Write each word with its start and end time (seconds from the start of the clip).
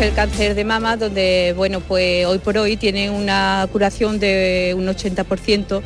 El 0.00 0.14
cáncer 0.14 0.54
de 0.54 0.64
mama 0.64 0.96
donde, 0.96 1.52
bueno, 1.54 1.80
pues 1.80 2.24
hoy 2.24 2.38
por 2.38 2.56
hoy 2.56 2.78
tiene 2.78 3.10
una 3.10 3.68
curación 3.70 4.18
de 4.18 4.74
un 4.74 4.86
80% 4.86 5.82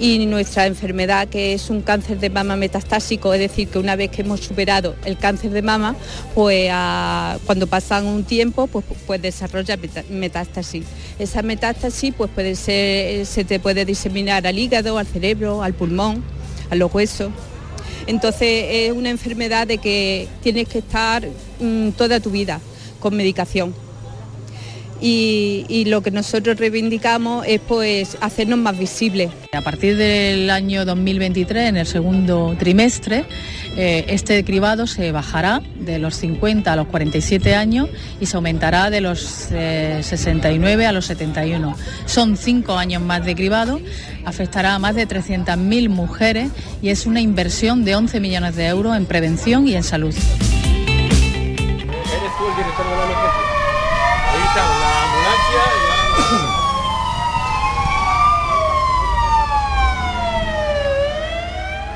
y 0.00 0.26
nuestra 0.26 0.66
enfermedad 0.66 1.28
que 1.28 1.52
es 1.52 1.70
un 1.70 1.80
cáncer 1.80 2.18
de 2.18 2.28
mama 2.28 2.56
metastásico, 2.56 3.32
es 3.32 3.38
decir, 3.38 3.68
que 3.68 3.78
una 3.78 3.94
vez 3.94 4.10
que 4.10 4.22
hemos 4.22 4.40
superado 4.40 4.96
el 5.04 5.16
cáncer 5.16 5.52
de 5.52 5.62
mama, 5.62 5.94
pues 6.34 6.72
cuando 7.46 7.68
pasan 7.68 8.06
un 8.06 8.24
tiempo, 8.24 8.66
pues, 8.66 8.84
pues 9.06 9.22
desarrolla 9.22 9.78
metástasis. 10.10 10.84
Esa 11.20 11.42
metástasis 11.42 12.14
pues 12.16 12.32
puede 12.34 12.56
ser, 12.56 13.24
se 13.26 13.44
te 13.44 13.60
puede 13.60 13.84
diseminar 13.84 14.44
al 14.44 14.58
hígado, 14.58 14.98
al 14.98 15.06
cerebro, 15.06 15.62
al 15.62 15.74
pulmón, 15.74 16.24
a 16.68 16.74
los 16.74 16.92
huesos. 16.92 17.30
Entonces 18.08 18.66
es 18.70 18.92
una 18.92 19.10
enfermedad 19.10 19.68
de 19.68 19.78
que 19.78 20.26
tienes 20.42 20.66
que 20.66 20.78
estar 20.78 21.24
mm, 21.60 21.90
toda 21.90 22.18
tu 22.18 22.30
vida 22.30 22.60
con 23.02 23.16
medicación. 23.16 23.74
Y, 25.04 25.84
lo 25.88 26.00
que 26.00 26.12
nosotros 26.12 26.58
reivindicamos 26.58 27.44
es 27.48 27.60
pues 27.60 28.16
hacernos 28.20 28.60
más 28.60 28.78
visibles. 28.78 29.30
A 29.50 29.60
partir 29.60 29.96
del 29.96 30.48
año 30.48 30.84
2023, 30.84 31.70
en 31.70 31.76
el 31.76 31.86
segundo 31.86 32.54
trimestre, 32.56 33.24
eh, 33.76 34.04
este 34.08 34.44
cribado 34.44 34.86
se 34.86 35.10
bajará 35.10 35.60
de 35.80 35.98
los 35.98 36.14
50 36.14 36.72
a 36.72 36.76
los 36.76 36.86
47 36.86 37.56
años 37.56 37.88
y 38.20 38.26
se 38.26 38.36
aumentará 38.36 38.90
de 38.90 39.00
los 39.00 39.20
69 39.20 40.84
eh, 40.84 40.86
a 40.86 40.92
los 40.92 41.06
71. 41.06 41.76
Son 42.06 42.36
cinco 42.36 42.78
años 42.78 43.02
más 43.02 43.26
de 43.26 43.34
cribado, 43.34 43.80
afectará 44.24 44.76
a 44.76 44.78
más 44.78 44.94
de 44.94 45.08
300.000 45.08 45.88
mujeres 45.88 46.50
y 46.80 46.90
es 46.90 47.06
una 47.06 47.20
inversión 47.20 47.84
de 47.84 47.96
11 47.96 48.20
millones 48.20 48.54
de 48.54 48.68
euros 48.68 48.96
en 48.96 49.06
prevención 49.06 49.66
y 49.66 49.74
en 49.74 49.82
salud. 49.82 50.14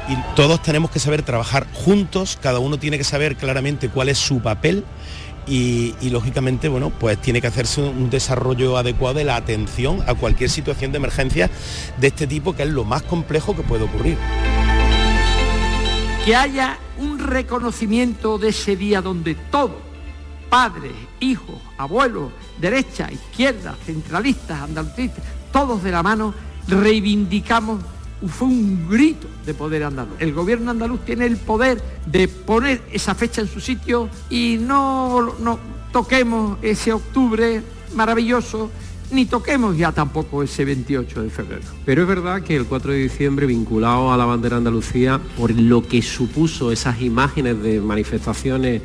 Y 0.08 0.16
todos 0.36 0.62
tenemos 0.62 0.90
que 0.90 0.98
saber 0.98 1.22
trabajar 1.22 1.66
juntos, 1.72 2.38
cada 2.40 2.58
uno 2.58 2.78
tiene 2.78 2.98
que 2.98 3.04
saber 3.04 3.36
claramente 3.36 3.88
cuál 3.88 4.08
es 4.08 4.18
su 4.18 4.40
papel 4.40 4.84
y, 5.48 5.94
lógicamente, 6.10 6.68
bueno, 6.68 6.90
pues 6.90 7.20
tiene 7.20 7.40
que 7.40 7.46
hacerse 7.46 7.80
un 7.80 8.10
desarrollo 8.10 8.76
adecuado 8.76 9.18
de 9.18 9.24
la 9.24 9.36
atención 9.36 10.02
a 10.08 10.14
cualquier 10.14 10.50
situación 10.50 10.90
de 10.90 10.98
emergencia 10.98 11.50
de 11.98 12.08
este 12.08 12.26
tipo, 12.26 12.56
que 12.56 12.64
es 12.64 12.68
lo 12.68 12.84
más 12.84 13.02
complejo 13.02 13.54
que 13.54 13.62
puede 13.62 13.84
ocurrir. 13.84 14.18
Que 16.24 16.34
haya 16.34 16.78
un 16.98 17.20
reconocimiento 17.20 18.38
de 18.38 18.48
ese 18.48 18.74
día 18.74 19.00
donde 19.02 19.36
todos, 19.36 19.85
padres, 20.48 20.92
hijos, 21.20 21.56
abuelos, 21.78 22.32
derecha, 22.60 23.10
izquierda, 23.10 23.76
centralistas, 23.84 24.62
andalucistas, 24.62 25.24
todos 25.52 25.82
de 25.82 25.90
la 25.90 26.02
mano, 26.02 26.34
reivindicamos 26.68 27.80
fue 28.28 28.48
un 28.48 28.88
grito 28.88 29.28
de 29.44 29.54
poder 29.54 29.84
andaluz. 29.84 30.14
El 30.18 30.32
gobierno 30.32 30.70
andaluz 30.70 31.04
tiene 31.04 31.26
el 31.26 31.36
poder 31.36 31.82
de 32.06 32.28
poner 32.28 32.82
esa 32.90 33.14
fecha 33.14 33.42
en 33.42 33.48
su 33.48 33.60
sitio 33.60 34.08
y 34.30 34.58
no, 34.58 35.34
no 35.38 35.58
toquemos 35.92 36.58
ese 36.62 36.92
octubre 36.92 37.62
maravilloso 37.94 38.70
ni 39.10 39.24
toquemos 39.26 39.76
ya 39.76 39.92
tampoco 39.92 40.42
ese 40.42 40.64
28 40.64 41.22
de 41.22 41.30
febrero. 41.30 41.62
Pero 41.84 42.02
es 42.02 42.08
verdad 42.08 42.42
que 42.42 42.56
el 42.56 42.66
4 42.66 42.92
de 42.92 42.98
diciembre, 42.98 43.46
vinculado 43.46 44.12
a 44.12 44.16
la 44.16 44.24
bandera 44.24 44.56
Andalucía, 44.56 45.20
por 45.38 45.52
lo 45.52 45.86
que 45.86 46.02
supuso 46.02 46.72
esas 46.72 47.00
imágenes 47.00 47.62
de 47.62 47.80
manifestaciones 47.80 48.82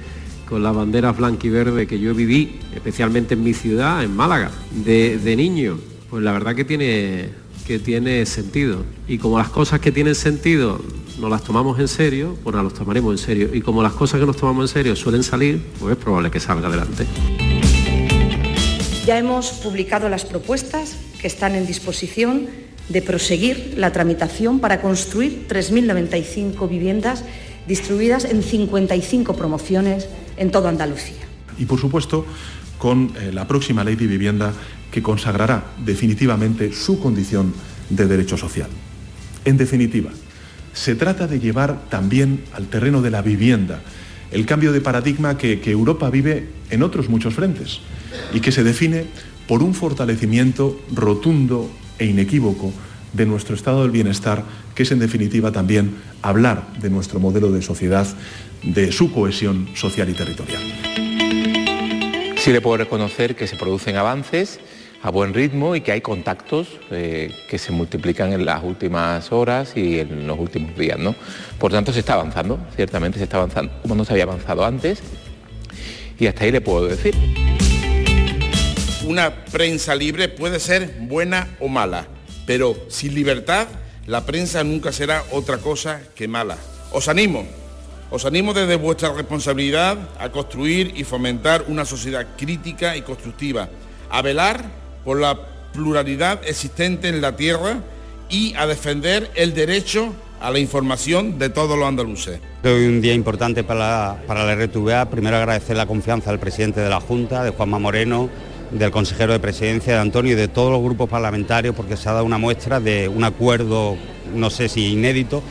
con 0.51 0.61
las 0.63 0.75
banderas 0.75 1.15
blanca 1.15 1.47
y 1.47 1.49
verde 1.49 1.87
que 1.87 1.97
yo 1.97 2.13
viví, 2.13 2.59
especialmente 2.75 3.35
en 3.35 3.43
mi 3.43 3.53
ciudad, 3.53 4.03
en 4.03 4.13
Málaga, 4.13 4.51
de, 4.83 5.33
niño, 5.37 5.79
pues 6.09 6.21
la 6.21 6.33
verdad 6.33 6.53
que 6.53 6.65
tiene 6.65 7.29
que 7.65 7.79
tiene 7.79 8.25
sentido. 8.25 8.83
Y 9.07 9.17
como 9.17 9.37
las 9.37 9.47
cosas 9.47 9.79
que 9.79 9.93
tienen 9.93 10.13
sentido 10.13 10.81
no 11.21 11.29
las 11.29 11.45
tomamos 11.45 11.79
en 11.79 11.87
serio, 11.87 12.37
pues 12.43 12.53
las 12.53 12.73
tomaremos 12.73 13.13
en 13.13 13.25
serio. 13.25 13.49
Y 13.53 13.61
como 13.61 13.81
las 13.81 13.93
cosas 13.93 14.19
que 14.19 14.25
nos 14.25 14.35
tomamos 14.35 14.69
en 14.69 14.73
serio 14.73 14.95
suelen 14.97 15.23
salir, 15.23 15.61
pues 15.79 15.93
es 15.93 16.03
probable 16.03 16.29
que 16.29 16.41
salga 16.41 16.67
adelante. 16.67 17.05
Ya 19.05 19.17
hemos 19.17 19.51
publicado 19.51 20.09
las 20.09 20.25
propuestas 20.25 20.97
que 21.21 21.27
están 21.27 21.55
en 21.55 21.65
disposición 21.65 22.47
de 22.89 23.01
proseguir 23.01 23.75
la 23.77 23.93
tramitación 23.93 24.59
para 24.59 24.81
construir 24.81 25.47
3.095 25.47 26.67
viviendas 26.67 27.23
distribuidas 27.67 28.25
en 28.25 28.43
55 28.43 29.35
promociones 29.35 30.07
en 30.37 30.51
toda 30.51 30.69
Andalucía. 30.69 31.23
Y 31.57 31.65
por 31.65 31.79
supuesto, 31.79 32.25
con 32.77 33.13
eh, 33.19 33.31
la 33.31 33.47
próxima 33.47 33.83
ley 33.83 33.95
de 33.95 34.07
vivienda 34.07 34.53
que 34.91 35.01
consagrará 35.01 35.63
definitivamente 35.85 36.73
su 36.73 36.99
condición 36.99 37.53
de 37.89 38.07
derecho 38.07 38.37
social. 38.37 38.69
En 39.45 39.57
definitiva, 39.57 40.11
se 40.73 40.95
trata 40.95 41.27
de 41.27 41.39
llevar 41.39 41.89
también 41.89 42.43
al 42.53 42.67
terreno 42.67 43.01
de 43.01 43.11
la 43.11 43.21
vivienda 43.21 43.81
el 44.31 44.45
cambio 44.45 44.71
de 44.71 44.81
paradigma 44.81 45.37
que, 45.37 45.59
Europa 45.65 46.09
vive 46.09 46.47
en 46.69 46.83
otros 46.83 47.09
muchos 47.09 47.33
frentes 47.33 47.81
y 48.33 48.39
que 48.39 48.51
se 48.51 48.63
define 48.63 49.05
por 49.47 49.61
un 49.61 49.73
fortalecimiento 49.73 50.79
rotundo 50.93 51.69
e 51.99 52.05
inequívoco 52.05 52.71
de 53.11 53.25
nuestro 53.25 53.55
estado 53.55 53.81
del 53.81 53.91
bienestar, 53.91 54.45
que 54.81 54.85
es 54.85 54.91
en 54.91 54.97
definitiva 54.97 55.51
también 55.51 55.95
hablar 56.23 56.73
de 56.79 56.89
nuestro 56.89 57.19
modelo 57.19 57.51
de 57.51 57.61
sociedad, 57.61 58.07
de 58.63 58.91
su 58.91 59.13
cohesión 59.13 59.69
social 59.75 60.09
y 60.09 60.13
territorial. 60.13 60.63
Sí 62.37 62.51
le 62.51 62.61
puedo 62.61 62.77
reconocer 62.77 63.35
que 63.35 63.45
se 63.45 63.57
producen 63.57 63.95
avances 63.95 64.59
a 65.03 65.11
buen 65.11 65.35
ritmo 65.35 65.75
y 65.75 65.81
que 65.81 65.91
hay 65.91 66.01
contactos 66.01 66.79
eh, 66.89 67.31
que 67.47 67.59
se 67.59 67.71
multiplican 67.71 68.33
en 68.33 68.43
las 68.43 68.63
últimas 68.63 69.31
horas 69.31 69.73
y 69.75 69.99
en 69.99 70.25
los 70.25 70.39
últimos 70.39 70.75
días. 70.75 70.97
¿no? 70.97 71.13
Por 71.59 71.71
tanto, 71.71 71.93
se 71.93 71.99
está 71.99 72.15
avanzando, 72.15 72.59
ciertamente 72.75 73.19
se 73.19 73.25
está 73.25 73.37
avanzando, 73.37 73.71
como 73.83 73.93
no 73.93 74.03
se 74.03 74.13
había 74.13 74.23
avanzado 74.23 74.65
antes, 74.65 75.03
y 76.17 76.25
hasta 76.25 76.43
ahí 76.45 76.51
le 76.51 76.61
puedo 76.61 76.87
decir. 76.87 77.13
Una 79.05 79.45
prensa 79.45 79.93
libre 79.93 80.27
puede 80.27 80.59
ser 80.59 80.95
buena 81.01 81.49
o 81.59 81.67
mala, 81.67 82.07
pero 82.47 82.75
sin 82.87 83.13
libertad 83.13 83.67
la 84.07 84.25
prensa 84.25 84.63
nunca 84.63 84.91
será 84.91 85.23
otra 85.31 85.57
cosa 85.57 86.01
que 86.15 86.27
mala. 86.27 86.57
Os 86.91 87.07
animo, 87.07 87.45
os 88.09 88.25
animo 88.25 88.53
desde 88.53 88.75
vuestra 88.75 89.13
responsabilidad 89.13 89.97
a 90.19 90.29
construir 90.29 90.93
y 90.95 91.03
fomentar 91.03 91.65
una 91.67 91.85
sociedad 91.85 92.27
crítica 92.37 92.97
y 92.97 93.03
constructiva, 93.03 93.69
a 94.09 94.21
velar 94.21 94.65
por 95.05 95.19
la 95.19 95.39
pluralidad 95.71 96.41
existente 96.45 97.07
en 97.07 97.21
la 97.21 97.35
tierra 97.35 97.79
y 98.29 98.53
a 98.55 98.67
defender 98.67 99.31
el 99.35 99.53
derecho 99.53 100.13
a 100.41 100.49
la 100.49 100.59
información 100.59 101.37
de 101.37 101.49
todos 101.49 101.77
los 101.77 101.87
andaluces. 101.87 102.39
Hoy 102.63 102.85
un 102.85 102.99
día 102.99 103.13
importante 103.13 103.63
para 103.63 103.79
la, 103.79 104.17
para 104.25 104.43
la 104.43 104.55
RTVA. 104.55 105.05
Primero 105.09 105.37
agradecer 105.37 105.77
la 105.77 105.85
confianza 105.85 106.31
del 106.31 106.39
presidente 106.39 106.81
de 106.81 106.89
la 106.89 106.99
Junta, 106.99 107.43
de 107.43 107.51
Juanma 107.51 107.77
Moreno, 107.77 108.29
del 108.71 108.91
consejero 108.91 109.33
de 109.33 109.39
presidencia, 109.39 109.93
de 109.93 109.99
Antonio 109.99 110.33
y 110.33 110.35
de 110.35 110.47
todos 110.47 110.71
los 110.71 110.81
grupos 110.81 111.09
parlamentarios, 111.09 111.75
porque 111.75 111.97
se 111.97 112.09
ha 112.09 112.13
dado 112.13 112.25
una 112.25 112.37
muestra 112.37 112.79
de 112.79 113.07
un 113.07 113.23
acuerdo, 113.23 113.97
no 114.33 114.49
sé 114.49 114.69
si 114.69 114.93
inédito, 114.93 115.43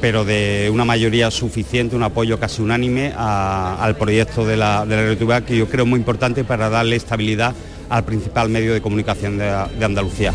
pero 0.00 0.24
de 0.24 0.68
una 0.72 0.84
mayoría 0.84 1.30
suficiente, 1.30 1.94
un 1.94 2.02
apoyo 2.02 2.40
casi 2.40 2.60
unánime 2.60 3.12
al 3.16 3.96
proyecto 3.96 4.44
de 4.44 4.56
la, 4.56 4.84
de 4.84 5.16
la 5.16 5.40
que 5.42 5.56
yo 5.56 5.68
creo 5.68 5.86
muy 5.86 5.98
importante 5.98 6.42
para 6.42 6.68
darle 6.68 6.96
estabilidad 6.96 7.54
al 7.88 8.04
principal 8.04 8.48
medio 8.48 8.72
de 8.72 8.80
comunicación 8.80 9.38
de, 9.38 9.48
Andalucía. 9.84 10.32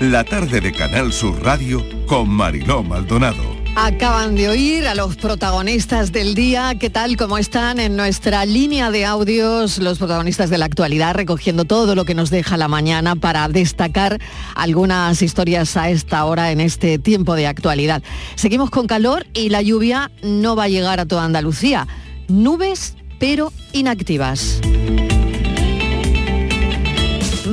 La 0.00 0.24
tarde 0.24 0.60
de 0.60 0.72
Canal 0.72 1.12
Sur 1.12 1.42
Radio 1.42 1.84
con 2.06 2.28
Mariló 2.28 2.82
Maldonado. 2.82 3.59
Acaban 3.82 4.34
de 4.34 4.50
oír 4.50 4.86
a 4.86 4.94
los 4.94 5.16
protagonistas 5.16 6.12
del 6.12 6.34
día. 6.34 6.74
¿Qué 6.78 6.90
tal? 6.90 7.16
¿Cómo 7.16 7.38
están? 7.38 7.80
En 7.80 7.96
nuestra 7.96 8.44
línea 8.44 8.90
de 8.90 9.06
audios, 9.06 9.78
los 9.78 9.96
protagonistas 9.96 10.50
de 10.50 10.58
la 10.58 10.66
actualidad, 10.66 11.14
recogiendo 11.14 11.64
todo 11.64 11.94
lo 11.94 12.04
que 12.04 12.14
nos 12.14 12.28
deja 12.28 12.58
la 12.58 12.68
mañana 12.68 13.16
para 13.16 13.48
destacar 13.48 14.20
algunas 14.54 15.22
historias 15.22 15.78
a 15.78 15.88
esta 15.88 16.26
hora 16.26 16.52
en 16.52 16.60
este 16.60 16.98
tiempo 16.98 17.34
de 17.36 17.46
actualidad. 17.46 18.02
Seguimos 18.34 18.68
con 18.68 18.86
calor 18.86 19.26
y 19.32 19.48
la 19.48 19.62
lluvia 19.62 20.10
no 20.22 20.56
va 20.56 20.64
a 20.64 20.68
llegar 20.68 21.00
a 21.00 21.06
toda 21.06 21.24
Andalucía. 21.24 21.88
Nubes, 22.28 22.96
pero 23.18 23.50
inactivas. 23.72 24.60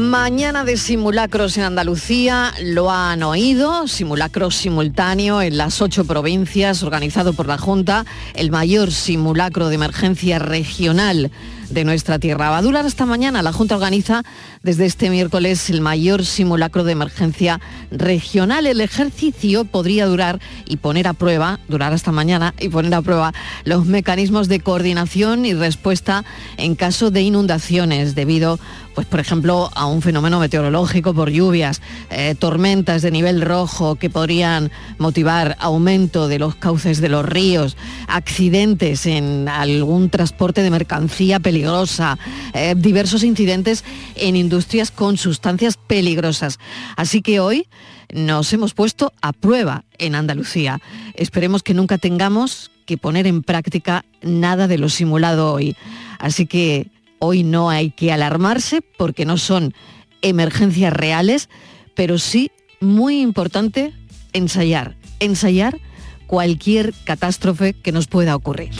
Mañana 0.07 0.63
de 0.63 0.77
simulacros 0.77 1.57
en 1.57 1.65
Andalucía, 1.65 2.54
lo 2.63 2.89
han 2.89 3.24
oído, 3.24 3.89
simulacro 3.89 4.51
simultáneo 4.51 5.42
en 5.42 5.57
las 5.57 5.81
ocho 5.81 6.06
provincias, 6.06 6.81
organizado 6.81 7.33
por 7.33 7.45
la 7.45 7.57
Junta, 7.57 8.06
el 8.33 8.50
mayor 8.50 8.94
simulacro 8.94 9.68
de 9.68 9.75
emergencia 9.75 10.39
regional 10.39 11.30
de 11.69 11.83
nuestra 11.83 12.19
tierra. 12.19 12.50
Va 12.50 12.59
a 12.59 12.62
durar 12.62 12.86
hasta 12.86 13.06
mañana. 13.06 13.42
La 13.42 13.51
Junta 13.51 13.75
organiza 13.75 14.24
desde 14.63 14.86
este 14.86 15.09
miércoles 15.09 15.69
el 15.69 15.81
mayor 15.81 16.25
simulacro 16.25 16.86
de 16.86 16.94
emergencia 16.94 17.60
regional. 17.92 18.65
El 18.65 18.80
ejercicio 18.80 19.65
podría 19.65 20.06
durar 20.06 20.39
y 20.65 20.77
poner 20.77 21.07
a 21.07 21.13
prueba, 21.13 21.60
durar 21.68 21.92
hasta 21.92 22.13
mañana 22.13 22.53
y 22.60 22.69
poner 22.69 22.94
a 22.94 23.01
prueba 23.01 23.33
los 23.65 23.86
mecanismos 23.86 24.48
de 24.48 24.62
coordinación 24.62 25.45
y 25.45 25.53
respuesta 25.53 26.24
en 26.56 26.75
caso 26.75 27.12
de 27.12 27.21
inundaciones 27.21 28.15
debido 28.15 28.60
pues 28.97 29.05
por 29.05 29.19
ejemplo, 29.19 29.69
a 29.75 29.85
un 29.85 30.01
fenómeno 30.01 30.39
meteorológico 30.39 31.13
por 31.13 31.29
lluvias, 31.29 31.83
eh, 32.09 32.33
tormentas 32.33 33.03
de 33.03 33.11
nivel 33.11 33.41
rojo 33.44 33.94
que 33.94 34.09
podrían 34.09 34.71
motivar 34.97 35.55
aumento 35.59 36.27
de 36.27 36.39
los 36.39 36.55
cauces 36.55 36.99
de 36.99 37.07
los 37.07 37.23
ríos, 37.23 37.77
accidentes 38.07 39.05
en 39.05 39.49
algún 39.49 40.09
transporte 40.09 40.63
de 40.63 40.71
mercancía 40.71 41.39
peligrosa, 41.39 42.17
eh, 42.55 42.73
diversos 42.75 43.23
incidentes 43.23 43.83
en 44.15 44.35
industrias 44.35 44.89
con 44.89 45.17
sustancias 45.17 45.77
peligrosas. 45.77 46.57
Así 46.95 47.21
que 47.21 47.39
hoy 47.39 47.67
nos 48.11 48.51
hemos 48.51 48.73
puesto 48.73 49.13
a 49.21 49.31
prueba 49.31 49.83
en 50.00 50.15
Andalucía. 50.15 50.81
Esperemos 51.13 51.61
que 51.61 51.75
nunca 51.75 52.00
tengamos 52.00 52.71
que 52.88 52.97
poner 52.97 53.27
en 53.27 53.43
práctica 53.43 54.05
nada 54.23 54.67
de 54.67 54.79
lo 54.79 54.89
simulado 54.89 55.53
hoy. 55.53 55.75
Así 56.17 56.47
que 56.47 56.88
Hoy 57.19 57.43
no 57.43 57.69
hay 57.69 57.91
que 57.91 58.11
alarmarse 58.11 58.81
porque 58.81 59.25
no 59.25 59.37
son 59.37 59.73
emergencias 60.21 60.93
reales, 60.93 61.49
pero 61.95 62.17
sí 62.17 62.51
muy 62.79 63.21
importante 63.21 63.93
ensayar, 64.33 64.95
ensayar 65.19 65.79
cualquier 66.27 66.93
catástrofe 67.05 67.73
que 67.73 67.91
nos 67.91 68.07
pueda 68.07 68.35
ocurrir. 68.35 68.71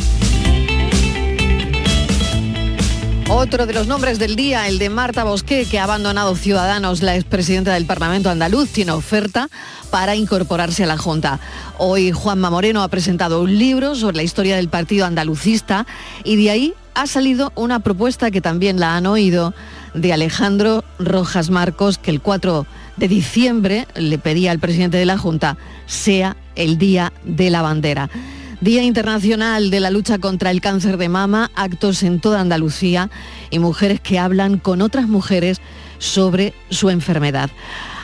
Otro 3.30 3.66
de 3.66 3.74
los 3.74 3.88
nombres 3.88 4.20
del 4.20 4.38
día, 4.38 4.70
el 4.70 4.80
de 4.80 4.90
Marta 4.90 5.26
Bosqué, 5.26 5.66
que 5.66 5.80
ha 5.80 5.84
abandonado 5.84 6.34
Ciudadanos, 6.34 7.02
la 7.02 7.18
expresidenta 7.18 7.74
del 7.74 7.86
Parlamento 7.86 8.30
andaluz, 8.30 8.70
tiene 8.70 8.94
oferta 8.94 9.50
para 9.92 10.16
incorporarse 10.16 10.86
a 10.86 10.88
la 10.88 10.98
Junta. 10.98 11.42
Hoy 11.78 12.14
Juanma 12.14 12.50
Moreno 12.50 12.84
ha 12.84 12.88
presentado 12.88 13.42
un 13.42 13.60
libro 13.60 13.96
sobre 13.96 14.16
la 14.16 14.24
historia 14.24 14.56
del 14.56 14.70
partido 14.70 15.06
andalucista 15.06 15.86
y 16.24 16.42
de 16.42 16.52
ahí 16.52 16.74
ha 16.96 17.06
salido 17.06 17.52
una 17.56 17.82
propuesta 17.82 18.32
que 18.32 18.40
también 18.40 18.80
la 18.80 18.96
han 18.96 19.06
oído 19.06 19.54
de 19.94 20.14
Alejandro 20.14 20.86
Rojas 20.98 21.50
Marcos, 21.50 21.98
que 21.98 22.12
el 22.12 22.22
4 22.22 22.66
de 22.96 23.08
diciembre 23.10 23.88
le 23.96 24.20
pedía 24.20 24.52
al 24.52 24.60
presidente 24.60 24.98
de 24.98 25.06
la 25.06 25.18
Junta 25.18 25.58
sea 25.86 26.38
el 26.56 26.78
Día 26.78 27.12
de 27.26 27.50
la 27.50 27.62
Bandera. 27.62 28.10
Día 28.60 28.82
Internacional 28.82 29.70
de 29.70 29.80
la 29.80 29.92
Lucha 29.92 30.18
contra 30.18 30.50
el 30.50 30.62
Cáncer 30.62 30.98
de 30.98 31.10
Mama, 31.10 31.52
actos 31.54 32.02
en 32.02 32.20
toda 32.20 32.42
Andalucía 32.42 33.12
y 33.52 33.60
mujeres 33.60 34.02
que 34.02 34.18
hablan 34.18 34.58
con 34.58 34.82
otras 34.82 35.08
mujeres 35.08 35.62
sobre 36.00 36.56
su 36.72 36.90
enfermedad. 36.90 37.52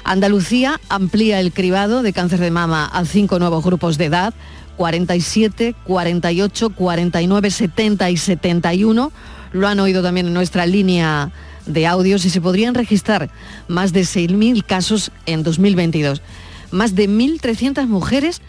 Andalucía 0.03 0.79
amplía 0.89 1.39
el 1.39 1.53
cribado 1.53 2.03
de 2.03 2.13
cáncer 2.13 2.39
de 2.39 2.51
mama 2.51 2.85
a 2.85 3.03
cinco 3.05 3.39
nuevos 3.39 3.63
grupos 3.63 3.97
de 3.97 4.05
edad, 4.05 4.33
47, 4.77 5.73
48, 5.85 6.69
49, 6.69 7.49
70 7.49 8.09
y 8.11 8.17
71. 8.17 9.11
Lo 9.53 9.67
han 9.67 9.79
oído 9.79 10.03
también 10.03 10.27
en 10.27 10.33
nuestra 10.35 10.67
línea 10.67 11.31
de 11.65 11.87
audios 11.87 12.25
y 12.25 12.29
se 12.29 12.41
podrían 12.41 12.75
registrar 12.75 13.31
más 13.67 13.91
de 13.91 14.01
6.000 14.01 14.63
casos 14.63 15.11
en 15.25 15.41
2022. 15.41 16.21
Más 16.69 16.93
de 16.93 17.09
1.300 17.09 17.87
mujeres 17.87 18.41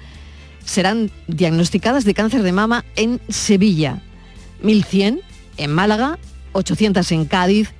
serán 0.64 1.10
diagnosticadas 1.28 2.04
de 2.04 2.14
cáncer 2.14 2.42
de 2.42 2.52
mama 2.52 2.84
en 2.96 3.20
Sevilla, 3.28 4.00
1.100 4.62 5.20
en 5.56 5.70
Málaga, 5.70 6.18
800 6.52 7.10
en 7.12 7.24
Cádiz, 7.26 7.70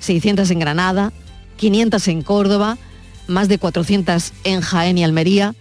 600 0.00 0.50
en 0.50 0.58
Granada, 0.58 1.12
500 1.56 2.08
en 2.08 2.22
Córdoba, 2.22 2.78
más 3.26 3.48
de 3.48 3.58
400 3.58 4.32
en 4.44 4.60
Jaén 4.60 4.98
y 4.98 5.04
Almería, 5.04 5.54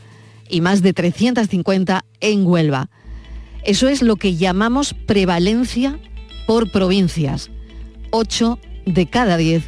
y 0.49 0.61
más 0.61 0.81
de 0.81 0.93
350 0.93 2.05
en 2.21 2.45
Huelva. 2.45 2.89
Eso 3.63 3.87
es 3.87 4.01
lo 4.01 4.15
que 4.15 4.35
llamamos 4.35 4.93
prevalencia 4.93 5.99
por 6.47 6.71
provincias. 6.71 7.51
8 8.11 8.57
de 8.85 9.07
cada 9.07 9.37
10 9.37 9.63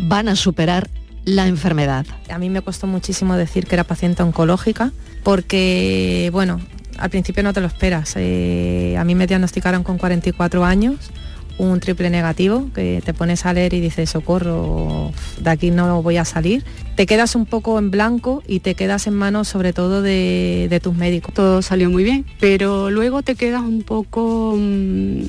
van 0.00 0.28
a 0.28 0.36
superar 0.36 0.90
la 1.24 1.46
enfermedad. 1.46 2.06
A 2.28 2.38
mí 2.38 2.50
me 2.50 2.62
costó 2.62 2.86
muchísimo 2.86 3.36
decir 3.36 3.66
que 3.66 3.74
era 3.74 3.84
paciente 3.84 4.22
oncológica 4.22 4.92
porque, 5.26 6.30
bueno, 6.32 6.60
al 6.98 7.10
principio 7.10 7.42
no 7.42 7.52
te 7.52 7.60
lo 7.60 7.66
esperas. 7.66 8.14
Eh, 8.14 8.94
a 8.96 9.02
mí 9.02 9.16
me 9.16 9.26
diagnosticaron 9.26 9.82
con 9.82 9.98
44 9.98 10.64
años 10.64 11.10
un 11.58 11.80
triple 11.80 12.10
negativo, 12.10 12.70
que 12.72 13.02
te 13.04 13.12
pones 13.12 13.44
a 13.44 13.52
leer 13.52 13.74
y 13.74 13.80
dices, 13.80 14.08
socorro, 14.08 15.10
de 15.40 15.50
aquí 15.50 15.72
no 15.72 16.00
voy 16.00 16.18
a 16.18 16.24
salir. 16.24 16.62
Te 16.94 17.06
quedas 17.06 17.34
un 17.34 17.44
poco 17.44 17.76
en 17.80 17.90
blanco 17.90 18.44
y 18.46 18.60
te 18.60 18.76
quedas 18.76 19.08
en 19.08 19.14
manos 19.14 19.48
sobre 19.48 19.72
todo 19.72 20.00
de, 20.00 20.80
tus 20.80 20.94
médicos. 20.94 21.34
Todo 21.34 21.60
salió 21.60 21.90
muy 21.90 22.04
bien, 22.04 22.24
pero 22.38 22.92
luego 22.92 23.22
te 23.22 23.34
quedas 23.34 23.62
un 23.62 23.82
poco 23.82 24.54
mm, 24.56 25.22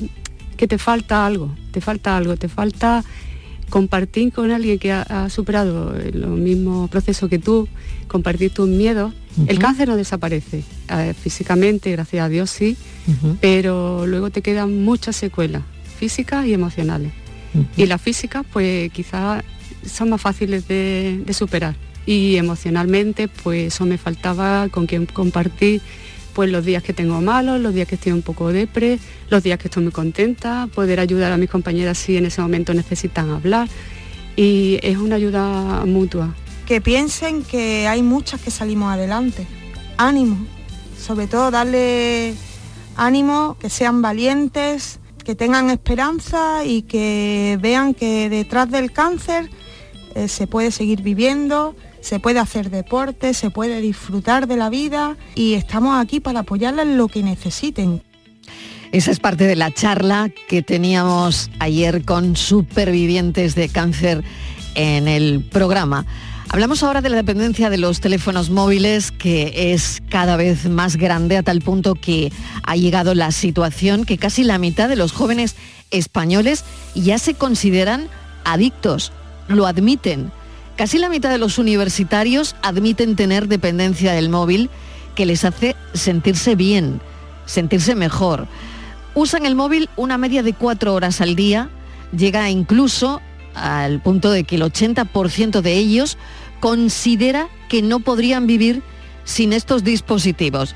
que 0.56 0.68
te 0.68 0.78
falta 0.78 1.26
algo, 1.26 1.56
te 1.72 1.80
falta 1.80 2.16
algo, 2.16 2.36
te 2.36 2.46
falta 2.46 3.02
compartir 3.68 4.32
con 4.32 4.52
alguien 4.52 4.78
que 4.78 4.92
ha, 4.92 5.28
superado 5.28 5.92
el 5.96 6.24
mismo 6.28 6.86
proceso 6.86 7.28
que 7.28 7.40
tú, 7.40 7.66
compartir 8.06 8.54
tus 8.54 8.68
miedos. 8.68 9.12
El 9.46 9.58
cáncer 9.58 9.88
no 9.88 9.96
desaparece, 9.96 10.64
físicamente, 11.20 11.90
gracias 11.92 12.24
a 12.24 12.28
Dios 12.28 12.50
sí, 12.50 12.76
pero 13.40 14.06
luego 14.06 14.30
te 14.30 14.42
quedan 14.42 14.82
muchas 14.84 15.16
secuelas 15.16 15.62
físicas 15.98 16.46
y 16.46 16.54
emocionales. 16.54 17.12
Y 17.76 17.86
las 17.86 18.00
físicas, 18.00 18.44
pues 18.52 18.92
quizás 18.92 19.42
son 19.84 20.10
más 20.10 20.20
fáciles 20.20 20.68
de, 20.68 21.24
superar. 21.32 21.74
Y 22.06 22.36
emocionalmente, 22.36 23.28
pues 23.28 23.74
eso 23.74 23.84
me 23.84 23.98
faltaba 23.98 24.68
con 24.70 24.86
quien 24.86 25.06
compartir 25.06 25.82
pues 26.32 26.50
los 26.50 26.64
días 26.64 26.84
que 26.84 26.92
tengo 26.92 27.20
malos, 27.20 27.60
los 27.60 27.74
días 27.74 27.88
que 27.88 27.96
estoy 27.96 28.12
un 28.12 28.22
poco 28.22 28.52
depre, 28.52 29.00
los 29.28 29.42
días 29.42 29.58
que 29.58 29.66
estoy 29.66 29.82
muy 29.82 29.92
contenta, 29.92 30.68
poder 30.72 31.00
ayudar 31.00 31.32
a 31.32 31.36
mis 31.36 31.50
compañeras 31.50 31.98
si 31.98 32.16
en 32.16 32.26
ese 32.26 32.40
momento 32.40 32.72
necesitan 32.72 33.30
hablar. 33.30 33.68
Y 34.36 34.78
es 34.82 34.98
una 34.98 35.16
ayuda 35.16 35.84
mutua. 35.84 36.34
Que 36.68 36.82
piensen 36.82 37.44
que 37.44 37.88
hay 37.88 38.02
muchas 38.02 38.42
que 38.42 38.50
salimos 38.50 38.92
adelante. 38.92 39.46
Ánimo, 39.96 40.36
sobre 41.00 41.26
todo 41.26 41.50
darle 41.50 42.34
ánimo, 42.94 43.56
que 43.58 43.70
sean 43.70 44.02
valientes, 44.02 45.00
que 45.24 45.34
tengan 45.34 45.70
esperanza 45.70 46.66
y 46.66 46.82
que 46.82 47.58
vean 47.62 47.94
que 47.94 48.28
detrás 48.28 48.70
del 48.70 48.92
cáncer 48.92 49.48
eh, 50.14 50.28
se 50.28 50.46
puede 50.46 50.70
seguir 50.70 51.00
viviendo, 51.00 51.74
se 52.02 52.20
puede 52.20 52.38
hacer 52.38 52.68
deporte, 52.68 53.32
se 53.32 53.48
puede 53.48 53.80
disfrutar 53.80 54.46
de 54.46 54.58
la 54.58 54.68
vida 54.68 55.16
y 55.34 55.54
estamos 55.54 55.98
aquí 55.98 56.20
para 56.20 56.40
apoyarles 56.40 56.84
en 56.84 56.98
lo 56.98 57.08
que 57.08 57.22
necesiten. 57.22 58.02
Esa 58.92 59.10
es 59.10 59.20
parte 59.20 59.44
de 59.44 59.56
la 59.56 59.72
charla 59.72 60.30
que 60.48 60.62
teníamos 60.62 61.50
ayer 61.60 62.04
con 62.04 62.36
supervivientes 62.36 63.54
de 63.54 63.70
cáncer 63.70 64.22
en 64.74 65.08
el 65.08 65.44
programa. 65.50 66.04
Hablamos 66.50 66.82
ahora 66.82 67.02
de 67.02 67.10
la 67.10 67.16
dependencia 67.16 67.68
de 67.68 67.76
los 67.76 68.00
teléfonos 68.00 68.48
móviles, 68.48 69.12
que 69.12 69.72
es 69.72 70.00
cada 70.08 70.36
vez 70.36 70.66
más 70.66 70.96
grande 70.96 71.36
a 71.36 71.42
tal 71.42 71.60
punto 71.60 71.94
que 71.94 72.32
ha 72.62 72.74
llegado 72.74 73.14
la 73.14 73.32
situación 73.32 74.06
que 74.06 74.16
casi 74.16 74.44
la 74.44 74.56
mitad 74.56 74.88
de 74.88 74.96
los 74.96 75.12
jóvenes 75.12 75.56
españoles 75.90 76.64
ya 76.94 77.18
se 77.18 77.34
consideran 77.34 78.08
adictos, 78.44 79.12
lo 79.48 79.66
admiten. 79.66 80.32
Casi 80.76 80.96
la 80.96 81.10
mitad 81.10 81.28
de 81.28 81.36
los 81.36 81.58
universitarios 81.58 82.56
admiten 82.62 83.14
tener 83.14 83.46
dependencia 83.46 84.12
del 84.12 84.30
móvil 84.30 84.70
que 85.14 85.26
les 85.26 85.44
hace 85.44 85.76
sentirse 85.92 86.56
bien, 86.56 87.02
sentirse 87.44 87.94
mejor. 87.94 88.48
Usan 89.14 89.44
el 89.44 89.54
móvil 89.54 89.90
una 89.96 90.16
media 90.16 90.42
de 90.42 90.54
cuatro 90.54 90.94
horas 90.94 91.20
al 91.20 91.36
día, 91.36 91.68
llega 92.16 92.48
incluso 92.48 93.20
al 93.58 94.00
punto 94.00 94.30
de 94.30 94.44
que 94.44 94.56
el 94.56 94.62
80% 94.62 95.60
de 95.60 95.72
ellos 95.74 96.18
considera 96.60 97.48
que 97.68 97.82
no 97.82 98.00
podrían 98.00 98.46
vivir 98.46 98.82
sin 99.24 99.52
estos 99.52 99.84
dispositivos. 99.84 100.74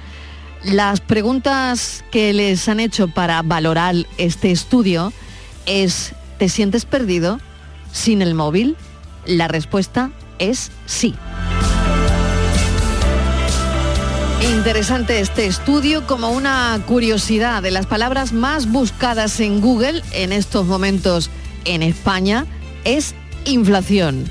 Las 0.65 1.01
preguntas 1.01 2.05
que 2.11 2.33
les 2.33 2.69
han 2.69 2.79
hecho 2.79 3.09
para 3.09 3.43
valorar 3.43 3.95
este 4.19 4.53
estudio 4.53 5.13
es, 5.67 6.15
¿te 6.39 6.49
sientes 6.49 6.85
perdido 6.85 7.41
sin 7.93 8.23
el 8.23 8.35
móvil? 8.35 8.77
La 9.27 9.49
respuesta 9.49 10.11
es 10.39 10.71
sí. 10.87 11.15
Interesante 14.43 15.21
este 15.21 15.47
estudio 15.47 16.07
como 16.07 16.31
una 16.31 16.81
curiosidad 16.87 17.63
de 17.63 17.71
las 17.71 17.87
palabras 17.87 18.33
más 18.33 18.71
buscadas 18.71 19.41
en 19.41 19.61
Google 19.61 20.03
en 20.13 20.33
estos 20.33 20.67
momentos 20.67 21.31
en 21.65 21.83
España 21.83 22.47
es 22.85 23.15
inflación. 23.45 24.31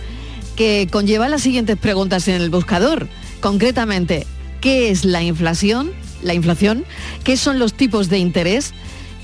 que 0.55 0.87
conlleva 0.91 1.29
las 1.29 1.41
siguientes 1.41 1.77
preguntas 1.77 2.27
en 2.27 2.35
el 2.35 2.49
buscador. 2.49 3.07
Concretamente, 3.39 4.27
¿qué 4.59 4.91
es 4.91 5.05
la 5.05 5.23
inflación? 5.23 5.91
La 6.21 6.33
inflación, 6.33 6.85
¿qué 7.23 7.37
son 7.37 7.57
los 7.57 7.73
tipos 7.73 8.09
de 8.09 8.19
interés? 8.19 8.73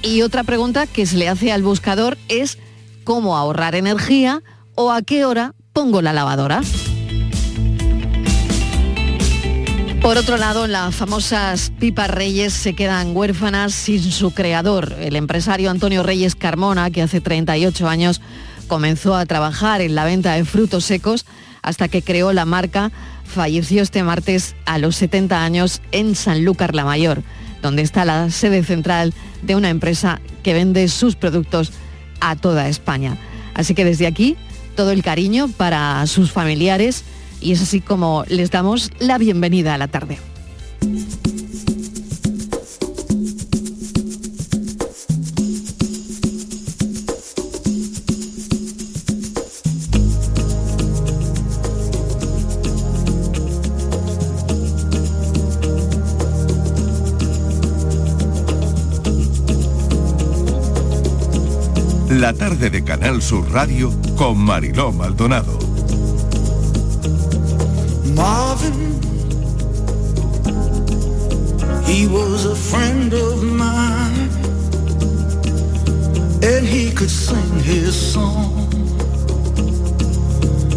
Y 0.02 0.22
otra 0.22 0.44
pregunta 0.44 0.88
que 0.88 1.06
se 1.06 1.18
le 1.18 1.30
hace 1.30 1.52
al 1.52 1.62
buscador 1.62 2.18
es 2.28 2.58
cómo 3.04 3.38
ahorrar 3.38 3.76
energía 3.76 4.42
o 4.74 4.92
a 4.92 5.02
qué 5.02 5.26
hora 5.26 5.54
pongo 5.74 6.02
la 6.02 6.14
lavadora. 6.14 6.62
Por 10.02 10.18
otro 10.18 10.38
lado, 10.38 10.68
las 10.68 10.96
famosas 10.96 11.72
pipas 11.80 12.10
Reyes 12.10 12.54
se 12.54 12.74
quedan 12.74 13.16
huérfanas 13.16 13.74
sin 13.74 14.02
su 14.02 14.32
creador, 14.32 14.96
el 15.00 15.16
empresario 15.16 15.70
Antonio 15.70 16.02
Reyes 16.02 16.36
Carmona, 16.36 16.92
que 16.92 17.02
hace 17.02 17.20
38 17.20 17.90
años 17.90 18.22
comenzó 18.68 19.16
a 19.16 19.26
trabajar 19.26 19.82
en 19.82 19.96
la 19.96 20.06
venta 20.06 20.34
de 20.34 20.46
frutos 20.46 20.86
secos 20.86 21.26
hasta 21.62 21.88
que 21.88 22.02
creó 22.02 22.34
la 22.34 22.46
marca, 22.46 22.92
falleció 23.24 23.82
este 23.82 24.04
martes 24.04 24.56
a 24.66 24.78
los 24.78 24.96
70 24.96 25.44
años 25.44 25.82
en 25.92 26.16
Sanlúcar 26.16 26.76
la 26.76 26.86
Mayor, 26.86 27.24
donde 27.62 27.82
está 27.82 28.06
la 28.06 28.30
sede 28.30 28.64
central 28.64 29.14
de 29.42 29.56
una 29.56 29.70
empresa 29.70 30.22
que 30.44 30.54
vende 30.54 30.88
sus 30.88 31.16
productos 31.16 31.72
a 32.20 32.36
toda 32.36 32.70
España. 32.70 33.18
Así 33.54 33.74
que 33.74 33.86
desde 33.86 34.08
aquí, 34.08 34.38
todo 34.76 34.92
el 34.92 35.04
cariño 35.04 35.50
para 35.50 36.06
sus 36.08 36.32
familiares 36.32 37.04
y 37.42 37.52
es 37.52 37.62
así 37.62 37.82
como 37.82 38.24
les 38.28 38.52
damos 38.52 38.92
la 39.00 39.18
bienvenida 39.18 39.74
a 39.74 39.78
la 39.78 39.88
tarde. 39.88 40.20
La 62.28 62.34
tarde 62.34 62.70
de 62.70 62.84
Canal 62.84 63.22
Sur 63.22 63.50
Radio 63.54 63.90
con 64.18 64.38
Mariló 64.38 64.92
Maldonado. 64.92 65.58
Marvin, 68.14 69.00
he 71.86 72.06
was 72.06 72.46
a 72.46 72.54
friend 72.54 73.14
of 73.14 73.42
mine, 73.44 74.30
and 76.44 76.68
he 76.68 76.92
could 76.92 77.10
sing 77.10 77.62
his 77.62 77.96
song, 77.96 78.68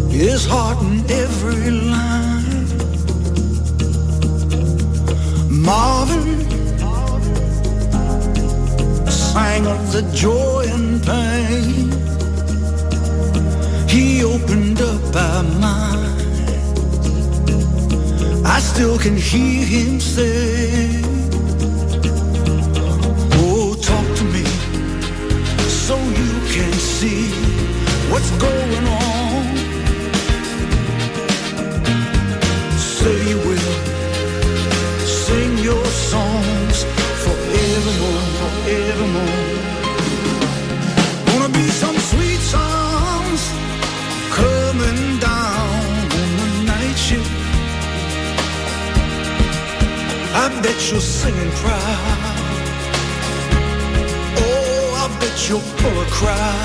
his 0.09 0.45
heart 0.45 0.81
in 0.83 1.03
every 1.11 1.69
line. 1.69 2.65
Marvin 5.49 6.60
sang 9.33 9.65
of 9.65 9.81
the 9.93 10.03
joy 10.13 10.65
and 10.75 11.01
pain. 11.09 11.89
He 13.87 14.23
opened 14.23 14.79
up 14.81 15.15
our 15.15 15.43
mind. 15.67 16.19
I 18.55 18.59
still 18.59 18.97
can 18.97 19.15
hear 19.15 19.65
him 19.75 19.99
say, 19.99 21.01
Oh, 23.43 23.67
talk 23.89 24.07
to 24.19 24.25
me 24.35 24.45
so 25.85 25.95
you 26.19 26.31
can 26.55 26.73
see 26.95 27.23
what's 28.11 28.31
going 28.47 28.85
on. 29.07 29.43
Say 32.97 33.15
you 33.29 33.37
will 33.47 33.71
sing 35.23 35.51
your 35.69 35.85
songs 36.11 36.77
forevermore, 37.23 38.20
forevermore. 38.63 39.59
Gonna 41.25 41.49
be 41.49 41.67
some 41.69 41.97
sweet 41.97 42.41
songs 42.55 43.41
coming 44.39 45.19
down 45.19 45.69
on 46.19 46.29
the 46.37 46.63
night 46.71 46.97
shift. 46.97 47.31
I 50.33 50.45
bet 50.63 50.77
you're 50.91 51.07
singing 51.21 51.51
proud. 51.63 52.19
Oh, 54.37 55.03
I 55.03 55.19
bet 55.19 55.35
you're 55.49 55.65
full 55.79 55.97
of 56.03 56.09
cry. 56.19 56.57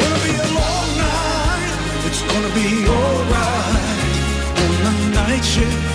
Gonna 0.00 0.20
be 0.26 0.32
a 0.44 0.48
long 0.60 0.88
night. 1.04 1.72
It's 2.06 2.22
gonna 2.30 2.52
be 2.60 2.68
alright 2.98 3.74
on 4.84 4.94
the 5.00 5.10
night 5.20 5.44
shift. 5.44 5.93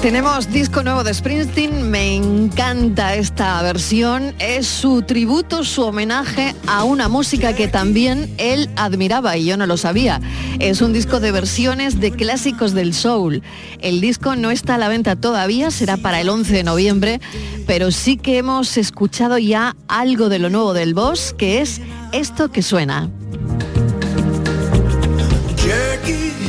Tenemos 0.00 0.50
disco 0.50 0.82
nuevo 0.82 1.02
de 1.02 1.12
Springsteen, 1.12 1.90
me 1.90 2.14
encanta 2.14 3.14
esta 3.14 3.60
versión, 3.62 4.34
es 4.38 4.66
su 4.66 5.02
tributo, 5.02 5.64
su 5.64 5.82
homenaje 5.82 6.54
a 6.68 6.84
una 6.84 7.08
música 7.08 7.54
que 7.54 7.66
también 7.66 8.32
él 8.38 8.70
admiraba 8.76 9.36
y 9.36 9.46
yo 9.46 9.56
no 9.56 9.66
lo 9.66 9.76
sabía. 9.76 10.20
Es 10.60 10.80
un 10.80 10.92
disco 10.92 11.18
de 11.18 11.32
versiones 11.32 11.98
de 11.98 12.12
clásicos 12.12 12.74
del 12.74 12.94
soul. 12.94 13.42
El 13.80 14.00
disco 14.00 14.36
no 14.36 14.50
está 14.52 14.76
a 14.76 14.78
la 14.78 14.88
venta 14.88 15.16
todavía, 15.16 15.70
será 15.72 15.96
para 15.96 16.20
el 16.20 16.28
11 16.28 16.52
de 16.52 16.64
noviembre, 16.64 17.20
pero 17.66 17.90
sí 17.90 18.16
que 18.16 18.38
hemos 18.38 18.76
escuchado 18.76 19.38
ya 19.38 19.74
algo 19.88 20.28
de 20.28 20.38
lo 20.38 20.48
nuevo 20.48 20.74
del 20.74 20.94
boss, 20.94 21.34
que 21.36 21.60
es 21.60 21.80
esto 22.12 22.52
que 22.52 22.62
suena. 22.62 23.10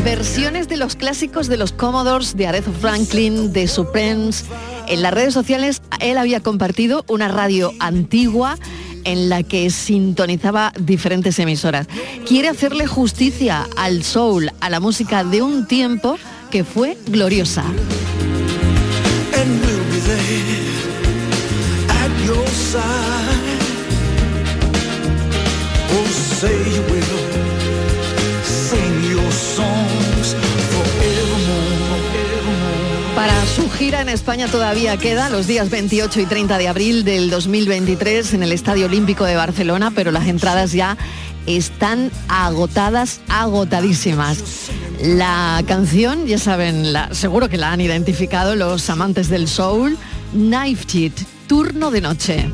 Versiones 0.04 0.68
de 0.68 0.76
los 0.76 0.98
clásicos 0.98 1.48
de 1.48 1.56
los 1.56 1.72
Commodores, 1.72 2.36
de 2.36 2.46
Aretha 2.46 2.72
Franklin, 2.72 3.54
de 3.54 3.70
Supremes. 3.70 4.44
En 4.88 5.02
las 5.02 5.14
redes 5.14 5.34
sociales 5.34 5.82
él 6.02 6.18
había 6.18 6.42
compartido 6.42 7.06
una 7.08 7.30
radio 7.30 7.72
antigua 7.80 8.58
en 9.06 9.30
la 9.30 9.44
que 9.44 9.70
sintonizaba 9.70 10.74
diferentes 10.78 11.40
emisoras. 11.40 11.88
Quiere 12.28 12.50
hacerle 12.50 12.86
justicia 12.86 13.66
al 13.78 14.04
soul, 14.04 14.52
a 14.60 14.70
la 14.70 14.82
música 14.82 15.24
de 15.24 15.42
un 15.42 15.68
tiempo 15.68 16.18
que 16.52 16.66
fue 16.66 16.98
gloriosa. 17.08 17.64
Gira 33.84 34.00
en 34.00 34.08
España 34.08 34.48
todavía 34.48 34.96
queda 34.96 35.30
los 35.30 35.46
días 35.46 35.70
28 35.70 36.22
y 36.22 36.26
30 36.26 36.58
de 36.58 36.70
abril 36.70 37.04
del 37.04 37.30
2023 37.30 38.34
en 38.34 38.44
el 38.44 38.54
Estadio 38.54 38.86
Olímpico 38.86 39.26
de 39.26 39.36
Barcelona, 39.36 39.92
pero 39.94 40.10
las 40.12 40.26
entradas 40.28 40.72
ya 40.72 40.96
están 41.48 42.10
agotadas, 42.30 43.20
agotadísimas. 43.28 44.38
La 45.02 45.62
canción, 45.68 46.28
ya 46.28 46.38
saben, 46.38 46.94
la- 46.94 47.14
seguro 47.14 47.50
que 47.50 47.58
la 47.58 47.74
han 47.74 47.82
identificado 47.82 48.56
los 48.56 48.90
amantes 48.90 49.28
del 49.28 49.50
soul, 49.50 49.98
Knife 50.32 50.86
Cheat, 50.86 51.14
turno 51.48 51.92
de 51.92 52.00
noche. 52.00 52.50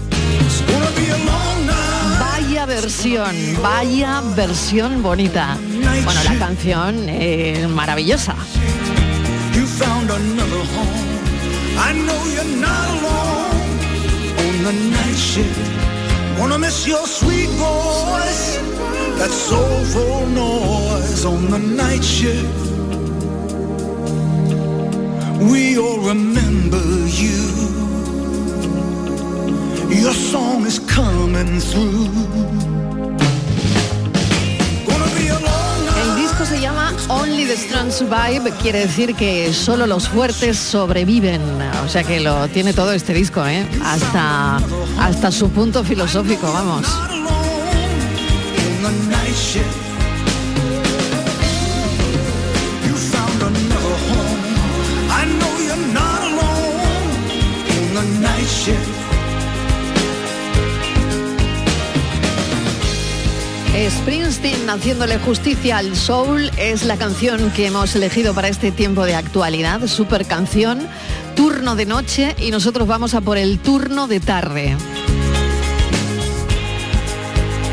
Vaya 2.20 2.66
versión, 2.66 3.36
vaya 3.62 4.22
versión 4.36 5.04
bonita. 5.04 5.58
Bueno, 6.04 6.24
la 6.24 6.40
canción 6.40 7.08
es 7.08 7.70
maravillosa. 7.70 8.34
I 11.88 11.94
know 11.94 12.22
you're 12.36 12.56
not 12.68 12.88
alone 12.96 13.70
on 14.46 14.56
the 14.68 14.74
night 14.98 15.20
shift. 15.32 15.60
Wanna 16.38 16.60
miss 16.60 16.86
your 16.86 17.06
sweet 17.08 17.50
voice, 17.68 18.58
that 19.20 19.32
soulful 19.32 20.26
noise 20.28 21.24
on 21.26 21.50
the 21.50 21.60
night 21.60 22.04
shift. 22.04 22.60
We 25.52 25.78
all 25.78 26.00
remember 26.00 26.84
you. 27.24 27.42
Your 30.04 30.14
song 30.14 30.66
is 30.66 30.80
coming 30.80 31.60
through. 31.60 32.79
Se 36.60 36.64
llama 36.64 36.94
Only 37.08 37.46
the 37.46 37.56
Strong 37.56 37.90
Survive, 37.90 38.52
quiere 38.62 38.80
decir 38.80 39.16
que 39.16 39.54
solo 39.54 39.88
los 39.88 40.10
fuertes 40.10 40.58
sobreviven. 40.58 41.42
O 41.86 41.88
sea 41.88 42.04
que 42.04 42.20
lo 42.20 42.50
tiene 42.50 42.74
todo 42.74 42.92
este 42.92 43.14
disco, 43.14 43.46
¿eh? 43.48 43.66
Hasta, 43.82 44.58
hasta 45.00 45.32
su 45.32 45.50
punto 45.52 45.86
filosófico, 45.86 46.52
vamos. 46.52 46.86
John 63.80 64.70
haciéndole 64.70 65.18
justicia 65.20 65.78
al 65.78 65.96
soul 65.96 66.52
es 66.58 66.84
la 66.84 66.98
canción 66.98 67.50
que 67.52 67.68
hemos 67.68 67.96
elegido 67.96 68.34
para 68.34 68.50
este 68.50 68.74
tiempo 68.74 69.06
de 69.06 69.16
actualidad, 69.16 69.88
super 69.88 70.26
canción, 70.26 70.86
turno 71.36 71.78
de 71.78 71.86
noche 71.86 72.36
y 72.40 72.52
nosotros 72.52 72.90
vamos 72.90 73.14
a 73.14 73.22
por 73.22 73.38
el 73.38 73.58
turno 73.60 74.08
de 74.08 74.20
tarde. 74.20 74.76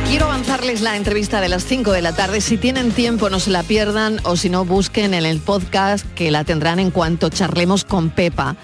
Quiero 0.09 0.27
avanzarles 0.27 0.81
la 0.81 0.97
entrevista 0.97 1.41
de 1.41 1.49
las 1.49 1.65
5 1.65 1.91
de 1.91 2.03
la 2.03 2.15
tarde. 2.15 2.41
Si 2.41 2.57
tienen 2.57 2.93
tiempo, 2.93 3.29
no 3.29 3.41
se 3.41 3.51
la 3.51 3.65
pierdan 3.65 4.21
o 4.23 4.37
si 4.37 4.49
no, 4.49 4.65
busquen 4.65 5.13
en 5.13 5.27
el 5.27 5.41
podcast 5.41 6.07
que 6.15 6.31
la 6.31 6.45
tendrán 6.45 6.79
en 6.79 6.93
cuanto 6.93 7.31
charlemos 7.31 7.85
con 7.85 8.11
Pepa. 8.11 8.57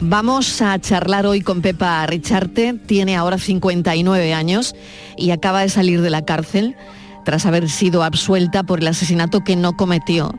Vamos 0.00 0.60
a 0.60 0.78
charlar 0.80 1.26
hoy 1.26 1.40
con 1.40 1.62
Pepa 1.62 2.04
Richarte. 2.06 2.74
Tiene 2.74 3.16
ahora 3.16 3.38
59 3.38 4.34
años 4.34 4.74
y 5.16 5.30
acaba 5.30 5.62
de 5.62 5.68
salir 5.68 6.00
de 6.00 6.10
la 6.10 6.24
cárcel 6.24 6.76
tras 7.24 7.46
haber 7.46 7.70
sido 7.70 8.02
absuelta 8.02 8.64
por 8.64 8.80
el 8.80 8.88
asesinato 8.88 9.44
que 9.44 9.56
no 9.56 9.76
cometió 9.76 10.34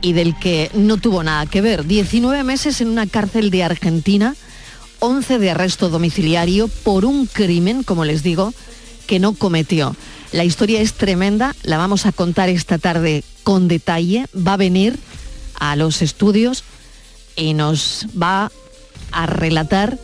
y 0.00 0.12
del 0.12 0.38
que 0.38 0.70
no 0.74 0.98
tuvo 0.98 1.22
nada 1.22 1.46
que 1.46 1.60
ver. 1.60 1.86
19 1.86 2.44
meses 2.44 2.80
en 2.80 2.88
una 2.88 3.06
cárcel 3.06 3.50
de 3.50 3.64
Argentina, 3.64 4.36
11 5.00 5.38
de 5.38 5.50
arresto 5.50 5.88
domiciliario 5.88 6.68
por 6.68 7.04
un 7.04 7.26
crimen, 7.26 7.82
como 7.82 8.04
les 8.04 8.22
digo, 8.22 8.52
que 9.06 9.18
no 9.18 9.32
cometió. 9.32 9.96
La 10.32 10.44
historia 10.44 10.80
es 10.80 10.92
tremenda, 10.92 11.56
la 11.62 11.78
vamos 11.78 12.04
a 12.04 12.12
contar 12.12 12.50
esta 12.50 12.78
tarde 12.78 13.24
con 13.42 13.66
detalle. 13.66 14.26
Va 14.36 14.52
a 14.52 14.58
venir 14.58 14.98
a 15.58 15.74
los 15.76 16.02
estudios 16.02 16.62
y 17.34 17.54
nos 17.54 18.06
va 18.20 18.52
a 19.12 19.26
relatar 19.26 19.98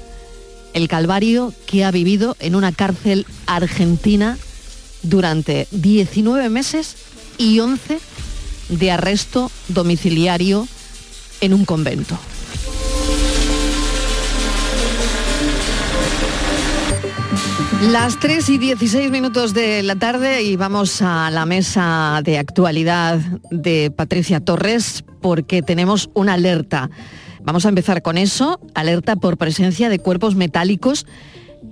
el 0.72 0.88
calvario 0.88 1.52
que 1.66 1.84
ha 1.84 1.90
vivido 1.90 2.36
en 2.40 2.54
una 2.54 2.72
cárcel 2.72 3.26
argentina 3.46 4.36
durante 5.02 5.68
19 5.70 6.48
meses 6.48 6.96
y 7.38 7.60
11 7.60 7.98
de 8.68 8.90
arresto 8.90 9.50
domiciliario 9.68 10.66
en 11.40 11.54
un 11.54 11.64
convento. 11.64 12.18
Las 17.90 18.18
3 18.18 18.48
y 18.48 18.58
16 18.58 19.10
minutos 19.10 19.52
de 19.52 19.82
la 19.82 19.96
tarde 19.96 20.42
y 20.42 20.56
vamos 20.56 21.02
a 21.02 21.30
la 21.30 21.44
mesa 21.44 22.22
de 22.24 22.38
actualidad 22.38 23.18
de 23.50 23.92
Patricia 23.94 24.40
Torres 24.40 25.04
porque 25.20 25.60
tenemos 25.60 26.08
una 26.14 26.34
alerta. 26.34 26.88
Vamos 27.44 27.66
a 27.66 27.68
empezar 27.68 28.00
con 28.00 28.16
eso, 28.16 28.58
alerta 28.74 29.16
por 29.16 29.36
presencia 29.36 29.90
de 29.90 29.98
cuerpos 29.98 30.34
metálicos 30.34 31.06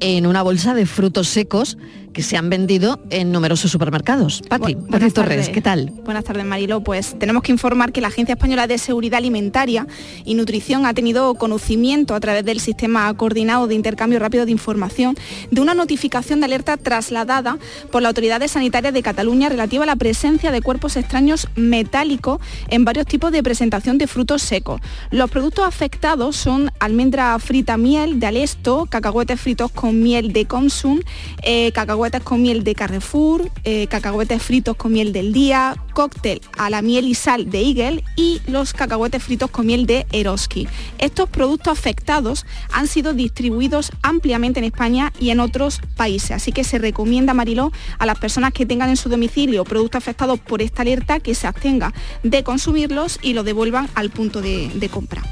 en 0.01 0.27
una 0.27 0.43
bolsa 0.43 0.75
de 0.75 0.85
frutos 0.85 1.29
secos 1.29 1.79
que 2.13 2.23
se 2.23 2.37
han 2.37 2.51
vendido 2.51 3.01
en 3.11 3.33
numerosos 3.33 3.71
supermercados. 3.71 4.43
Patri, 4.49 4.75
Bu- 4.75 4.87
Patri 4.91 5.11
Torres, 5.11 5.37
tardes. 5.39 5.49
¿qué 5.49 5.61
tal? 5.63 5.91
Buenas 6.05 6.25
tardes, 6.25 6.45
Marilo. 6.45 6.83
Pues 6.83 7.19
tenemos 7.19 7.43
que 7.43 7.53
informar 7.53 7.93
que 7.93 8.01
la 8.01 8.09
Agencia 8.09 8.35
Española 8.35 8.67
de 8.67 8.77
Seguridad 8.79 9.19
Alimentaria 9.19 9.87
y 10.25 10.35
Nutrición 10.35 10.85
ha 10.85 10.93
tenido 10.95 11.35
conocimiento 11.37 12.15
a 12.15 12.21
través 12.21 12.45
del 12.45 12.61
sistema 12.61 13.13
coordinado 13.15 13.67
de 13.67 13.75
intercambio 13.75 14.19
rápido 14.19 14.45
de 14.45 14.51
información 14.53 15.17
de 15.51 15.61
una 15.61 15.73
notificación 15.75 16.41
de 16.41 16.47
alerta 16.47 16.77
trasladada 16.77 17.57
por 17.91 18.03
la 18.03 18.09
Autoridad 18.09 18.47
Sanitaria 18.47 18.93
de 18.93 19.03
Cataluña 19.03 19.49
relativa 19.49 19.85
a 19.85 19.87
la 19.87 19.97
presencia 19.97 20.51
de 20.51 20.61
cuerpos 20.61 20.97
extraños 20.97 21.49
metálicos 21.57 22.41
en 22.69 22.85
varios 22.85 23.07
tipos 23.07 23.33
de 23.33 23.43
presentación 23.43 23.97
de 23.97 24.07
frutos 24.07 24.43
secos. 24.43 24.81
Los 25.11 25.31
productos 25.31 25.65
afectados 25.67 26.37
son 26.37 26.71
almendra 26.79 27.39
frita 27.39 27.77
miel 27.79 28.21
de 28.21 28.27
Alesto, 28.27 28.87
cacahuetes 28.91 29.41
fritos 29.41 29.71
con 29.71 30.03
miel 30.03 30.33
de 30.33 30.45
Consum, 30.45 31.01
eh, 31.43 31.73
cacahuetes 31.73 32.02
con 32.03 32.43
miel 32.43 32.65
de 32.65 32.75
Carrefour, 32.75 33.49
eh, 33.63 33.87
cacahuetes 33.87 34.43
fritos 34.43 34.77
con 34.77 34.93
miel 34.93 35.13
del 35.13 35.33
día, 35.33 35.77
cóctel 35.95 36.41
a 36.59 36.69
la 36.69 36.83
miel 36.83 37.07
y 37.07 37.15
sal 37.15 37.49
de 37.49 37.61
Eagle 37.61 38.03
y 38.17 38.41
los 38.49 38.73
cacahuetes 38.73 39.23
fritos 39.23 39.51
con 39.53 39.67
miel 39.67 39.87
de 39.87 40.05
Eroski. 40.11 40.67
Estos 40.99 41.29
productos 41.29 41.79
afectados 41.79 42.45
han 42.73 42.89
sido 42.89 43.13
distribuidos 43.13 43.93
ampliamente 44.03 44.59
en 44.59 44.65
España 44.65 45.13
y 45.21 45.31
en 45.31 45.39
otros 45.39 45.81
países, 45.97 46.33
así 46.33 46.51
que 46.51 46.65
se 46.65 46.79
recomienda, 46.79 47.35
Mariló, 47.35 47.71
a 48.01 48.07
las 48.07 48.19
personas 48.19 48.53
que 48.53 48.67
tengan 48.67 48.91
en 48.91 48.97
su 48.97 49.09
domicilio 49.09 49.63
productos 49.65 49.99
afectados 49.99 50.41
por 50.41 50.61
esta 50.61 50.83
alerta 50.83 51.21
que 51.21 51.37
se 51.37 51.47
abstenga 51.47 51.95
de 52.25 52.43
consumirlos 52.43 53.21
y 53.23 53.35
los 53.35 53.45
devuelvan 53.45 53.89
al 53.95 54.11
punto 54.11 54.43
de, 54.43 54.73
de 54.75 54.89
compra. 54.89 55.23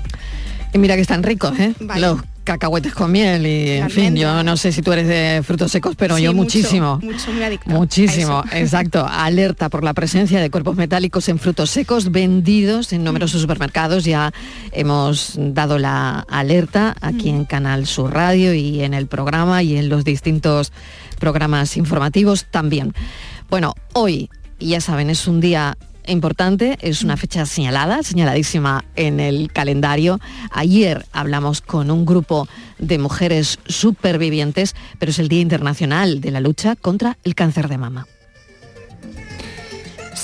Y 0.72 0.78
mira 0.78 0.94
que 0.94 1.02
están 1.02 1.24
ricos, 1.24 1.58
¿eh? 1.58 1.74
Vale. 1.80 2.00
Los 2.00 2.20
cacahuetes 2.50 2.94
con 2.94 3.12
miel 3.12 3.46
y, 3.46 3.70
en 3.74 3.90
fin, 3.90 4.16
yo 4.16 4.42
no 4.42 4.56
sé 4.56 4.72
si 4.72 4.82
tú 4.82 4.92
eres 4.92 5.06
de 5.06 5.40
frutos 5.44 5.70
secos, 5.70 5.94
pero 5.94 6.16
Sí, 6.16 6.24
yo 6.24 6.32
mucho, 6.32 6.58
muchísimo. 6.58 6.98
Mucho, 7.00 7.32
muy 7.32 7.44
adicta 7.44 7.70
Muchísimo, 7.70 8.42
exacto. 8.52 9.06
Alerta 9.08 9.68
por 9.68 9.84
la 9.84 9.94
presencia 9.94 10.40
de 10.40 10.50
cuerpos 10.50 10.74
metálicos 10.74 11.28
en 11.28 11.38
frutos 11.38 11.70
secos 11.70 12.10
vendidos 12.10 12.92
en 12.92 13.04
numerosos 13.04 13.40
supermercados. 13.40 14.04
Ya 14.04 14.32
hemos 14.72 15.34
dado 15.36 15.78
la 15.78 16.26
alerta 16.28 16.96
aquí 17.00 17.28
en 17.28 17.44
Canal 17.44 17.86
Sur 17.86 18.14
Radio 18.14 18.52
y 18.52 18.82
en 18.82 18.94
el 18.94 19.06
programa 19.06 19.62
y 19.62 19.76
en 19.76 19.88
los 19.88 20.02
distintos 20.02 20.72
programas 21.20 21.76
informativos 21.76 22.46
también. 22.50 22.94
Bueno, 23.48 23.74
hoy, 23.92 24.28
ya 24.58 24.80
saben, 24.80 25.08
es 25.08 25.28
un 25.28 25.40
día 25.40 25.78
importante, 26.06 26.78
es 26.80 27.02
una 27.02 27.16
fecha 27.16 27.46
señalada, 27.46 28.02
señaladísima 28.02 28.84
en 28.96 29.20
el 29.20 29.52
calendario. 29.52 30.20
Ayer 30.50 31.06
hablamos 31.12 31.60
con 31.60 31.90
un 31.90 32.04
grupo 32.04 32.48
de 32.78 32.98
mujeres 32.98 33.58
supervivientes, 33.66 34.74
pero 34.98 35.10
es 35.10 35.18
el 35.18 35.28
Día 35.28 35.40
Internacional 35.40 36.20
de 36.20 36.30
la 36.30 36.40
Lucha 36.40 36.76
contra 36.76 37.18
el 37.24 37.34
Cáncer 37.34 37.68
de 37.68 37.78
Mama. 37.78 38.06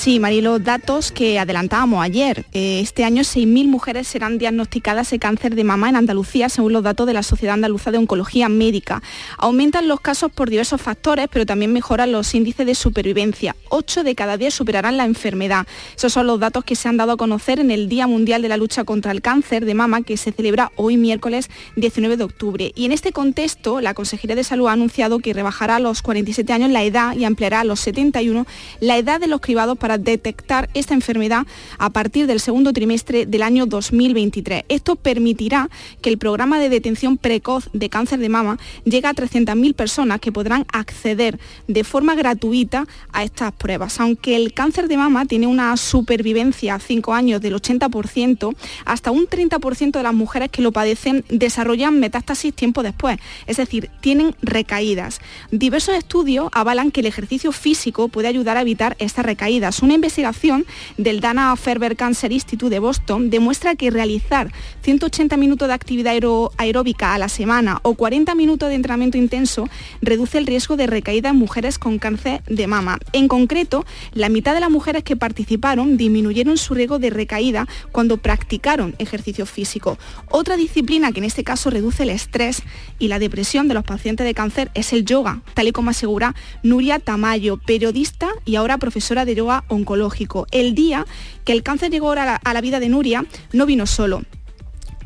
Sí, 0.07 0.21
Marilo, 0.21 0.61
datos 0.61 1.11
que 1.11 1.41
adelantábamos 1.41 2.01
ayer. 2.01 2.47
Eh, 2.53 2.79
Este 2.79 3.03
año 3.03 3.25
6.000 3.25 3.67
mujeres 3.67 4.07
serán 4.07 4.39
diagnosticadas 4.39 5.11
de 5.11 5.19
cáncer 5.19 5.57
de 5.57 5.65
mama 5.65 5.89
en 5.89 5.97
Andalucía, 5.97 6.49
según 6.49 6.75
los 6.75 6.85
datos 6.85 7.09
de 7.09 7.13
la 7.13 7.25
Sociedad 7.25 7.55
Andaluza 7.55 7.91
de 7.91 7.99
Oncología 7.99 8.49
Médica. 8.49 9.03
Aumentan 9.37 9.89
los 9.89 9.99
casos 9.99 10.31
por 10.31 10.49
diversos 10.49 10.81
factores, 10.81 11.27
pero 11.29 11.45
también 11.45 11.73
mejoran 11.73 12.13
los 12.13 12.33
índices 12.37 12.65
de 12.67 12.77
supervivencia. 12.77 13.57
8 13.71 14.05
de 14.05 14.15
cada 14.15 14.37
10 14.37 14.55
superarán 14.55 14.97
la 14.97 15.07
enfermedad. 15.07 15.67
Esos 15.97 16.13
son 16.13 16.29
los 16.29 16.39
datos 16.39 16.63
que 16.63 16.77
se 16.77 16.89
han 16.89 16.99
dado 16.99 17.11
a 17.11 17.17
conocer 17.17 17.59
en 17.59 17.73
el 17.73 17.89
Día 17.89 18.07
Mundial 18.07 18.43
de 18.43 18.49
la 18.49 18.59
Lucha 18.59 18.85
contra 18.85 19.11
el 19.11 19.23
Cáncer 19.23 19.65
de 19.65 19.75
Mama, 19.75 20.03
que 20.03 20.17
se 20.17 20.31
celebra 20.31 20.71
hoy 20.77 20.99
miércoles 20.99 21.51
19 21.75 22.17
de 22.17 22.23
octubre. 22.23 22.73
Y 22.77 22.85
en 22.85 22.93
este 22.93 23.11
contexto, 23.11 23.81
la 23.81 23.93
Consejería 23.93 24.37
de 24.37 24.45
Salud 24.45 24.69
ha 24.69 24.73
anunciado 24.75 25.19
que 25.19 25.33
rebajará 25.33 25.77
a 25.77 25.81
los 25.81 26.01
47 26.03 26.53
años 26.53 26.71
la 26.71 26.85
edad 26.85 27.17
y 27.17 27.25
ampliará 27.25 27.63
a 27.63 27.65
los 27.65 27.81
71 27.81 28.47
la 28.79 28.99
edad 28.99 29.19
de 29.19 29.27
los 29.27 29.41
cribados 29.41 29.77
para 29.77 29.96
detectar 29.99 30.69
esta 30.75 30.95
enfermedad 30.95 31.47
a 31.79 31.91
partir 31.91 32.27
del 32.27 32.41
segundo 32.41 32.73
trimestre 32.73 33.27
del 33.27 33.43
año 33.43 33.67
2023. 33.67 34.65
Esto 34.69 34.97
permitirá 34.97 35.69
que 36.01 36.11
el 36.11 36.19
programa 36.19 36.59
de 36.59 36.69
detención 36.69 37.19
precoz 37.19 37.69
de 37.73 37.89
cáncer 37.89 38.19
de 38.19 38.29
mama 38.29 38.59
llegue 38.85 39.07
a 39.07 39.15
300.000 39.15 39.75
personas 39.75 40.21
que 40.21 40.33
podrán 40.33 40.67
acceder 40.73 41.39
de 41.69 41.85
forma 41.85 42.15
gratuita 42.15 42.87
a 43.13 43.25
estas 43.25 43.53
pruebas. 43.53 44.01
Aunque 44.01 44.37
el 44.37 44.53
cáncer 44.53 44.89
de 44.89 44.97
mama 44.97 45.27
tiene 45.27 45.47
una 45.47 45.77
supervivencia 45.77 46.75
a 46.75 46.81
5 46.81 47.15
años 47.15 47.41
del 47.41 47.55
80%, 47.55 48.55
hasta 48.85 49.11
un 49.11 49.27
30% 49.27 49.93
de 49.93 50.03
las 50.03 50.15
mujeres 50.15 50.51
que 50.51 50.63
lo 50.63 50.73
padecen 50.73 51.25
desarrollan 51.29 51.99
metástasis 52.01 52.55
tiempo 52.55 52.83
después, 52.83 53.19
es 53.47 53.57
decir, 53.57 53.91
tienen 54.01 54.35
recaídas. 54.43 55.21
Diversos 55.51 55.95
estudios 55.95 56.49
avalan 56.53 56.91
que 56.91 57.01
el 57.01 57.07
ejercicio 57.07 57.53
físico 57.53 58.09
puede 58.09 58.29
ayudar 58.29 58.57
a 58.57 58.63
evitar 58.63 58.97
estas 58.99 59.25
recaídas. 59.25 59.76
Una 59.83 59.95
investigación 59.95 60.65
del 60.97 61.21
Dana 61.21 61.55
Ferber 61.57 61.97
Cancer 61.97 62.33
Institute 62.33 62.71
de 62.71 62.79
Boston 62.79 63.31
demuestra 63.31 63.75
que 63.75 63.91
realizar 63.91 64.53
180 64.83 65.37
minutos 65.37 65.69
de 65.69 65.75
actividad 65.75 66.15
aeróbica 66.57 67.15
a 67.15 67.19
la 67.19 67.29
semana 67.29 67.81
o 67.83 67.95
40 67.95 68.35
minutos 68.35 68.69
de 68.69 68.75
entrenamiento 68.75 69.19
intenso 69.19 69.69
reduce 70.01 70.39
el 70.39 70.47
riesgo 70.47 70.77
de 70.77 70.87
recaída 70.87 71.31
en 71.31 71.37
mujeres 71.37 71.79
con 71.79 71.99
cáncer 71.99 72.43
de 72.45 72.67
mama. 72.67 72.99
En 73.13 73.29
concreto, 73.29 73.85
la 74.13 74.29
mitad 74.29 74.55
de 74.55 74.61
las 74.61 74.71
mujeres 74.71 75.05
que 75.05 75.17
participaron 75.17 75.97
disminuyeron 75.97 76.57
su 76.57 76.75
riesgo 76.75 76.99
de 76.99 77.11
recaída 77.11 77.67
cuando 77.93 78.17
practicaron 78.17 78.95
ejercicio 78.99 79.47
físico. 79.47 79.99
Otra 80.31 80.57
disciplina 80.57 81.13
que 81.13 81.19
en 81.19 81.25
este 81.25 81.45
caso 81.45 81.71
reduce 81.71 82.05
el 82.05 82.11
estrés 82.11 82.63
y 82.99 83.09
la 83.09 83.19
depresión 83.19 83.69
de 83.69 83.75
los 83.75 83.85
pacientes 83.85 84.27
de 84.27 84.35
cáncer 84.35 84.71
es 84.75 84.93
el 84.93 85.05
yoga, 85.05 85.43
tal 85.55 85.69
y 85.69 85.73
como 85.73 85.91
asegura 85.91 86.35
Nuria 86.63 86.99
Tamayo, 86.99 87.59
periodista 87.59 88.29
y 88.45 88.57
ahora 88.57 88.79
profesora 88.79 89.25
de 89.25 89.35
yoga 89.35 89.65
oncológico. 89.69 90.47
El 90.51 90.75
día 90.75 91.07
que 91.45 91.53
el 91.53 91.63
cáncer 91.63 91.91
llegó 91.91 92.13
a 92.13 92.17
la, 92.17 92.37
a 92.37 92.55
la 92.55 92.61
vida 92.61 92.81
de 92.81 92.89
Nuria 92.89 93.25
no 93.53 93.67
vino 93.67 93.87
solo. 93.87 94.23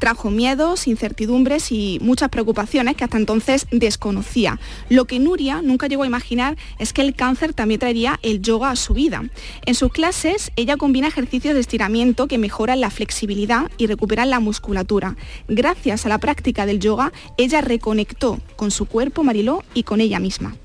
Trajo 0.00 0.30
miedos, 0.30 0.86
incertidumbres 0.86 1.70
y 1.70 1.98
muchas 2.00 2.30
preocupaciones 2.30 2.96
que 2.96 3.04
hasta 3.04 3.18
entonces 3.18 3.66
desconocía. 3.70 4.58
Lo 4.88 5.04
que 5.04 5.18
Nuria 5.18 5.60
nunca 5.60 5.88
llegó 5.88 6.04
a 6.04 6.06
imaginar 6.06 6.56
es 6.78 6.94
que 6.94 7.02
el 7.02 7.14
cáncer 7.14 7.52
también 7.52 7.80
traería 7.80 8.18
el 8.22 8.40
yoga 8.40 8.70
a 8.70 8.76
su 8.76 8.94
vida. 8.94 9.22
En 9.66 9.74
sus 9.74 9.92
clases 9.92 10.52
ella 10.56 10.78
combina 10.78 11.08
ejercicios 11.08 11.52
de 11.52 11.60
estiramiento 11.60 12.28
que 12.28 12.38
mejoran 12.38 12.80
la 12.80 12.88
flexibilidad 12.88 13.70
y 13.76 13.88
recuperan 13.88 14.30
la 14.30 14.40
musculatura. 14.40 15.16
Gracias 15.48 16.06
a 16.06 16.08
la 16.08 16.16
práctica 16.16 16.64
del 16.64 16.80
yoga, 16.80 17.12
ella 17.36 17.60
reconectó 17.60 18.40
con 18.56 18.70
su 18.70 18.86
cuerpo, 18.86 19.22
Mariló, 19.22 19.64
y 19.74 19.82
con 19.82 20.00
ella 20.00 20.18
misma. 20.18 20.56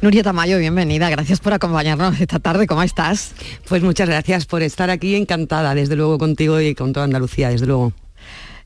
Nuria 0.00 0.22
Tamayo, 0.22 0.58
bienvenida. 0.58 1.10
Gracias 1.10 1.40
por 1.40 1.52
acompañarnos 1.52 2.18
esta 2.20 2.38
tarde. 2.38 2.66
¿Cómo 2.66 2.82
estás? 2.82 3.32
Pues 3.68 3.82
muchas 3.82 4.08
gracias 4.08 4.46
por 4.46 4.62
estar 4.62 4.88
aquí. 4.88 5.14
Encantada, 5.14 5.74
desde 5.74 5.94
luego, 5.94 6.16
contigo 6.16 6.58
y 6.60 6.74
con 6.74 6.94
toda 6.94 7.04
Andalucía, 7.04 7.50
desde 7.50 7.66
luego. 7.66 7.92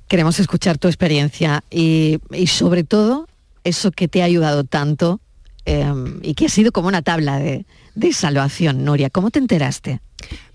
Queremos 0.06 0.38
escuchar 0.38 0.78
tu 0.78 0.86
experiencia 0.86 1.64
y, 1.70 2.20
y 2.30 2.46
sobre 2.46 2.84
todo 2.84 3.26
eso 3.64 3.90
que 3.90 4.06
te 4.06 4.22
ha 4.22 4.26
ayudado 4.26 4.62
tanto 4.62 5.20
eh, 5.66 5.92
y 6.22 6.34
que 6.34 6.46
ha 6.46 6.50
sido 6.50 6.70
como 6.70 6.86
una 6.86 7.02
tabla 7.02 7.38
de, 7.38 7.66
de 7.96 8.12
salvación. 8.12 8.84
Nuria, 8.84 9.10
¿cómo 9.10 9.30
te 9.30 9.40
enteraste? 9.40 10.00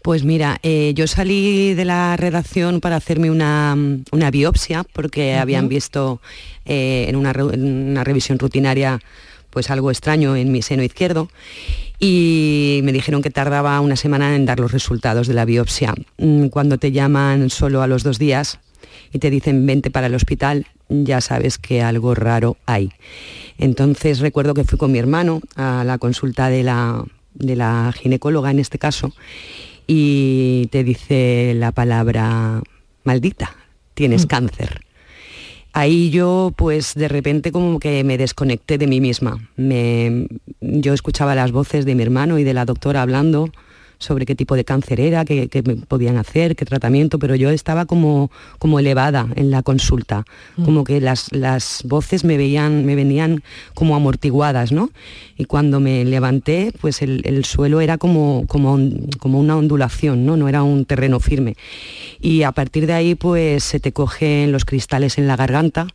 Pues 0.01 0.23
mira, 0.23 0.59
eh, 0.63 0.93
yo 0.95 1.07
salí 1.07 1.73
de 1.73 1.83
la 1.83 2.15
redacción 2.15 2.79
para 2.79 2.95
hacerme 2.95 3.29
una, 3.29 3.75
una 4.11 4.31
biopsia 4.31 4.85
porque 4.93 5.35
habían 5.35 5.67
visto 5.67 6.21
eh, 6.65 7.05
en, 7.09 7.15
una, 7.17 7.31
en 7.31 7.89
una 7.89 8.03
revisión 8.03 8.39
rutinaria 8.39 9.01
pues 9.49 9.69
algo 9.69 9.91
extraño 9.91 10.35
en 10.35 10.51
mi 10.51 10.61
seno 10.61 10.83
izquierdo 10.83 11.29
y 11.99 12.79
me 12.83 12.93
dijeron 12.93 13.21
que 13.21 13.29
tardaba 13.29 13.79
una 13.81 13.95
semana 13.95 14.35
en 14.35 14.45
dar 14.45 14.59
los 14.59 14.71
resultados 14.71 15.27
de 15.27 15.33
la 15.33 15.45
biopsia. 15.45 15.93
Mm, 16.17 16.47
Cuando 16.47 16.77
te 16.77 16.91
llaman 16.91 17.49
solo 17.49 17.81
a 17.81 17.87
los 17.87 18.03
dos 18.03 18.19
días 18.19 18.59
y 19.11 19.19
te 19.19 19.29
dicen 19.29 19.65
vente 19.65 19.91
para 19.91 20.07
el 20.07 20.15
hospital, 20.15 20.67
ya 20.87 21.21
sabes 21.21 21.57
que 21.57 21.81
algo 21.81 22.15
raro 22.15 22.57
hay. 22.65 22.91
Entonces 23.57 24.19
recuerdo 24.19 24.53
que 24.53 24.63
fui 24.63 24.77
con 24.77 24.91
mi 24.91 24.99
hermano 24.99 25.41
a 25.55 25.83
la 25.83 25.97
consulta 25.97 26.49
de 26.49 26.63
la, 26.63 27.03
de 27.33 27.55
la 27.55 27.93
ginecóloga 27.95 28.51
en 28.51 28.59
este 28.59 28.79
caso 28.79 29.13
y 29.87 30.67
te 30.71 30.83
dice 30.83 31.53
la 31.55 31.71
palabra 31.71 32.61
maldita, 33.03 33.55
tienes 33.93 34.25
cáncer. 34.25 34.81
Ahí 35.79 36.09
yo 36.09 36.51
pues 36.57 36.93
de 36.93 37.07
repente 37.07 37.53
como 37.53 37.79
que 37.79 38.03
me 38.03 38.17
desconecté 38.17 38.77
de 38.77 38.85
mí 38.85 38.99
misma. 38.99 39.47
Me- 39.55 40.27
yo 40.59 40.93
escuchaba 40.93 41.35
las 41.35 41.53
voces 41.53 41.85
de 41.85 41.95
mi 41.95 42.03
hermano 42.03 42.37
y 42.37 42.43
de 42.43 42.53
la 42.53 42.65
doctora 42.65 43.01
hablando 43.01 43.49
sobre 43.99 44.25
qué 44.25 44.33
tipo 44.33 44.55
de 44.55 44.63
cáncer 44.63 44.99
era, 44.99 45.25
qué, 45.25 45.49
qué 45.49 45.61
me 45.61 45.75
podían 45.75 46.17
hacer, 46.17 46.55
qué 46.55 46.65
tratamiento, 46.65 47.19
pero 47.19 47.35
yo 47.35 47.49
estaba 47.49 47.85
como, 47.85 48.31
como 48.57 48.79
elevada 48.79 49.27
en 49.35 49.51
la 49.51 49.61
consulta, 49.61 50.25
como 50.63 50.85
que 50.85 51.01
las, 51.01 51.31
las 51.33 51.83
voces 51.85 52.23
me 52.23 52.37
veían, 52.37 52.85
me 52.85 52.95
venían 52.95 53.43
como 53.73 53.95
amortiguadas, 53.95 54.71
¿no? 54.71 54.89
Y 55.37 55.45
cuando 55.45 55.79
me 55.81 56.05
levanté, 56.05 56.71
pues 56.79 57.01
el, 57.01 57.21
el 57.25 57.43
suelo 57.43 57.81
era 57.81 57.97
como, 57.97 58.45
como, 58.47 58.79
como 59.19 59.39
una 59.39 59.57
ondulación, 59.57 60.25
¿no? 60.25 60.37
No 60.37 60.47
era 60.47 60.63
un 60.63 60.85
terreno 60.85 61.19
firme. 61.19 61.55
Y 62.21 62.43
a 62.43 62.53
partir 62.53 62.87
de 62.87 62.93
ahí, 62.93 63.15
pues 63.15 63.63
se 63.65 63.79
te 63.79 63.91
cogen 63.91 64.51
los 64.51 64.63
cristales 64.63 65.17
en 65.17 65.27
la 65.27 65.35
garganta, 65.35 65.87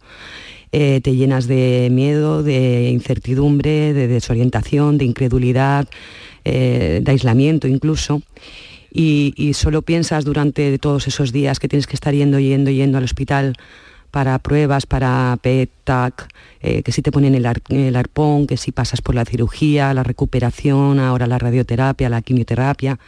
eh, 0.76 1.00
te 1.02 1.14
llenas 1.14 1.46
de 1.46 1.88
miedo, 1.92 2.42
de 2.42 2.90
incertidumbre, 2.90 3.94
de 3.94 4.08
desorientación, 4.08 4.98
de 4.98 5.04
incredulidad, 5.04 5.88
eh, 6.44 7.00
de 7.02 7.10
aislamiento 7.10 7.68
incluso. 7.68 8.22
Y, 8.92 9.34
y 9.36 9.54
solo 9.54 9.82
piensas 9.82 10.24
durante 10.24 10.78
todos 10.78 11.08
esos 11.08 11.32
días 11.32 11.58
que 11.58 11.66
tienes 11.68 11.86
que 11.88 11.94
estar 11.96 12.14
yendo, 12.14 12.38
yendo, 12.38 12.70
yendo 12.70 12.96
al 12.98 13.04
hospital 13.04 13.54
para 14.12 14.38
pruebas, 14.38 14.86
para 14.86 15.36
PET, 15.42 15.68
TAC, 15.82 16.28
eh, 16.60 16.82
que 16.84 16.92
si 16.92 17.02
te 17.02 17.10
ponen 17.10 17.34
el, 17.34 17.46
ar- 17.46 17.60
el 17.70 17.96
arpón, 17.96 18.46
que 18.46 18.56
si 18.56 18.70
pasas 18.70 19.02
por 19.02 19.16
la 19.16 19.24
cirugía, 19.24 19.92
la 19.92 20.04
recuperación, 20.04 21.00
ahora 21.00 21.26
la 21.26 21.38
radioterapia, 21.40 22.08
la 22.08 22.22
quimioterapia, 22.22 23.00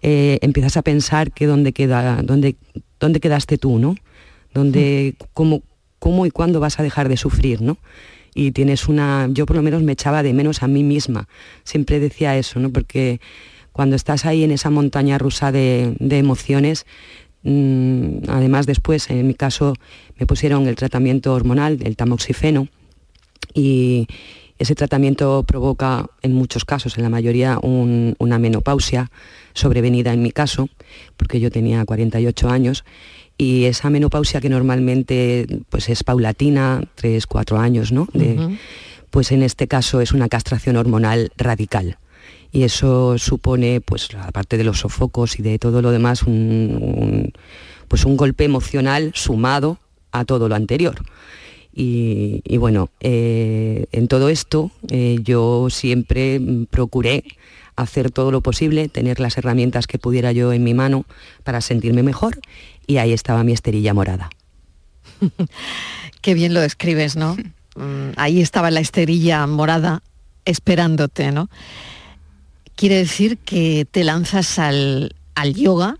eh, 0.00 0.38
empiezas 0.40 0.78
a 0.78 0.82
pensar 0.82 1.32
que 1.32 1.46
dónde, 1.46 1.74
queda, 1.74 2.22
dónde, 2.22 2.56
dónde 2.98 3.20
quedaste 3.20 3.58
tú, 3.58 3.78
¿no? 3.78 3.96
Dónde, 4.54 5.16
cómo, 5.34 5.62
cómo 5.98 6.24
y 6.24 6.30
cuándo 6.30 6.58
vas 6.60 6.80
a 6.80 6.82
dejar 6.82 7.10
de 7.10 7.18
sufrir, 7.18 7.60
¿no? 7.60 7.76
Y 8.34 8.52
tienes 8.52 8.88
una, 8.88 9.28
yo 9.30 9.46
por 9.46 9.56
lo 9.56 9.62
menos 9.62 9.82
me 9.82 9.92
echaba 9.92 10.22
de 10.22 10.32
menos 10.32 10.62
a 10.62 10.68
mí 10.68 10.84
misma, 10.84 11.28
siempre 11.64 11.98
decía 12.00 12.36
eso, 12.36 12.60
¿no? 12.60 12.70
Porque 12.70 13.20
cuando 13.72 13.96
estás 13.96 14.26
ahí 14.26 14.44
en 14.44 14.50
esa 14.50 14.70
montaña 14.70 15.18
rusa 15.18 15.52
de, 15.52 15.94
emociones, 16.00 16.86
mm, 17.42 18.28
además 18.28 18.66
después, 18.66 19.10
en 19.10 19.26
mi 19.26 19.34
caso, 19.34 19.74
me 20.18 20.26
pusieron 20.26 20.66
el 20.68 20.76
tratamiento 20.76 21.32
hormonal, 21.34 21.78
el 21.82 21.96
tamoxifeno, 21.96 22.68
y 23.54 24.06
ese 24.58 24.74
tratamiento 24.74 25.42
provoca 25.44 26.06
en 26.22 26.34
muchos 26.34 26.64
casos, 26.64 26.96
en 26.98 27.02
la 27.02 27.08
mayoría, 27.08 27.58
un- 27.62 28.14
una 28.18 28.38
menopausia 28.38 29.10
sobrevenida 29.54 30.12
en 30.12 30.22
mi 30.22 30.30
caso, 30.32 30.68
porque 31.16 31.40
yo 31.40 31.50
tenía 31.50 31.84
48 31.84 32.50
años, 32.50 32.84
y 33.40 33.64
esa 33.64 33.88
menopausia 33.90 34.40
que 34.40 34.48
normalmente 34.50 35.46
pues, 35.70 35.88
es 35.88 36.04
paulatina, 36.04 36.82
3, 36.96 37.26
4 37.26 37.58
años, 37.58 37.90
¿no? 37.92 38.06
De-. 38.12 38.58
Pues 39.10 39.32
en 39.32 39.42
este 39.42 39.66
caso 39.66 40.00
es 40.00 40.12
una 40.12 40.28
castración 40.28 40.76
hormonal 40.76 41.32
radical. 41.36 41.96
Y 42.52 42.62
eso 42.64 43.16
supone, 43.18 43.80
pues, 43.80 44.08
aparte 44.14 44.56
de 44.56 44.64
los 44.64 44.80
sofocos 44.80 45.38
y 45.38 45.42
de 45.42 45.58
todo 45.58 45.80
lo 45.82 45.90
demás, 45.90 46.22
un, 46.24 46.34
un- 46.80 47.32
pues 47.88 48.04
un 48.04 48.16
golpe 48.16 48.44
emocional 48.44 49.10
sumado 49.14 49.78
a 50.12 50.24
todo 50.24 50.48
lo 50.48 50.54
anterior. 50.54 50.96
Y, 51.72 52.42
y 52.44 52.56
bueno, 52.58 52.90
eh, 53.00 53.86
en 53.92 54.06
todo 54.08 54.28
esto 54.28 54.70
eh, 54.88 55.18
yo 55.22 55.68
siempre 55.70 56.40
procuré 56.70 57.24
hacer 57.80 58.10
todo 58.10 58.30
lo 58.30 58.40
posible, 58.40 58.88
tener 58.88 59.20
las 59.20 59.36
herramientas 59.38 59.86
que 59.86 59.98
pudiera 59.98 60.32
yo 60.32 60.52
en 60.52 60.64
mi 60.64 60.74
mano 60.74 61.04
para 61.44 61.60
sentirme 61.60 62.02
mejor 62.02 62.40
y 62.86 62.98
ahí 62.98 63.12
estaba 63.12 63.44
mi 63.44 63.52
esterilla 63.52 63.94
morada. 63.94 64.30
Qué 66.20 66.34
bien 66.34 66.54
lo 66.54 66.60
describes, 66.60 67.16
¿no? 67.16 67.36
Mm, 67.76 68.12
Ahí 68.16 68.40
estaba 68.40 68.70
la 68.70 68.80
esterilla 68.80 69.46
morada 69.46 70.02
esperándote, 70.44 71.32
¿no? 71.32 71.48
Quiere 72.76 72.96
decir 72.96 73.38
que 73.38 73.86
te 73.90 74.04
lanzas 74.04 74.58
al, 74.58 75.14
al 75.34 75.54
yoga, 75.54 75.98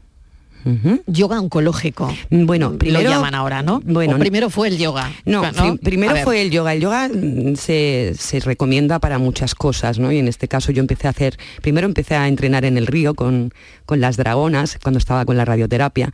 yoga 1.06 1.40
oncológico. 1.40 2.12
Bueno, 2.30 2.70
lo 2.70 2.78
primero- 2.78 3.10
llaman 3.10 3.34
ahora, 3.34 3.62
¿no? 3.62 3.80
bueno, 3.84 4.16
O 4.16 4.18
primero 4.18 4.50
fue 4.50 4.68
el 4.68 4.78
yoga. 4.78 5.10
No, 5.24 5.42
pri- 5.42 5.78
primero 5.82 6.16
fue 6.24 6.42
el 6.42 6.50
yoga. 6.50 6.74
El 6.74 6.80
yoga 6.80 7.08
mm, 7.08 7.56
se, 7.56 8.12
se 8.18 8.40
recomienda 8.40 8.98
para 8.98 9.18
muchas 9.18 9.54
cosas, 9.54 9.98
¿no? 9.98 10.10
Y 10.12 10.18
en 10.18 10.28
este 10.28 10.48
caso 10.48 10.72
yo 10.72 10.80
empecé 10.80 11.06
a 11.06 11.10
hacer, 11.10 11.36
primero 11.62 11.86
empecé 11.86 12.14
a 12.14 12.28
entrenar 12.28 12.64
en 12.64 12.76
el 12.76 12.86
río 12.86 13.14
con, 13.14 13.52
con 13.90 14.00
las 14.00 14.16
dragonas, 14.16 14.78
cuando 14.80 14.98
estaba 14.98 15.24
con 15.24 15.36
la 15.36 15.44
radioterapia, 15.44 16.12